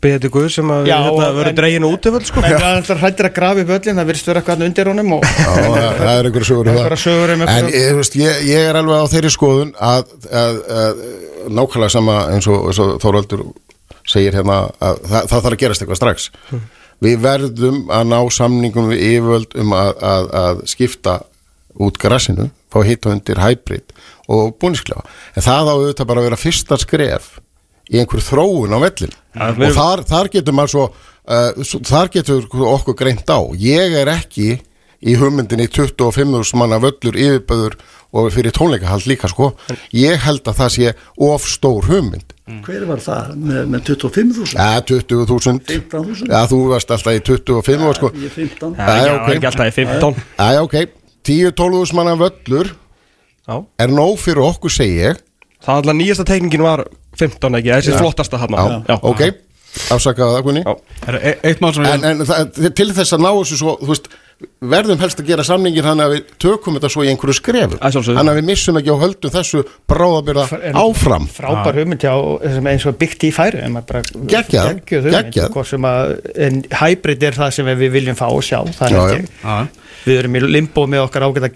[0.00, 3.00] til Guð sem að Já, hérna, verður dreginu út af öll sko en það er
[3.02, 6.12] hrættir að grafa upp völlin það virðist vera eitthvað undir honum og Já, það, það
[6.12, 7.34] er einhverju sögur um það.
[7.34, 11.02] Um En ég, þú veist, ég, ég er alveg á þeirri skoðun að, að, að
[11.58, 13.44] nákvæmlega sama eins og, eins og Þóraldur
[14.08, 16.30] segir hérna að það, það þarf að gerast eitthvað strax.
[17.00, 21.18] Við verðum að ná samningum við yfirvöld um að, að, að skipta
[21.80, 23.94] út grassinu, fá hitt og undir hybrid
[24.30, 25.04] og búnisklefa.
[25.36, 27.30] En það á auðvitað bara að vera fyrsta skref
[27.90, 30.84] í einhverju þróun á vellin Ja, og þar, þar getur maður svo,
[31.30, 33.38] uh, svo þar getur okkur greint á.
[33.58, 34.56] Ég er ekki
[35.00, 37.76] í hugmyndinni 25.000 manna völlur yfirböður
[38.10, 39.52] og fyrir tónleikahald líka sko.
[39.94, 40.90] Ég held að það sé
[41.22, 42.34] of stór hugmynd.
[42.66, 44.56] Hver var það með, með 25.000?
[44.58, 46.32] ja, 20.000 15.000?
[46.34, 48.10] ja, þú varst alltaf í 25 og sko.
[48.18, 49.30] Ég er 15 Já, Það já, er ok.
[49.36, 50.76] ekki alltaf í 15 ja, ok,
[51.30, 52.72] 10-12.000 manna völlur
[53.46, 53.54] Já.
[53.86, 55.22] er nóg fyrir okkur segi ég
[55.60, 56.84] Það er alltaf nýjasta teikningin var
[57.20, 58.54] 15 ekki, þessi flottasta hann
[58.88, 59.22] já, ok,
[59.94, 60.72] afsakaðu það kunni Já.
[61.10, 63.90] Er e eitt mál sem en, en það, til þess að ná þessu svo þú
[63.92, 64.08] veist,
[64.72, 67.36] verðum helst að gera samningin hann að við tökum þetta svo í einhverju
[67.92, 68.16] sjálfsögðu.
[68.16, 69.62] hann að við missum ekki og höldum þessu
[69.92, 71.28] bráðabyrða En- áfram.
[71.28, 72.14] frábær hugmynd já,
[72.56, 75.18] sem eins og byggt í færi Geggjað, geggjað hugmynd.
[75.18, 75.52] Geggjað.
[75.52, 76.16] hvort sem að,
[76.48, 79.28] en hybrid er það sem við viljum fá og sjá það ég.
[79.44, 79.58] Já,
[80.06, 81.50] við erum í limbo með okkar ágæta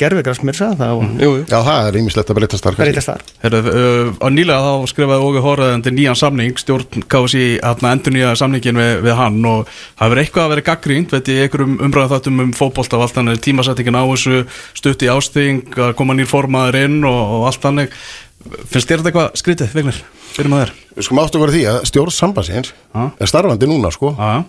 [1.22, 1.44] Jú, jú.
[1.48, 3.24] já það er ímislegt að breytast þar breytast þar.
[3.44, 8.80] Uh, á nýlega þá skrifaði Óvi Hóraðandi nýjan samning, stjórn KSI hérna endur nýja samningin
[8.80, 12.44] við, við hann og það verið eitthvað að vera gaggrínt veit ég einhverjum umræða þáttum
[12.44, 14.42] um fótbolta og allt þannig tímasettingin á þessu
[14.76, 17.96] stutt í ásting að koma nýr formaður inn og, og allt þannig.
[18.68, 20.02] Finnst þér þetta eitthvað skrítið, Vignir?
[20.34, 23.02] Byrjum að þér við skulum áttu að vera því að stjórn sambandsins Já.
[23.22, 24.10] er starfandi núna sko.
[24.18, 24.44] Já,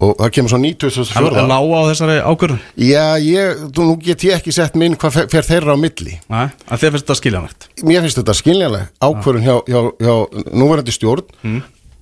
[0.00, 1.42] og það kemur svo en 94.
[1.50, 2.60] lága á þessari ákvörðun?
[2.80, 6.14] Já, ég, þú, nú get ég ekki sett minn hvað fer, þeirra á milli.
[6.32, 7.60] Nei, að þér finnst þetta skiljanlegt?
[7.84, 10.14] Mér finnst þetta skiljanleg ákvörðun hjá, hjá, hjá
[10.56, 11.26] núverandi stjórn.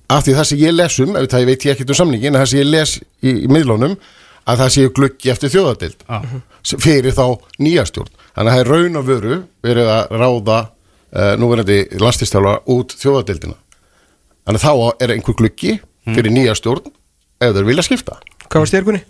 [0.09, 2.33] Af því það sem ég les um, ef það ég veit ég ekkert um samningin
[2.33, 3.93] en það sem ég les í, í miðlunum
[4.49, 5.99] að það séu gluggi eftir þjóðadild
[6.65, 8.09] sem fyrir þá nýja stjórn.
[8.33, 9.35] Þannig að það er raun og vöru
[9.65, 13.53] verið að ráða uh, núverandi landstistjála út þjóðadildina
[14.49, 14.63] þannig
[17.39, 18.19] að er ef þeir vilja skipta.
[18.47, 19.01] Hvað var styrkunni?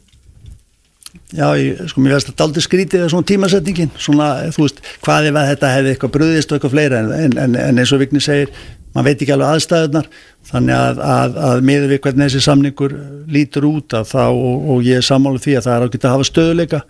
[1.34, 5.30] Já, ég, sko, mér finnst þetta aldrei skrítið eða svona tímasetningin, svona, þú veist, hvað
[5.30, 8.02] ef að þetta hefði eitthvað bröðist og eitthvað fleira en, en, en, en eins og
[8.02, 8.52] Vigni segir,
[8.94, 10.10] maður veit ekki alveg aðstæðunar,
[10.50, 12.96] þannig að, að, að miður við hvernig þessi samningur
[13.30, 16.16] lítur út að þá, og, og ég er sammála því að það er ágætt að
[16.18, 16.82] hafa stöðuleika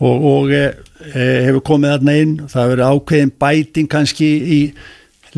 [0.00, 0.62] og, og e,
[1.10, 4.60] e, hefur komið þarna inn, það hefur ákveðin bæting kannski í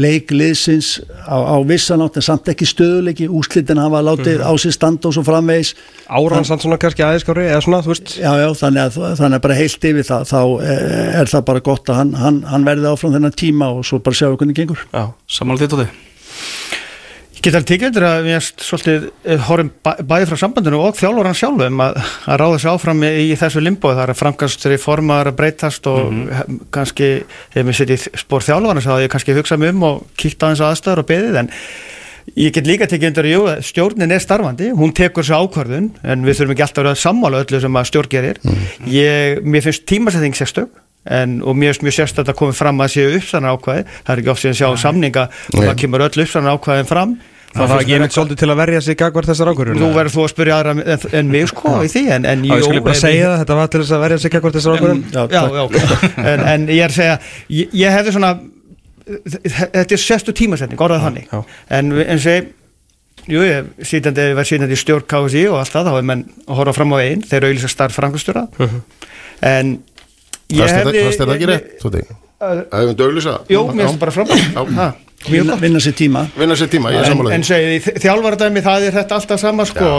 [0.01, 0.95] leikliðsins
[1.29, 5.25] á, á vissanátt en samt ekki stöðuleiki, úslitin hafa látið á sér standa og svo
[5.27, 5.75] framvegis.
[6.09, 8.15] Áran samt svona kannski aðeinskári eða svona, þú veist.
[8.21, 11.67] Já, já, þannig að, þannig að bara heilt yfir það, þá eh, er það bara
[11.71, 14.87] gott að hann, hann, hann verði áfram þennan tíma og svo bara sjá hvernig gengur.
[14.93, 16.82] Já, Samála þitt á
[17.43, 20.39] þig Ég get alveg tekið undir að við erst svolítið eh, horfum bæ, bæði frá
[20.39, 21.97] sambandinu og þjálfur hann sjálfum að,
[22.31, 23.91] að ráða sig áfram í, í þessu limbo?
[23.91, 27.09] Það er að framkastur í formar að breytast og mm kannski,
[27.53, 30.47] ef mér setjið spór þjálfur þá hafði ég kannski hugsað mig um og kíkt á
[30.49, 31.51] eins aðstæður og beðið en
[32.39, 36.39] ég get líka tekið undir að stjórnin er starfandi, hún tekur sér ákvörðun en við
[36.39, 38.41] þurfum ekki alltaf að sammála öllu sem að stjórn gerir.
[38.87, 40.71] Ég, mér finnst tímasetting sérstök
[41.03, 44.21] En, og mér finnst mjög sérstætt að koma fram að séu uppsannar ákvæði, það er
[44.21, 47.17] ekki oft sem sjá samninga og það kemur öll uppsannar ákvæðin fram
[47.53, 50.25] það var ekki einmitt svolítið til að verja sig gagvart þessar ákvörður Nú verður þú
[50.25, 52.99] að spyrja aðra en, en mig sko í því en, en Já, ég skulle bara
[53.03, 55.63] segja það, þetta var til þess að verja sig gagvart þessar ákvörður Já, Já, já,
[55.67, 55.77] ok.
[56.33, 57.19] en, en ég er að segja
[57.59, 58.33] ég, ég hefði svona
[59.53, 61.25] þetta er sérstu tímasetning, orðað þannig.
[61.33, 61.41] já.
[61.79, 62.51] en eins og ég
[63.31, 66.23] Jú, ég sýtandi, ég var sýtandi í stjórn KSI og allt það, þá er menn
[66.43, 68.43] að horfa fram á einn þeir auðvitað starf frangustjóra
[69.47, 69.77] en
[70.51, 71.69] ég hefði fannst þetta ekki rétt,
[72.89, 74.27] við döglisa Jú, mér finnst bara.
[74.81, 74.89] Ha,
[75.29, 76.25] vinna, vinna sér tíma.
[76.39, 79.91] Vinna sér tíma, er En, en segið, þjálfaradæmi það er þetta alltaf sama sko,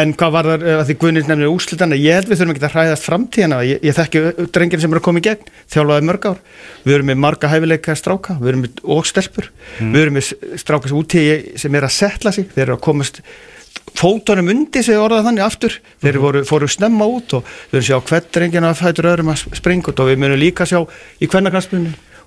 [0.00, 2.74] en hvað var það að því Guðnir nefnir úrslitana, ég held við þurfum ekki að
[2.76, 4.24] hræðast framtíðina, ég, ég þekki
[4.54, 6.42] drengir sem eru að koma í gegn, þjálfaði mörg ár.
[6.86, 10.90] Við erum með marga hæfileika stráka við erum með og stelpur, við erum með stráka
[10.90, 11.24] sem úti
[11.60, 12.50] sem er að setla sig.
[12.54, 13.24] Þeir eru að komast
[13.96, 17.98] fótunum undir sig orðað þannig aftur, þeir voru, fóru snemma út og við erum sjá
[18.10, 20.78] hvert drengin að fætur öðrum að springa og við munum líka sjá
[21.20, 21.28] í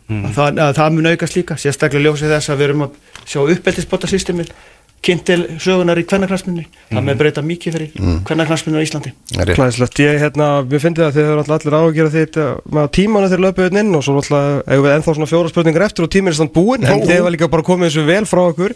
[0.09, 3.39] kvennarknarspunni það, að það mun aukast líka, sérstaklega ljósið þess að við erum að sjá
[3.55, 4.49] uppeldisbótasystemið.
[4.51, 4.82] kynnt
[5.27, 8.19] til sögunar í kvennarknarspunni það með breyta mikið fyrir mm.
[8.27, 9.11] kvennarknarspunni á Íslandi.
[9.33, 12.37] Klæðislegt, ég hérna, við finnum að þið alltaf allir að þið
[12.77, 15.83] með tímanu þegar löpuð hérna inn og svo alltaf hefur við ennþá svona fjóra spurningar
[15.87, 18.41] eftir og tíminn er stann búinn en þið hefur líka bara komið þessu vel frá
[18.45, 18.71] okkur.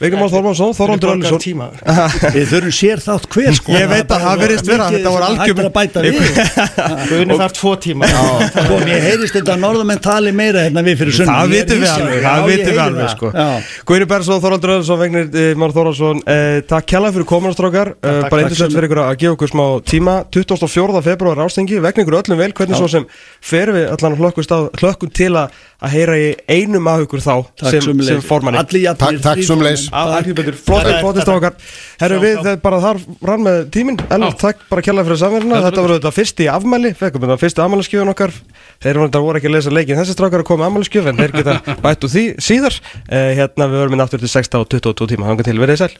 [0.00, 1.40] Veikum Már Þormánsson, Þorvaldur Öllisson
[2.36, 3.72] Við þurfum sér þátt hver sko.
[3.72, 6.12] Ég veit að það virðist vera, þetta var algjör- Hættir að bæta við.
[7.10, 8.04] Guðni þarf tvo tíma
[15.70, 15.84] Já, Já.
[15.84, 19.00] Öllisson, Vegnir eh, eh, Takk kjalla fyrir kominastrákar uh, takk, Bara eindislegt sem- fyrir ykkur
[19.04, 21.02] að gefa ykkur smá tíma 24.
[21.06, 23.06] februar ástengi, vegna ykkur öllum vel Hvernig svo sem
[23.40, 24.16] fer við allan
[24.80, 25.50] Hlökkum til að,
[25.80, 27.34] að heyra í einum af ykkur þá
[27.70, 28.60] sem, sem formanni.
[29.00, 29.22] Takk-
[30.36, 31.54] betur, flott, flottist okkar
[32.00, 33.00] Herru við, bara þar
[33.30, 33.96] rann með tíminn.
[34.12, 35.62] Ellert, takk bara kjalla fyrir samverðina.
[35.66, 36.92] Þetta var þetta fyrsti afmæli,
[37.40, 38.36] fyrsti afmæliskjöfun okkar.
[38.80, 42.04] Þeir voru ekki að lesa leikin Þessi strákar að koma afmæliskjöf En þeir geta bætt
[42.06, 42.76] úr því síðar.
[43.08, 45.28] Eh, Hérna við verum með náttúrulega til 16 og 22 tíma.
[45.30, 45.88] Þannig til verið sæl